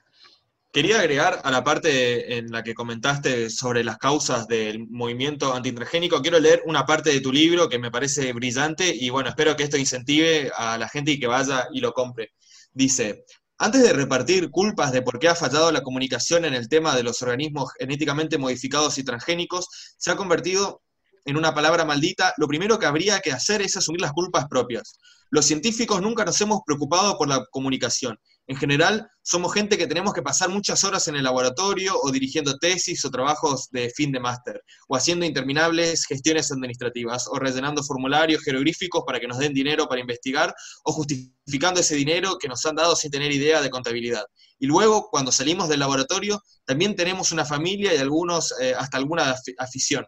[0.72, 6.22] Quería agregar a la parte en la que comentaste sobre las causas del movimiento antitragénico,
[6.22, 9.64] quiero leer una parte de tu libro que me parece brillante y bueno, espero que
[9.64, 12.34] esto incentive a la gente y que vaya y lo compre.
[12.72, 13.26] Dice,
[13.58, 17.04] antes de repartir culpas de por qué ha fallado la comunicación en el tema de
[17.04, 19.68] los organismos genéticamente modificados y transgénicos,
[19.98, 20.84] se ha convertido
[21.26, 25.00] en una palabra maldita, lo primero que habría que hacer es asumir las culpas propias.
[25.32, 28.18] Los científicos nunca nos hemos preocupado por la comunicación
[28.50, 32.58] en general, somos gente que tenemos que pasar muchas horas en el laboratorio o dirigiendo
[32.58, 38.42] tesis o trabajos de fin de máster, o haciendo interminables gestiones administrativas, o rellenando formularios
[38.44, 40.52] jeroglíficos para que nos den dinero para investigar,
[40.84, 44.24] o justificando ese dinero que nos han dado sin tener idea de contabilidad.
[44.58, 49.36] Y luego, cuando salimos del laboratorio, también tenemos una familia y algunos eh, hasta alguna
[49.60, 50.08] afición,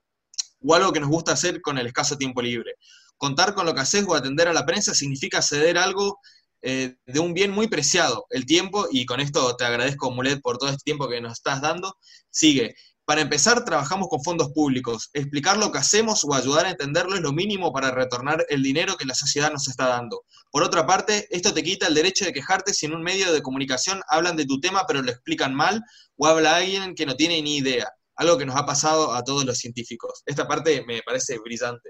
[0.61, 2.71] o algo que nos gusta hacer con el escaso tiempo libre.
[3.17, 6.17] Contar con lo que haces o atender a la prensa significa ceder algo
[6.61, 10.57] eh, de un bien muy preciado, el tiempo, y con esto te agradezco, Mulet, por
[10.57, 11.97] todo este tiempo que nos estás dando.
[12.29, 12.75] Sigue.
[13.03, 15.09] Para empezar, trabajamos con fondos públicos.
[15.13, 18.95] Explicar lo que hacemos o ayudar a entenderlo es lo mínimo para retornar el dinero
[18.95, 20.23] que la sociedad nos está dando.
[20.51, 23.41] Por otra parte, esto te quita el derecho de quejarte si en un medio de
[23.41, 25.83] comunicación hablan de tu tema pero lo explican mal
[26.15, 27.89] o habla alguien que no tiene ni idea.
[28.15, 30.21] Algo que nos ha pasado a todos los científicos.
[30.25, 31.89] Esta parte me parece brillante.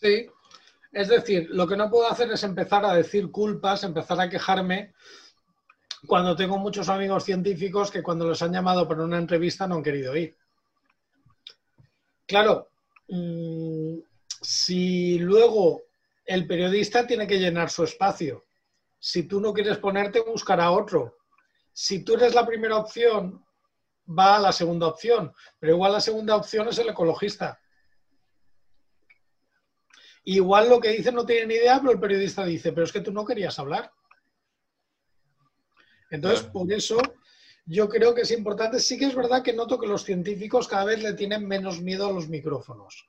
[0.00, 0.26] Sí,
[0.92, 4.92] es decir, lo que no puedo hacer es empezar a decir culpas, empezar a quejarme
[6.06, 9.82] cuando tengo muchos amigos científicos que cuando los han llamado para una entrevista no han
[9.82, 10.36] querido ir.
[12.26, 12.70] Claro,
[13.08, 13.98] mm,
[14.40, 15.82] si luego
[16.24, 18.44] el periodista tiene que llenar su espacio,
[18.98, 21.18] si tú no quieres ponerte, buscará otro.
[21.72, 23.44] Si tú eres la primera opción,
[24.06, 27.60] va a la segunda opción, pero igual la segunda opción es el ecologista.
[30.24, 33.00] Igual lo que dicen no tienen ni idea, pero el periodista dice, pero es que
[33.00, 33.90] tú no querías hablar.
[36.10, 36.98] Entonces, por eso
[37.64, 38.80] yo creo que es importante.
[38.80, 42.06] Sí que es verdad que noto que los científicos cada vez le tienen menos miedo
[42.06, 43.08] a los micrófonos.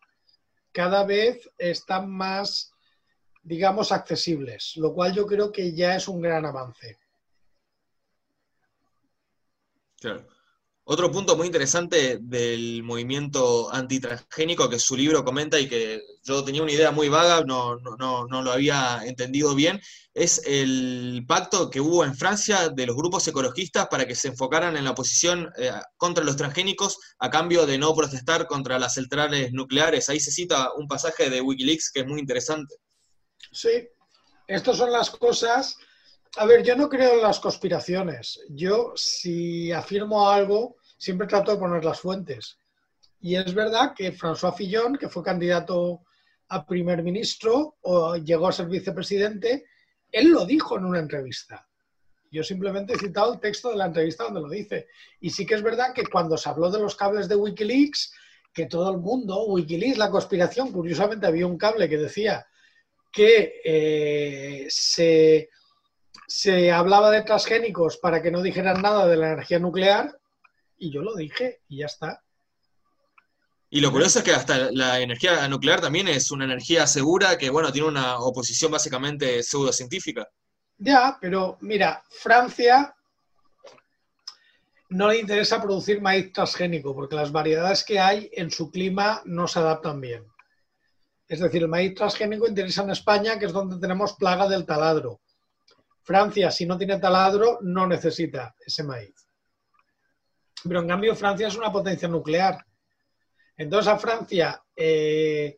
[0.71, 2.73] Cada vez están más,
[3.41, 6.99] digamos, accesibles, lo cual yo creo que ya es un gran avance.
[9.99, 10.30] Claro.
[10.91, 16.63] Otro punto muy interesante del movimiento antitransgénico que su libro comenta y que yo tenía
[16.63, 19.79] una idea muy vaga, no, no, no, lo había entendido bien,
[20.13, 24.75] es el pacto que hubo en Francia de los grupos ecologistas para que se enfocaran
[24.75, 29.53] en la oposición eh, contra los transgénicos a cambio de no protestar contra las centrales
[29.53, 30.09] nucleares.
[30.09, 32.75] Ahí se cita un pasaje de Wikileaks que es muy interesante.
[33.53, 33.87] Sí,
[34.45, 35.77] estas son las cosas.
[36.35, 38.41] A ver, yo no creo en las conspiraciones.
[38.49, 42.59] Yo, si afirmo algo, siempre trato de poner las fuentes.
[43.21, 46.01] Y es verdad que François Fillon, que fue candidato
[46.49, 49.65] a primer ministro o llegó a ser vicepresidente,
[50.11, 51.67] él lo dijo en una entrevista.
[52.29, 54.89] Yo simplemente he citado el texto de la entrevista donde lo dice.
[55.19, 58.13] Y sí que es verdad que cuando se habló de los cables de Wikileaks,
[58.53, 62.45] que todo el mundo, Wikileaks, la conspiración, curiosamente había un cable que decía
[63.11, 65.49] que eh, se,
[66.27, 70.20] se hablaba de transgénicos para que no dijeran nada de la energía nuclear
[70.81, 72.21] y yo lo dije y ya está.
[73.69, 77.49] Y lo curioso es que hasta la energía nuclear también es una energía segura que,
[77.49, 80.27] bueno, tiene una oposición básicamente pseudocientífica.
[80.77, 82.93] Ya, pero mira, Francia
[84.89, 89.47] no le interesa producir maíz transgénico, porque las variedades que hay en su clima no
[89.47, 90.25] se adaptan bien.
[91.29, 95.21] Es decir, el maíz transgénico interesa en España, que es donde tenemos plaga del taladro.
[96.03, 99.20] Francia, si no tiene taladro, no necesita ese maíz.
[100.63, 102.65] Pero en cambio, Francia es una potencia nuclear.
[103.57, 105.57] Entonces, a Francia, eh,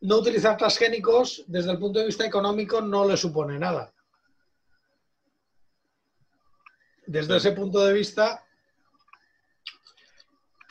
[0.00, 3.92] no utilizar transgénicos, desde el punto de vista económico, no le supone nada.
[7.06, 8.44] Desde ese punto de vista,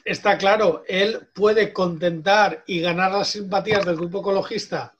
[0.03, 4.95] está claro, él puede contentar y ganar las simpatías del grupo ecologista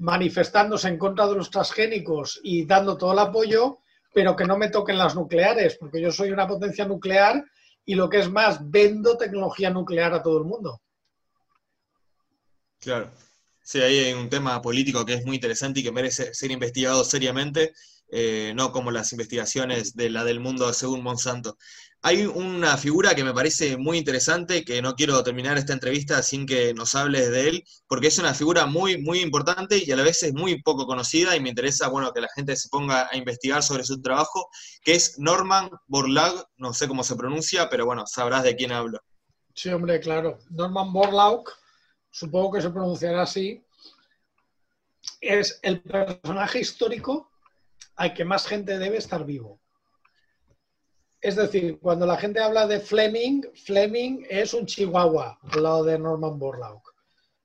[0.00, 3.79] manifestándose en contra de los transgénicos y dando todo el apoyo,
[4.12, 7.44] pero que no me toquen las nucleares, porque yo soy una potencia nuclear
[7.84, 10.80] y lo que es más, vendo tecnología nuclear a todo el mundo.
[12.80, 13.10] Claro.
[13.62, 17.04] Sí, ahí hay un tema político que es muy interesante y que merece ser investigado
[17.04, 17.72] seriamente,
[18.12, 21.56] eh, no como las investigaciones de la del mundo según Monsanto.
[22.02, 26.46] Hay una figura que me parece muy interesante, que no quiero terminar esta entrevista sin
[26.46, 30.02] que nos hables de él, porque es una figura muy, muy importante y a la
[30.02, 33.16] vez es muy poco conocida y me interesa, bueno, que la gente se ponga a
[33.16, 34.48] investigar sobre su trabajo,
[34.82, 38.98] que es Norman Borlaug, no sé cómo se pronuncia, pero bueno, sabrás de quién hablo.
[39.54, 40.38] Sí, hombre, claro.
[40.48, 41.50] Norman Borlaug,
[42.10, 43.62] supongo que se pronunciará así,
[45.20, 47.29] es el personaje histórico
[48.00, 49.60] al que más gente debe estar vivo.
[51.20, 55.98] Es decir, cuando la gente habla de Fleming, Fleming es un chihuahua al lado de
[55.98, 56.80] Norman Borlaug.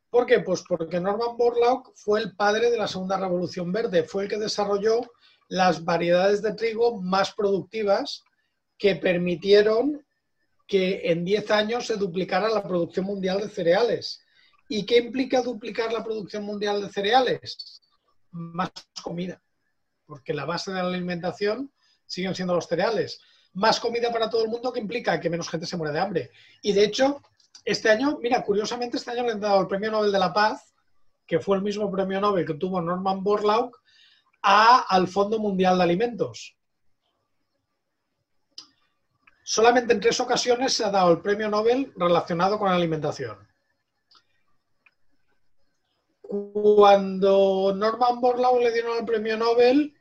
[0.09, 0.39] ¿Por qué?
[0.39, 4.37] Pues porque Norman Borlaug fue el padre de la segunda revolución verde, fue el que
[4.37, 5.01] desarrolló
[5.49, 8.23] las variedades de trigo más productivas
[8.77, 10.05] que permitieron
[10.67, 14.21] que en 10 años se duplicara la producción mundial de cereales.
[14.69, 17.81] ¿Y qué implica duplicar la producción mundial de cereales?
[18.31, 18.71] Más
[19.03, 19.41] comida,
[20.05, 21.71] porque la base de la alimentación
[22.05, 23.21] siguen siendo los cereales
[23.55, 26.31] más comida para todo el mundo que implica que menos gente se muere de hambre.
[26.61, 27.21] Y de hecho,
[27.63, 30.73] este año, mira, curiosamente este año le han dado el Premio Nobel de la Paz,
[31.25, 33.75] que fue el mismo premio Nobel que tuvo Norman Borlaug,
[34.43, 36.55] a, al Fondo Mundial de Alimentos.
[39.43, 43.37] Solamente en tres ocasiones se ha dado el premio Nobel relacionado con la alimentación.
[46.21, 49.94] Cuando Norman Borlaug le dieron el premio Nobel,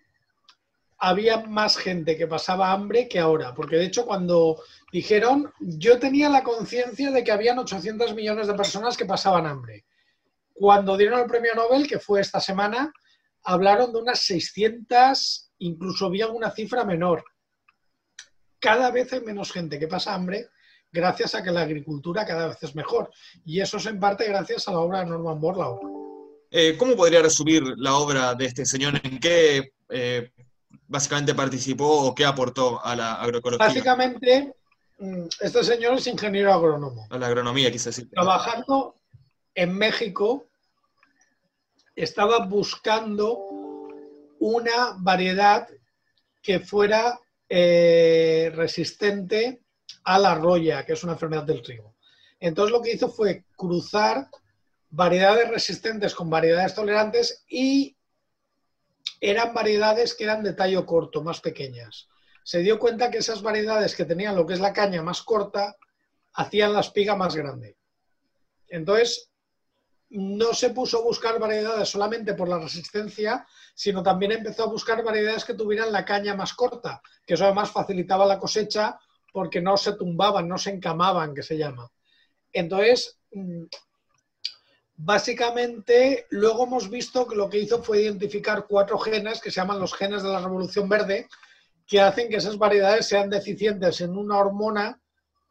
[1.06, 6.30] había más gente que pasaba hambre que ahora, porque de hecho cuando dijeron, yo tenía
[6.30, 9.84] la conciencia de que habían 800 millones de personas que pasaban hambre.
[10.54, 12.90] Cuando dieron el premio Nobel, que fue esta semana,
[13.42, 17.22] hablaron de unas 600, incluso había una cifra menor.
[18.58, 20.48] Cada vez hay menos gente que pasa hambre
[20.90, 23.10] gracias a que la agricultura cada vez es mejor.
[23.44, 25.80] Y eso es en parte gracias a la obra de Norman Borlaug.
[26.50, 29.00] Eh, ¿Cómo podría resumir la obra de este señor?
[29.02, 30.30] ¿En qué eh,
[30.88, 33.66] básicamente participó o qué aportó a la agroecología?
[33.66, 34.54] Básicamente,
[34.98, 37.06] mm, este señor es ingeniero agrónomo.
[37.10, 37.94] A la agronomía, quizás.
[37.94, 38.06] Sí.
[38.06, 38.96] Trabajando
[39.54, 40.46] en México,
[41.94, 43.38] estaba buscando
[44.40, 45.68] una variedad
[46.42, 49.62] que fuera eh, resistente
[50.04, 51.94] a la roya, que es una enfermedad del trigo.
[52.40, 54.28] Entonces lo que hizo fue cruzar
[54.90, 57.93] variedades resistentes con variedades tolerantes y
[59.30, 62.08] eran variedades que eran de tallo corto, más pequeñas.
[62.42, 65.76] Se dio cuenta que esas variedades que tenían lo que es la caña más corta,
[66.34, 67.76] hacían la espiga más grande.
[68.68, 69.30] Entonces,
[70.10, 75.02] no se puso a buscar variedades solamente por la resistencia, sino también empezó a buscar
[75.02, 78.98] variedades que tuvieran la caña más corta, que eso además facilitaba la cosecha
[79.32, 81.90] porque no se tumbaban, no se encamaban, que se llama.
[82.52, 83.64] Entonces, mm,
[84.96, 89.80] Básicamente, luego hemos visto que lo que hizo fue identificar cuatro genes que se llaman
[89.80, 91.28] los genes de la revolución verde,
[91.86, 95.00] que hacen que esas variedades sean deficientes en una hormona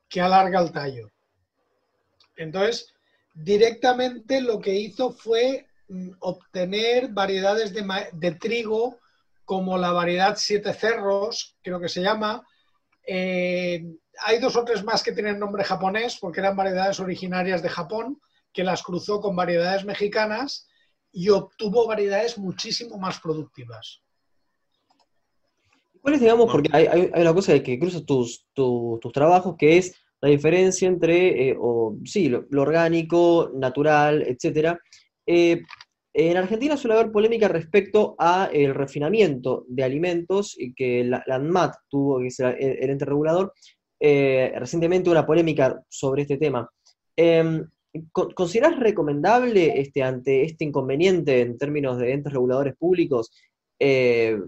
[0.08, 1.12] que alarga el tallo.
[2.38, 2.94] Entonces,
[3.34, 9.00] directamente lo que hizo fue mm, obtener variedades de, trigo
[9.44, 12.48] como la variedad Siete Cerros, creo que se llama.
[13.06, 13.84] Eh,
[14.26, 18.22] hay dos o tres más que tienen nombre japonés porque eran variedades originarias de Japón
[18.54, 20.68] que las cruzó con variedades mexicanas
[21.12, 24.02] y obtuvo variedades muchísimo más productivas.
[26.02, 28.46] ¿Cuál es, digamos, porque hay, una cosa que cruza tus,
[29.14, 34.78] trabajos, que es la diferencia entre, eh, o, sí, lo, orgánico, natural, etcétera.
[35.26, 35.62] Eh,
[36.14, 41.74] en Argentina suele haber polémica respecto a el refinamiento de alimentos y que la, ANMAT
[41.90, 43.54] tuvo, que ser el, ente regulador,
[44.00, 46.70] eh, recientemente una polémica sobre este tema.
[48.12, 53.32] ¿Consideras recomendable este, ante este inconveniente en términos de entes reguladores públicos
[53.80, 54.40] eh,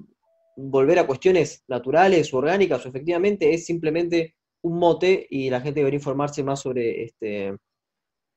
[0.55, 5.81] volver a cuestiones naturales o orgánicas o efectivamente es simplemente un mote y la gente
[5.81, 7.55] debería informarse más sobre este,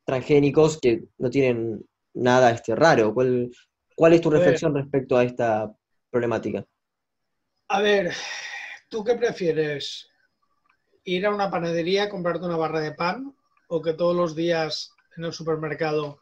[0.04, 3.14] transgénicos que no tienen nada este, raro.
[3.14, 3.50] ¿Cuál,
[3.94, 5.72] ¿Cuál es tu reflexión respecto a esta
[6.10, 6.66] problemática?
[7.68, 8.12] A ver,
[8.88, 10.08] ¿tú qué prefieres?
[11.04, 13.34] ¿Ir a una panadería a comprarte una barra de pan
[13.68, 16.20] o que todos los días en el supermercado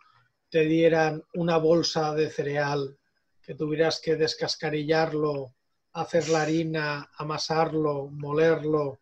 [0.51, 2.99] te dieran una bolsa de cereal
[3.43, 5.55] que tuvieras que descascarillarlo,
[5.93, 8.99] hacer la harina, amasarlo, molerlo?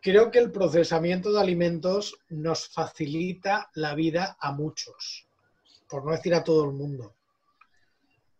[0.00, 5.28] Creo que el procesamiento de alimentos nos facilita la vida a muchos,
[5.88, 7.14] por no decir a todo el mundo.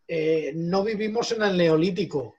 [0.07, 2.35] Eh, no vivimos en el neolítico,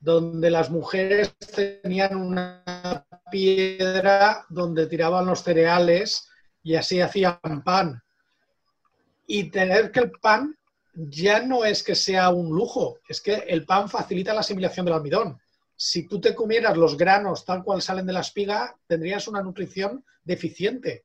[0.00, 6.27] donde las mujeres tenían una piedra donde tiraban los cereales
[6.68, 8.02] y así hacían pan.
[9.26, 10.54] Y tener que el pan
[10.92, 14.96] ya no es que sea un lujo, es que el pan facilita la asimilación del
[14.96, 15.40] almidón.
[15.76, 20.04] Si tú te comieras los granos tal cual salen de la espiga, tendrías una nutrición
[20.22, 21.04] deficiente.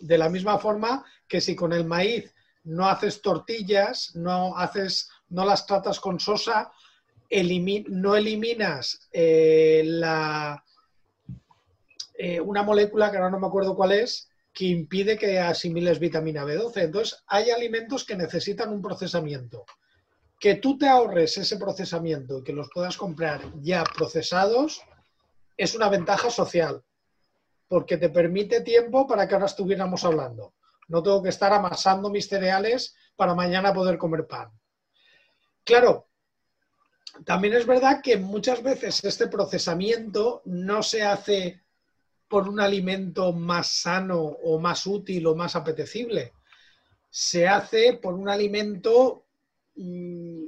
[0.00, 2.32] De la misma forma que si con el maíz
[2.64, 6.72] no haces tortillas, no, haces, no las tratas con sosa,
[7.30, 10.64] no eliminas eh, la,
[12.14, 16.44] eh, una molécula que ahora no me acuerdo cuál es, que impide que asimiles vitamina
[16.44, 16.82] B12.
[16.82, 19.64] Entonces, hay alimentos que necesitan un procesamiento.
[20.38, 24.82] Que tú te ahorres ese procesamiento y que los puedas comprar ya procesados
[25.56, 26.82] es una ventaja social,
[27.68, 30.54] porque te permite tiempo para que ahora estuviéramos hablando.
[30.88, 34.50] No tengo que estar amasando mis cereales para mañana poder comer pan.
[35.64, 36.08] Claro,
[37.24, 41.62] también es verdad que muchas veces este procesamiento no se hace
[42.32, 46.32] por un alimento más sano o más útil o más apetecible.
[47.10, 49.26] Se hace por un alimento
[49.76, 50.44] mm,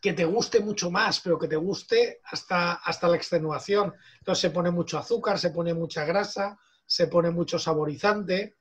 [0.00, 3.94] que te guste mucho más, pero que te guste hasta, hasta la extenuación.
[4.18, 8.56] Entonces se pone mucho azúcar, se pone mucha grasa, se pone mucho saborizante.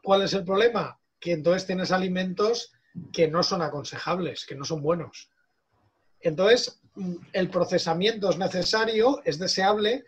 [0.00, 0.96] ¿Cuál es el problema?
[1.18, 2.72] Que entonces tienes alimentos
[3.12, 5.28] que no son aconsejables, que no son buenos.
[6.20, 10.04] Entonces, mm, el procesamiento es necesario, es deseable,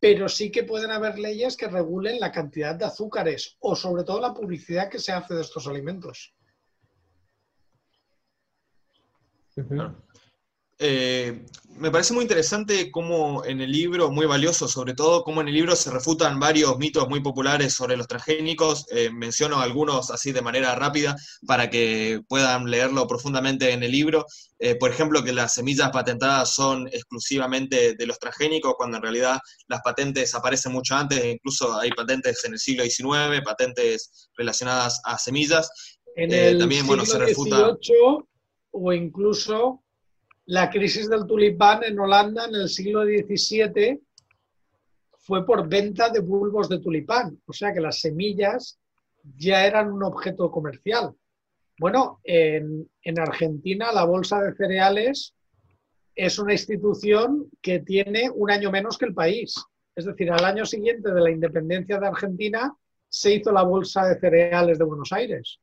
[0.00, 4.20] pero sí que pueden haber leyes que regulen la cantidad de azúcares o sobre todo
[4.20, 6.34] la publicidad que se hace de estos alimentos.
[10.78, 11.44] Eh,
[11.78, 15.54] me parece muy interesante cómo en el libro, muy valioso sobre todo, cómo en el
[15.54, 18.86] libro se refutan varios mitos muy populares sobre los transgénicos.
[18.90, 24.26] Eh, menciono algunos así de manera rápida para que puedan leerlo profundamente en el libro.
[24.58, 29.38] Eh, por ejemplo, que las semillas patentadas son exclusivamente de los transgénicos, cuando en realidad
[29.68, 35.16] las patentes aparecen mucho antes, incluso hay patentes en el siglo XIX, patentes relacionadas a
[35.16, 35.70] semillas.
[36.16, 37.76] En el también, siglo bueno, se refuta...
[38.72, 39.84] o incluso
[40.48, 44.00] la crisis del tulipán en Holanda en el siglo XVII
[45.18, 48.78] fue por venta de bulbos de tulipán, o sea que las semillas
[49.36, 51.14] ya eran un objeto comercial.
[51.78, 52.88] Bueno, en,
[53.18, 55.34] Argentina la Bolsa de Cereales
[56.14, 59.54] es una institución que tiene un año menos que el país.
[59.94, 62.74] Es decir, al año siguiente de la independencia de Argentina
[63.06, 65.60] se hizo la Bolsa de Cereales de Buenos Aires.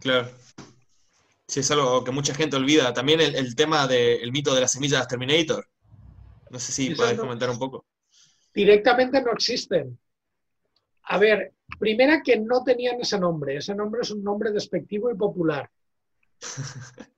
[0.00, 0.30] Claro.
[1.48, 2.92] Sí, es algo que mucha gente olvida.
[2.92, 5.68] También el, tema del mito de las semillas Terminator.
[6.50, 7.86] No sé si puedes comentar un poco.
[8.52, 9.98] Directamente no existen.
[11.04, 13.56] A ver, primera que no tenían ese nombre.
[13.56, 15.70] Ese nombre es un nombre despectivo y popular.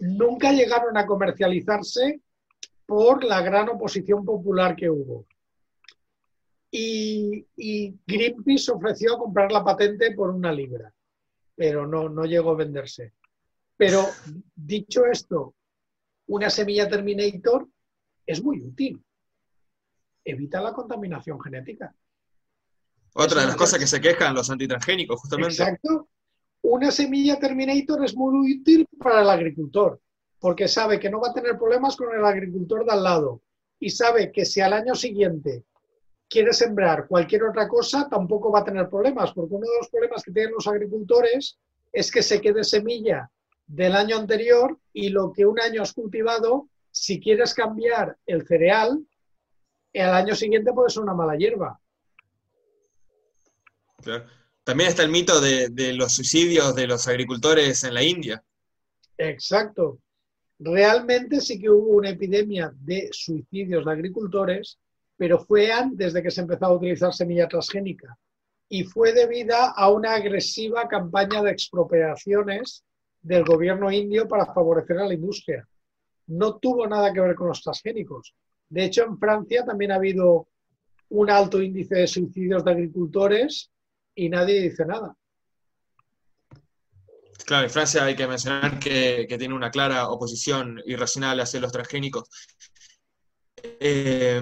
[0.00, 2.20] Nunca llegaron a comercializarse
[2.86, 5.26] por la gran oposición popular que hubo.
[6.70, 10.92] Y, y Greenpeace ofreció a comprar la patente por una libra,
[11.54, 13.14] pero no, no llegó a venderse.
[13.76, 14.06] Pero
[14.54, 15.54] dicho esto,
[16.28, 17.68] una semilla Terminator
[18.24, 19.02] es muy útil.
[20.24, 21.94] Evita la contaminación genética.
[23.14, 25.54] Otra de las cosas que se quejan los antitransgénicos, justamente.
[25.54, 26.08] Exacto.
[26.62, 30.00] Una semilla Terminator es muy útil para el agricultor,
[30.40, 33.42] porque sabe que no va a tener problemas con el agricultor de al lado
[33.78, 35.64] y sabe que si al año siguiente
[36.28, 40.22] quiere sembrar cualquier otra cosa, tampoco va a tener problemas, porque uno de los problemas
[40.22, 41.58] que tienen los agricultores
[41.92, 43.30] es que se quede semilla
[43.66, 49.04] del año anterior y lo que un año has cultivado, si quieres cambiar el cereal,
[49.94, 51.80] al año siguiente puede ser una mala hierba.
[54.62, 58.42] También está el mito de, de, los suicidios de los agricultores en la India.
[59.16, 59.98] Exacto.
[60.58, 64.78] Realmente sí que hubo una epidemia de suicidios de agricultores,
[65.16, 68.16] pero fue antes de que se empezó a utilizar semilla transgénica
[68.68, 72.84] y fue debida a una agresiva campaña de expropiaciones
[73.26, 75.66] del gobierno indio para favorecer a la industria.
[76.28, 78.34] no tuvo nada que ver con los transgénicos.
[78.68, 80.48] De hecho, en Francia también ha habido
[81.10, 83.70] un alto índice de suicidios de agricultores
[84.12, 85.14] y nadie dice nada.
[87.44, 92.28] Claro, en Francia hay que mencionar que, tiene una clara oposición irracional hacia los transgénicos.
[93.62, 94.40] Eh,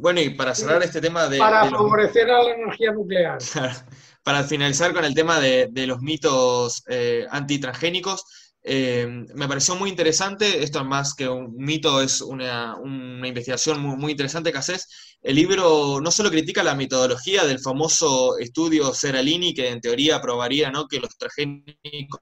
[0.00, 1.38] bueno, y para cerrar este tema de...
[1.38, 3.38] Para favorecer a la energía nuclear.
[4.22, 8.24] para finalizar con el tema de, los mitos eh, antitransgénicos,
[8.62, 14.52] eh, me pareció muy interesante, esto más que un mito, es una, investigación muy, interesante
[14.52, 15.16] que haces.
[15.22, 20.70] El libro no solo critica la metodología del famoso estudio Seralini, que en teoría probaría
[20.70, 20.86] ¿no?
[20.88, 22.20] que los transgénicos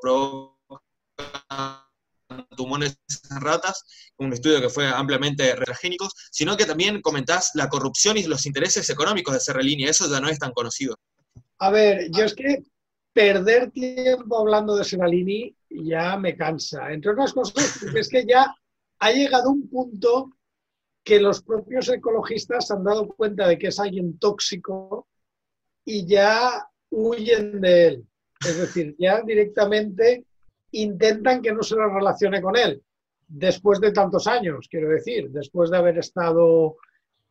[0.00, 0.56] provocan
[2.56, 2.98] tumores
[3.30, 3.84] en ratas,
[4.18, 8.90] un estudio que fue ampliamente transgénicos, sino que también comentás la corrupción y los intereses
[8.90, 10.96] económicos de Seralini, eso ya no es tan conocido.
[11.58, 12.64] A ver, yo es que
[13.12, 16.92] perder tiempo hablando de Seralini ya me cansa.
[16.92, 18.54] Entre otras cosas, es que ya
[18.98, 20.30] ha llegado un punto
[21.02, 25.06] que los propios ecologistas han dado cuenta de que es alguien tóxico
[25.84, 28.06] y ya huyen de él.
[28.40, 30.26] Es decir, ya directamente
[30.72, 32.82] intentan que no se lo relacione con él.
[33.28, 36.76] Después de tantos años, quiero decir, después de haber estado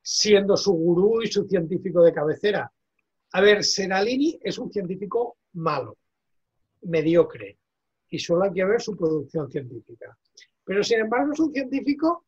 [0.01, 2.71] siendo su gurú y su científico de cabecera.
[3.35, 5.97] A ver, Seralini es un científico malo,
[6.83, 7.57] mediocre,
[8.09, 10.17] y solo hay que ver su producción científica.
[10.63, 12.23] Pero sin embargo es un científico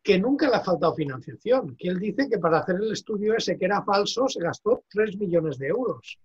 [0.00, 3.58] que nunca le ha faltado financiación, que él dice que para hacer el estudio ese
[3.58, 6.20] que era falso se gastó 3 millones de euros.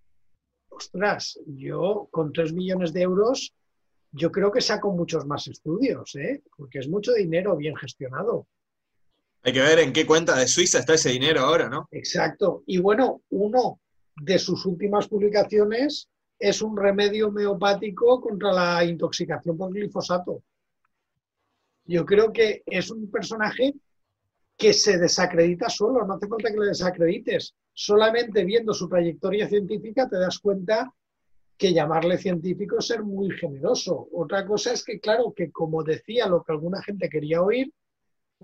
[0.68, 3.52] Ostras, yo con 3 millones de euros,
[4.12, 6.44] yo creo que saco muchos más estudios, ¿eh?
[6.56, 8.46] porque es mucho dinero bien gestionado.
[9.42, 11.88] Hay que ver en qué cuenta de Suiza está ese dinero ahora, ¿no?
[11.90, 12.62] Exacto.
[12.64, 13.80] Y bueno, uno
[14.20, 16.08] de sus últimas publicaciones
[16.38, 20.42] es un remedio homeopático contra la intoxicación por glifosato.
[21.84, 23.74] Yo creo que es un personaje
[24.56, 27.54] que se desacredita solo, no hace falta que le desacredites.
[27.72, 30.92] Solamente viendo su trayectoria científica te das cuenta
[31.56, 34.08] que llamarle científico es ser muy generoso.
[34.12, 37.72] Otra cosa es que, claro, que como decía lo que alguna gente quería oír,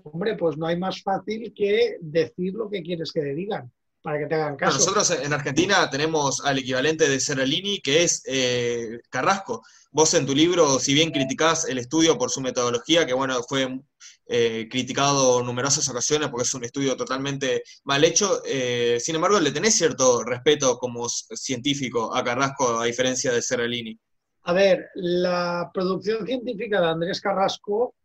[0.03, 3.71] hombre, pues no hay más fácil que decir lo que quieres que le digan
[4.05, 4.77] para que te hagan caso.
[4.77, 9.63] nosotros en Argentina tenemos al equivalente de Serralini, que es eh, Carrasco.
[9.89, 13.79] Vos en tu libro, si bien criticás el estudio por su metodología, que bueno, fue
[14.27, 19.39] eh, criticado en numerosas ocasiones porque es un estudio totalmente mal hecho, eh, sin embargo
[19.39, 23.99] le tenés cierto respeto como científico a Carrasco, a diferencia de Serralini.
[24.43, 27.95] A ver, la producción científica de Andrés Carrasco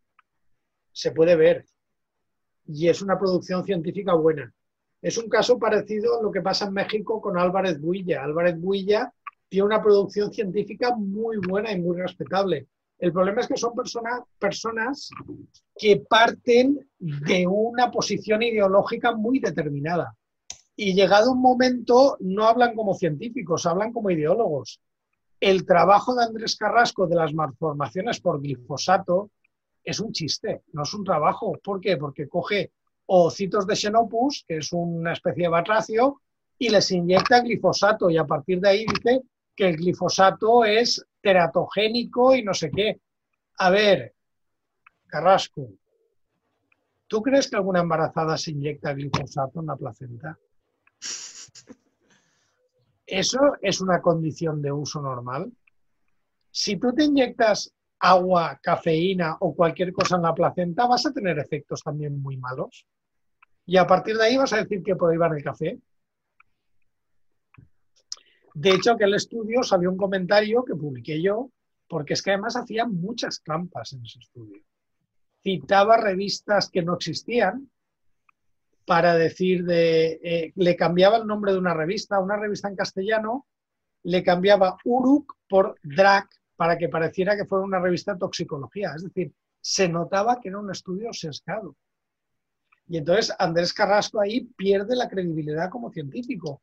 [0.91, 1.63] se puede ver
[2.65, 4.51] y es una producción científica buena
[5.01, 8.23] es un caso parecido a lo que pasa en México con Álvarez Builla.
[8.23, 9.11] Álvarez Builla
[9.49, 12.67] tiene una producción científica muy buena y muy respetable.
[12.99, 15.09] El problema es que son personas
[15.75, 20.15] que parten de una posición ideológica muy determinada.
[20.75, 24.79] Y llegado un momento, no hablan como científicos, hablan como ideólogos.
[25.39, 29.31] El trabajo de Andrés Carrasco de las malformaciones por glifosato
[29.83, 31.57] es un chiste, no es un trabajo.
[31.63, 31.97] ¿Por qué?
[31.97, 32.71] Porque coge
[33.29, 36.21] citos de Xenopus, que es una especie de batracio,
[36.57, 39.23] y les inyecta glifosato y a partir de ahí dice
[39.55, 43.01] que el glifosato es teratogénico y no sé qué.
[43.57, 44.13] A ver,
[45.07, 45.69] Carrasco,
[47.07, 50.37] ¿tú crees que alguna embarazada se inyecta glifosato en la placenta?
[53.05, 55.51] ¿Eso es una condición de uso normal?
[56.49, 61.37] Si tú te inyectas agua, cafeína o cualquier cosa en la placenta, vas a tener
[61.39, 62.85] efectos también muy malos.
[63.71, 65.79] Y a partir de ahí vas a decir que prohíban el café.
[68.53, 71.49] De hecho, que el estudio salió un comentario que publiqué yo,
[71.87, 74.61] porque es que además hacía muchas trampas en ese estudio.
[75.41, 77.71] Citaba revistas que no existían
[78.85, 80.19] para decir de.
[80.21, 83.47] Eh, le cambiaba el nombre de una revista, una revista en castellano,
[84.03, 86.27] le cambiaba Uruk por Drac
[86.57, 88.91] para que pareciera que fuera una revista de toxicología.
[88.97, 89.31] Es decir,
[89.61, 91.77] se notaba que era un estudio sesgado.
[92.91, 96.61] Y entonces Andrés Carrasco ahí pierde la credibilidad como científico.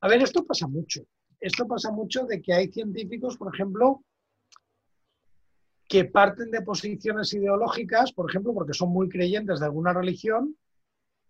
[0.00, 1.02] A ver, esto pasa mucho.
[1.38, 4.02] Esto pasa mucho de que hay científicos, por ejemplo,
[5.86, 10.56] que parten de posiciones ideológicas, por ejemplo, porque son muy creyentes de alguna religión,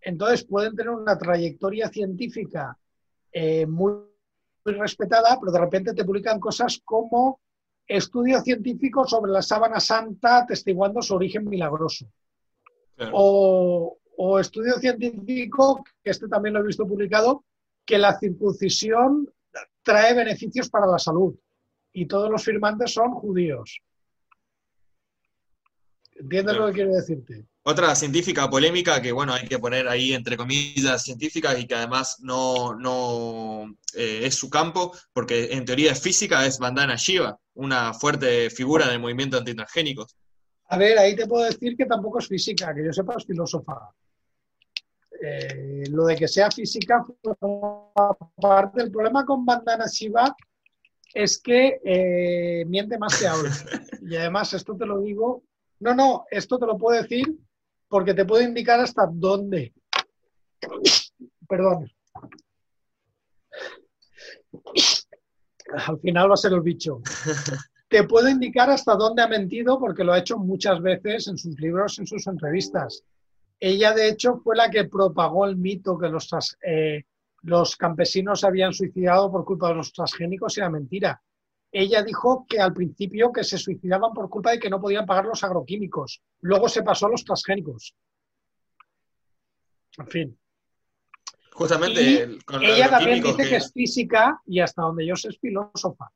[0.01, 2.79] entonces pueden tener una trayectoria científica
[3.33, 3.95] eh, muy,
[4.65, 7.41] muy, respetada, pero de repente te publican cosas como
[7.85, 12.07] estudio científico sobre la sábana santa atestiguando su origen milagroso.
[13.13, 17.45] O, o estudio científico, que este también lo he visto publicado,
[17.85, 19.31] que la circuncisión
[19.83, 21.35] trae beneficios para la salud
[21.93, 23.81] y todos los firmantes son judíos.
[26.19, 27.45] ¿Entiendes lo que quiero decirte?
[27.63, 32.19] Otra científica polémica que, bueno, hay que poner ahí entre comillas científicas y que además
[32.21, 37.93] no, no eh, es su campo, porque en teoría es física, es Bandana Shiva, una
[37.93, 40.17] fuerte figura del movimiento antitransgénicos.
[40.69, 43.91] A ver, ahí te puedo decir que tampoco es física, que yo sepa es filósofa.
[45.21, 47.05] Eh, lo de que sea física
[48.41, 48.83] parte.
[48.83, 50.35] El problema con Bandana Shiva
[51.15, 53.51] es que eh, miente más que habla.
[54.03, 55.43] Y además, esto te lo digo.
[55.81, 57.27] No, no, esto te lo puedo decir
[57.89, 59.73] porque te puedo indicar hasta dónde.
[61.49, 61.91] Perdón.
[65.87, 67.01] Al final va a ser el bicho.
[67.89, 71.59] Te puedo indicar hasta dónde ha mentido porque lo ha hecho muchas veces en sus
[71.61, 73.03] libros, en sus entrevistas.
[73.59, 76.29] Ella, de hecho, fue la que propagó el mito que los,
[76.63, 77.05] eh,
[77.43, 81.23] los campesinos habían suicidado por culpa de los transgénicos y era mentira.
[81.73, 85.25] Ella dijo que al principio que se suicidaban por culpa de que no podían pagar
[85.25, 86.23] los agroquímicos.
[86.41, 87.95] Luego se pasó a los transgénicos.
[89.99, 90.39] En fin.
[91.53, 92.39] Justamente.
[92.61, 93.57] ella también dice que...
[93.57, 96.11] es física y hasta donde yo sé es filósofa.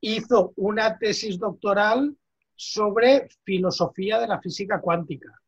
[0.00, 2.16] Hizo una tesis doctoral
[2.54, 5.38] sobre filosofía de la física cuántica.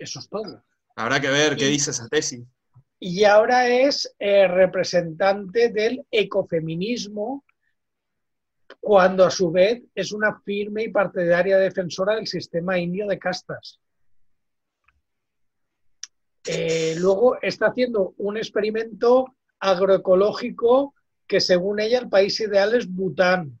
[0.00, 0.64] Eso es todo.
[0.96, 2.42] Habrá que ver qué dice esa tesis.
[2.98, 7.44] Y ahora es eh, representante del ecofeminismo,
[8.80, 13.78] cuando a su vez es una firme y partidaria defensora del sistema indio de castas.
[16.46, 20.94] Eh, luego está haciendo un experimento agroecológico
[21.26, 23.60] que según ella el país ideal es Bután.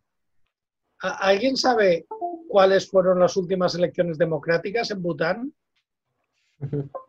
[1.00, 2.06] ¿Alguien sabe
[2.48, 5.54] cuáles fueron las últimas elecciones democráticas en Bután?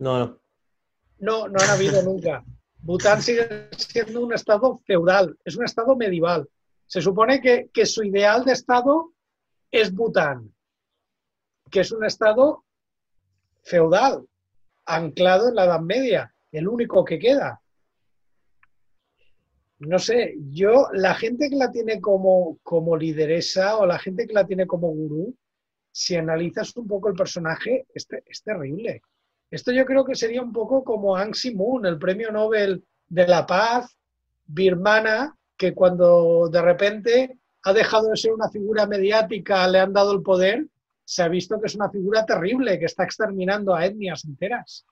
[0.00, 0.40] No, no.
[1.18, 2.42] No, no han habido nunca.
[2.78, 6.48] Bután sigue siendo un estado feudal, es un estado medieval.
[6.86, 9.12] Se supone que, que su ideal de estado
[9.70, 10.54] es Bután,
[11.70, 12.64] que es un estado
[13.62, 14.26] feudal,
[14.86, 17.60] anclado en la Edad Media, el único que queda.
[19.80, 24.32] No sé, yo, la gente que la tiene como, como lideresa o la gente que
[24.32, 25.36] la tiene como gurú,
[25.92, 29.02] si analizas un poco el personaje, es, es terrible.
[29.50, 33.26] Esto yo creo que sería un poco como Aung San Moon, el premio Nobel de
[33.26, 33.96] la Paz
[34.46, 40.12] birmana, que cuando de repente ha dejado de ser una figura mediática, le han dado
[40.12, 40.66] el poder,
[41.04, 44.86] se ha visto que es una figura terrible, que está exterminando a etnias enteras.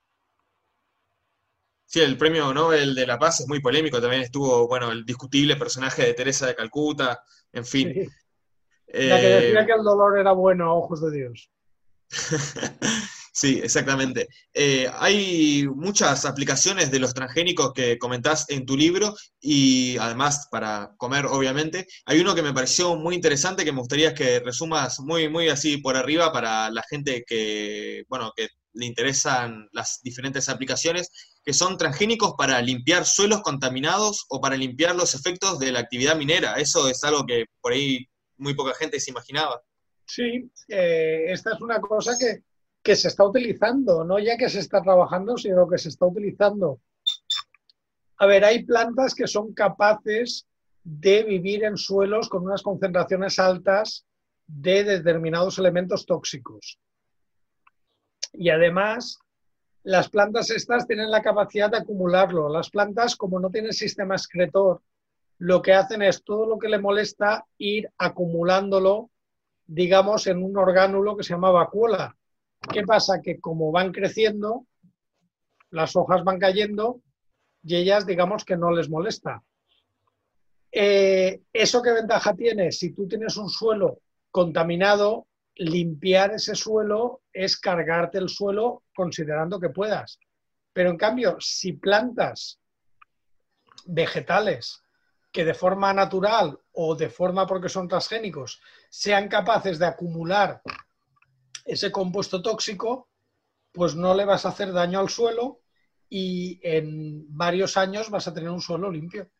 [1.86, 5.56] Sí, el premio Nobel de la Paz es muy polémico, también estuvo, bueno, el discutible
[5.56, 7.22] personaje de Teresa de Calcuta,
[7.52, 8.10] en fin.
[8.92, 11.50] La que decía eh, que el dolor era bueno a ojos de Dios.
[13.40, 14.26] Sí, exactamente.
[14.52, 20.90] Eh, hay muchas aplicaciones de los transgénicos que comentás en tu libro y además para
[20.96, 21.86] comer, obviamente.
[22.06, 25.76] Hay uno que me pareció muy interesante que me gustaría que resumas muy, muy así
[25.76, 31.08] por arriba para la gente que, bueno, que le interesan las diferentes aplicaciones,
[31.44, 36.16] que son transgénicos para limpiar suelos contaminados o para limpiar los efectos de la actividad
[36.16, 36.54] minera.
[36.54, 38.04] Eso es algo que por ahí
[38.38, 39.62] muy poca gente se imaginaba.
[40.06, 42.42] Sí, eh, esta es una cosa que
[42.82, 46.80] que se está utilizando, no ya que se está trabajando, sino que se está utilizando.
[48.16, 50.46] A ver, hay plantas que son capaces
[50.82, 54.06] de vivir en suelos con unas concentraciones altas
[54.46, 56.78] de determinados elementos tóxicos.
[58.32, 59.18] Y además,
[59.82, 62.48] las plantas estas tienen la capacidad de acumularlo.
[62.48, 64.80] Las plantas, como no tienen sistema excretor,
[65.38, 69.10] lo que hacen es todo lo que le molesta ir acumulándolo,
[69.66, 72.16] digamos, en un orgánulo que se llama vacuola.
[72.72, 73.20] ¿Qué pasa?
[73.22, 74.66] Que como van creciendo,
[75.70, 77.00] las hojas van cayendo
[77.62, 79.42] y ellas, digamos, que no les molesta.
[80.72, 82.72] Eh, ¿Eso qué ventaja tiene?
[82.72, 84.00] Si tú tienes un suelo
[84.30, 90.18] contaminado, limpiar ese suelo es cargarte el suelo considerando que puedas.
[90.72, 92.60] Pero en cambio, si plantas
[93.86, 94.82] vegetales
[95.38, 98.60] que de forma natural o de forma porque son transgénicos
[98.90, 100.60] sean capaces de acumular
[101.64, 103.08] ese compuesto tóxico,
[103.70, 105.60] pues no le vas a hacer daño al suelo
[106.08, 109.30] y en varios años vas a tener un suelo limpio.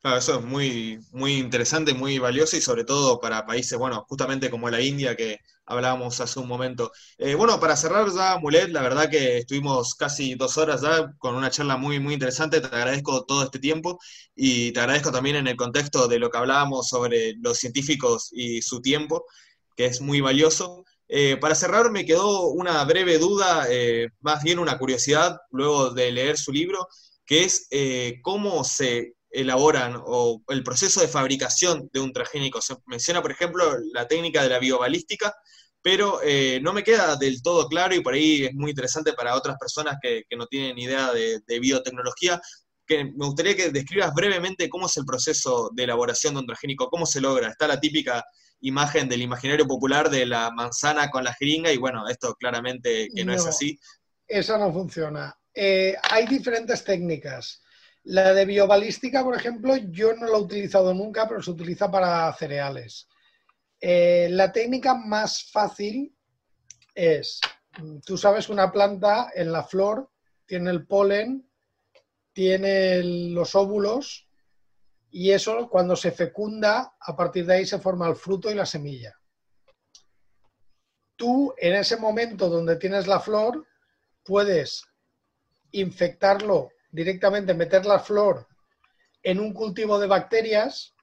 [0.00, 4.48] Claro, eso es muy, muy interesante, muy valioso y sobre todo para países, bueno, justamente
[4.50, 5.36] como la India que
[5.66, 6.90] hablábamos hace un momento.
[7.18, 11.34] Eh, bueno, para cerrar ya, Mulet, la verdad que estuvimos casi dos horas ya con
[11.34, 12.62] una charla muy, muy interesante.
[12.62, 13.98] Te agradezco todo este tiempo
[14.34, 18.62] y te agradezco también en el contexto de lo que hablábamos sobre los científicos y
[18.62, 19.26] su tiempo
[19.76, 20.82] que es muy valioso.
[21.08, 26.10] Eh, para cerrar, me quedó una breve duda, eh, más bien una curiosidad, luego de
[26.12, 26.88] leer su libro,
[27.26, 27.68] que es
[28.22, 32.60] cómo se elaboran o el proceso de fabricación de un transgénico.
[32.60, 35.34] Se menciona, por ejemplo, la técnica de la biobalística,
[35.82, 39.36] pero eh, no me queda del todo claro y por ahí es muy interesante para
[39.36, 42.40] otras personas que, no tienen idea de, biotecnología,
[42.86, 46.90] que me gustaría que describas brevemente cómo es el proceso de elaboración de un transgénico,
[46.90, 47.48] cómo se logra.
[47.48, 48.24] Está la típica
[48.62, 53.24] imagen del imaginario popular de la manzana con la jeringa y bueno, esto claramente que
[53.24, 53.78] no, es así.
[54.26, 55.34] Esa no funciona.
[55.54, 57.62] Eh, hay diferentes técnicas.
[58.04, 62.32] La de biobalística, por ejemplo, yo no la he utilizado nunca, pero se utiliza para
[62.32, 63.08] cereales.
[63.80, 66.14] Eh, la técnica más fácil
[66.94, 67.40] es,
[68.04, 70.10] tú sabes una planta en la flor
[70.50, 71.48] tiene el polen,
[72.32, 74.28] tiene los óvulos
[75.08, 78.66] y eso cuando se fecunda, a partir de ahí se forma el fruto y la
[78.66, 79.16] semilla.
[81.14, 83.64] Tú en ese momento donde tienes la flor
[84.24, 84.84] puedes
[85.70, 88.46] infectarlo directamente, meter la flor
[89.22, 90.94] en un cultivo de bacterias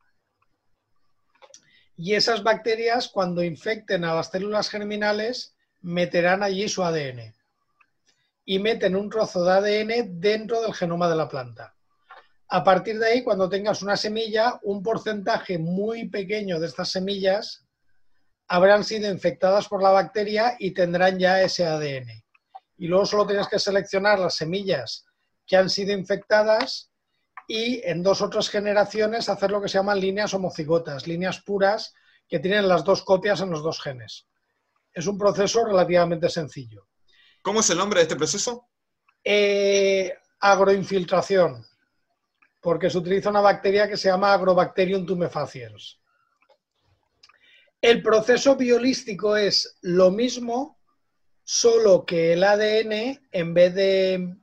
[1.95, 7.34] y esas bacterias cuando infecten a las células germinales meterán allí su ADN
[8.45, 11.76] y meten un trozo de ADN dentro del genoma de la planta.
[12.49, 17.65] A partir de ahí, cuando tengas una semilla, un porcentaje muy pequeño de estas semillas
[18.47, 22.23] habrán sido infectadas por la bacteria y tendrán ya ese ADN.
[22.77, 25.06] Y luego solo tienes que seleccionar las semillas
[25.47, 26.91] que han sido infectadas
[27.47, 31.93] y en dos o tres generaciones hacer lo que se llaman líneas homocigotas, líneas puras
[32.27, 34.27] que tienen las dos copias en los dos genes.
[34.93, 36.87] Es un proceso relativamente sencillo.
[37.41, 38.67] ¿Cómo es el nombre de este proceso?
[39.23, 41.65] Eh, agroinfiltración,
[42.61, 45.99] porque se utiliza una bacteria que se llama Agrobacterium tumefaciens.
[47.79, 50.79] El proceso biolístico es lo mismo,
[51.43, 54.35] solo que el ADN, en vez de,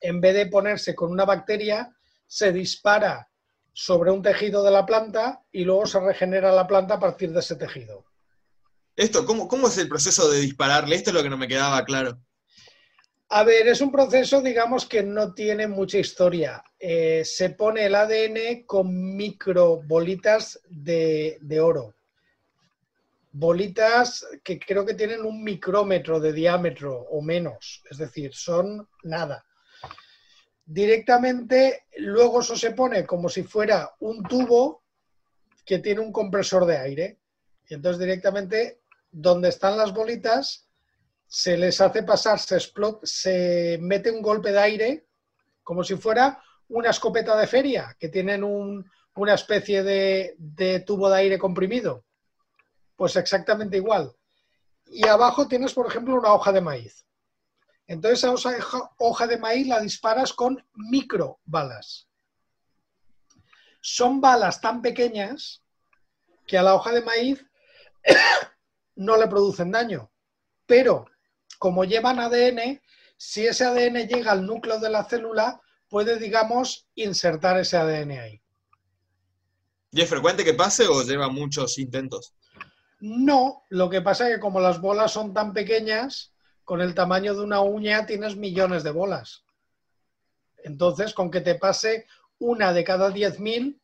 [0.00, 1.92] en vez de ponerse con una bacteria,
[2.26, 3.28] se dispara
[3.72, 7.40] sobre un tejido de la planta y luego se regenera la planta a partir de
[7.40, 8.06] ese tejido.
[8.96, 10.96] Esto, ¿cómo, cómo es el proceso de dispararle?
[10.96, 12.18] Esto es lo que no me quedaba claro.
[13.28, 16.62] A ver, es un proceso, digamos, que no tiene mucha historia.
[16.78, 21.94] Eh, se pone el ADN con microbolitas de, de oro.
[23.32, 29.45] Bolitas que creo que tienen un micrómetro de diámetro o menos, es decir, son nada
[30.66, 34.82] directamente luego eso se pone como si fuera un tubo
[35.64, 37.18] que tiene un compresor de aire.
[37.68, 38.80] Y entonces directamente
[39.10, 40.68] donde están las bolitas
[41.26, 42.58] se les hace pasar, se,
[43.02, 45.06] se mete un golpe de aire
[45.62, 51.18] como si fuera una escopeta de feria, que tienen una especie de, de tubo de
[51.18, 52.04] aire comprimido.
[52.94, 54.12] Pues exactamente igual.
[54.86, 57.05] Y abajo tienes, por ejemplo, una hoja de maíz.
[57.86, 62.08] Entonces esa hoja de maíz la disparas con micro balas.
[63.80, 65.62] Son balas tan pequeñas
[66.46, 67.44] que a la hoja de maíz
[68.96, 70.10] no le producen daño.
[70.66, 71.06] Pero
[71.58, 72.80] como llevan ADN,
[73.16, 78.42] si ese ADN llega al núcleo de la célula, puede, digamos, insertar ese ADN ahí.
[79.92, 82.34] ¿Y es frecuente que pase o lleva muchos intentos?
[83.00, 86.34] No, lo que pasa es que como las bolas son tan pequeñas,
[86.66, 89.44] con el tamaño de una uña tienes millones de bolas.
[90.64, 92.06] Entonces, con que te pase
[92.40, 93.80] una de cada 10.000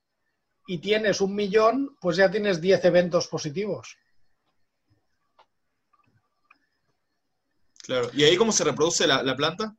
[0.67, 3.97] y tienes un millón, pues ya tienes 10 eventos positivos.
[7.85, 8.11] Claro.
[8.13, 9.77] ¿Y ahí cómo se reproduce la, la, planta?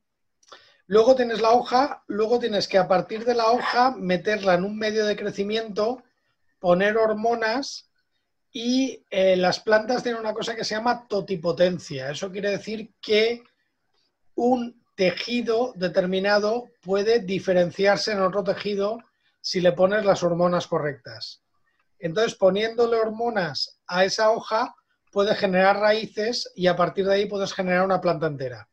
[0.87, 4.77] Luego tienes la hoja, luego tienes que a partir de la hoja meterla en un
[4.77, 6.03] medio de crecimiento,
[6.59, 7.89] poner hormonas
[8.53, 12.11] y eh, las plantas tienen una cosa que se llama totipotencia.
[12.11, 13.43] Eso quiere decir que
[14.35, 18.99] un tejido determinado puede diferenciarse en otro tejido
[19.41, 21.41] si le pones las hormonas correctas.
[21.97, 24.75] Entonces, poniéndole hormonas a esa hoja,
[25.11, 28.69] puede generar raíces y a partir de ahí puedes generar una planta entera.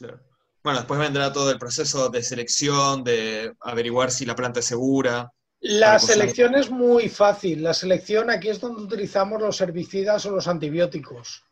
[0.00, 5.32] Bueno, después vendrá todo el proceso de selección, de averiguar si la planta es segura.
[5.68, 7.64] La selección es muy fácil.
[7.64, 11.44] La selección aquí es donde utilizamos los herbicidas o los antibióticos.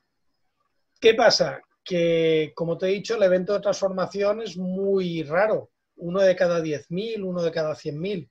[1.00, 1.60] ¿Qué pasa?
[1.82, 5.72] Que, como te he dicho, el evento de transformación es muy raro.
[5.96, 8.30] Uno de cada 10.000, uno de cada 100.000.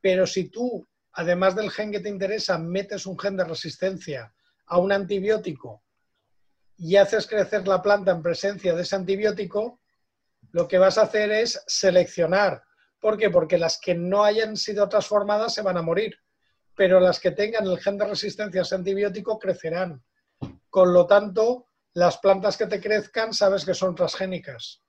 [0.00, 4.32] Pero si tú, además del gen que te interesa, metes un gen de resistencia
[4.66, 5.82] a un antibiótico
[6.78, 9.80] y haces crecer la planta en presencia de ese antibiótico,
[10.52, 12.62] lo que vas a hacer es seleccionar
[13.00, 13.30] ¿Por qué?
[13.30, 16.16] Porque las que no hayan sido transformadas se van a morir,
[16.74, 20.02] pero las que tengan el gen de resistencia a ese antibiótico crecerán.
[20.68, 24.82] Con lo tanto, las plantas que te crezcan sabes que son transgénicas.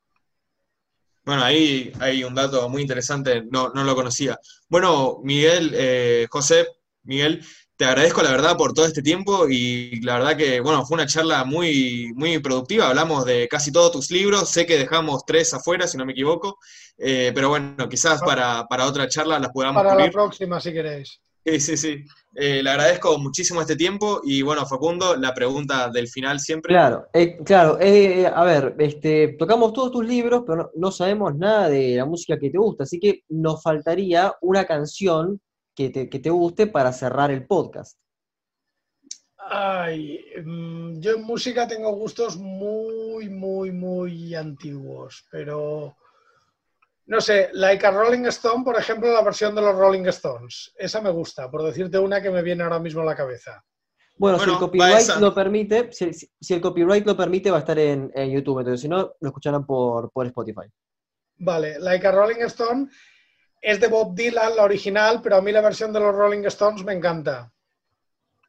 [1.23, 4.39] Bueno, ahí hay un dato muy interesante, no, no lo conocía.
[4.69, 6.67] Bueno, Miguel, eh, José,
[7.03, 7.45] Miguel,
[7.77, 11.05] te agradezco la verdad por todo este tiempo y la verdad que, bueno, fue una
[11.05, 12.87] charla muy, muy productiva.
[12.87, 16.57] Hablamos de casi todos tus libros, sé que dejamos tres afuera, si no me equivoco,
[16.97, 21.21] eh, pero bueno, quizás para, otra charla las podamos Para la próxima, si queréis.
[21.45, 22.05] Sí, sí, sí.
[22.35, 26.73] Eh, le agradezco muchísimo este tiempo y bueno, Facundo, la pregunta del final siempre.
[26.73, 27.77] Claro, eh, claro.
[27.79, 32.37] Eh, a ver, este, tocamos todos tus libros, pero no, sabemos nada de la música
[32.37, 35.39] que te gusta, así que nos faltaría una canción
[35.77, 37.99] que te, que te guste para cerrar el podcast.
[39.37, 45.95] Ay, mm, yo en música tengo gustos muy, muy, muy antiguos, pero
[47.05, 50.73] no sé, Like a Rolling Stone, por ejemplo, la versión de los Rolling Stones.
[50.75, 53.63] Esa me gusta, por decirte una que me viene ahora mismo a la cabeza.
[54.17, 58.11] Bueno, si el copyright lo permite, si, el copyright lo permite, va a estar en,
[58.31, 58.59] YouTube.
[58.59, 60.67] Entonces, si no, lo escucharán por, por Spotify.
[61.37, 62.89] Vale, Like a Rolling Stone
[63.67, 66.85] es de Bob Dylan, la original, pero a mí la versión de los Rolling Stones
[66.85, 67.51] me encanta.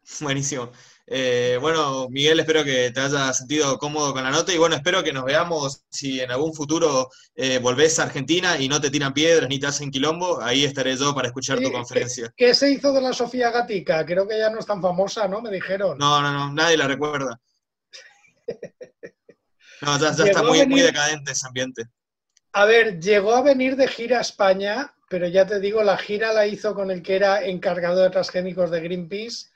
[0.21, 0.71] Buenísimo.
[1.09, 5.03] Eh, bueno, Miguel, espero que te hayas sentido cómodo con la nota y bueno, espero
[5.03, 9.13] que nos veamos si en algún futuro eh, volvés a Argentina y no te tiran
[9.13, 12.33] piedras ni te hacen quilombo, ahí estaré yo para escuchar tu conferencia.
[12.37, 14.07] ¿qué, se hizo de la Sofía Gatica?
[14.07, 15.41] Creo que ya no es tan famosa, ¿no?
[15.41, 15.99] Me dijeron.
[15.99, 17.41] No, no, no, nadie la recuerda.
[19.81, 21.85] No, ya, está muy, muy decadente ese ambiente.
[22.53, 26.33] A ver, llegó a venir de gira a España, pero ya te digo, la gira
[26.33, 29.49] la hizo con el que era encargado de transgénicos de Greenpeace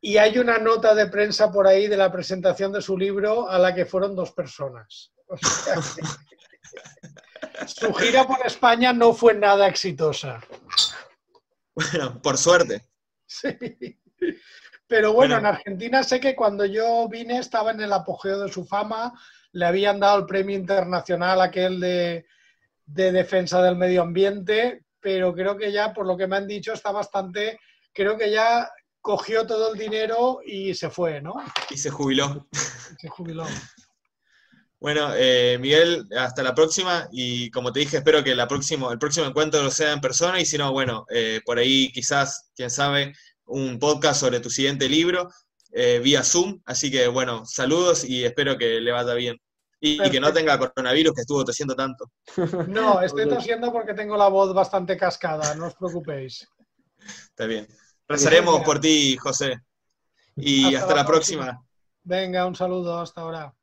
[0.00, 3.58] y hay una nota de prensa por ahí de la presentación de su libro a
[3.58, 5.12] la que fueron dos personas.
[7.66, 10.40] su gira por España no fue nada exitosa.
[11.74, 12.86] Bueno, por suerte.
[13.26, 13.56] Sí.
[14.86, 18.64] Pero bueno, en Argentina sé que cuando yo vine estaba en el apogeo de su
[18.64, 19.12] fama,
[19.52, 22.26] le habían dado el premio internacional aquel de,
[22.92, 26.72] de defensa del medio ambiente, pero creo que ya, por lo que me han dicho,
[26.72, 27.58] está bastante,
[27.92, 28.68] creo que ya
[29.00, 31.34] cogió todo el dinero y se fue, ¿no?
[31.70, 32.48] Y se jubiló.
[32.98, 33.46] Se jubiló.
[34.78, 38.98] Bueno, eh, Miguel, hasta la próxima y como te dije, espero que la próximo, el
[38.98, 43.12] próximo encuentro sea en persona y si no, bueno, eh, por ahí quizás, quién sabe,
[43.44, 45.28] un podcast sobre tu siguiente libro
[45.72, 46.60] eh, vía Zoom.
[46.64, 49.36] Así que bueno, saludos y espero que le vaya bien.
[49.82, 52.10] Y, que no tenga coronavirus, que estuvo tosiendo tanto.
[52.68, 56.46] No, estoy tosiendo porque tengo la voz bastante cascada, no os preocupéis.
[56.98, 57.66] Está bien.
[58.06, 59.60] Rezaremos por ti, José.
[60.36, 61.62] Y hasta, la próxima.
[62.02, 63.54] Venga, un saludo, hasta ahora.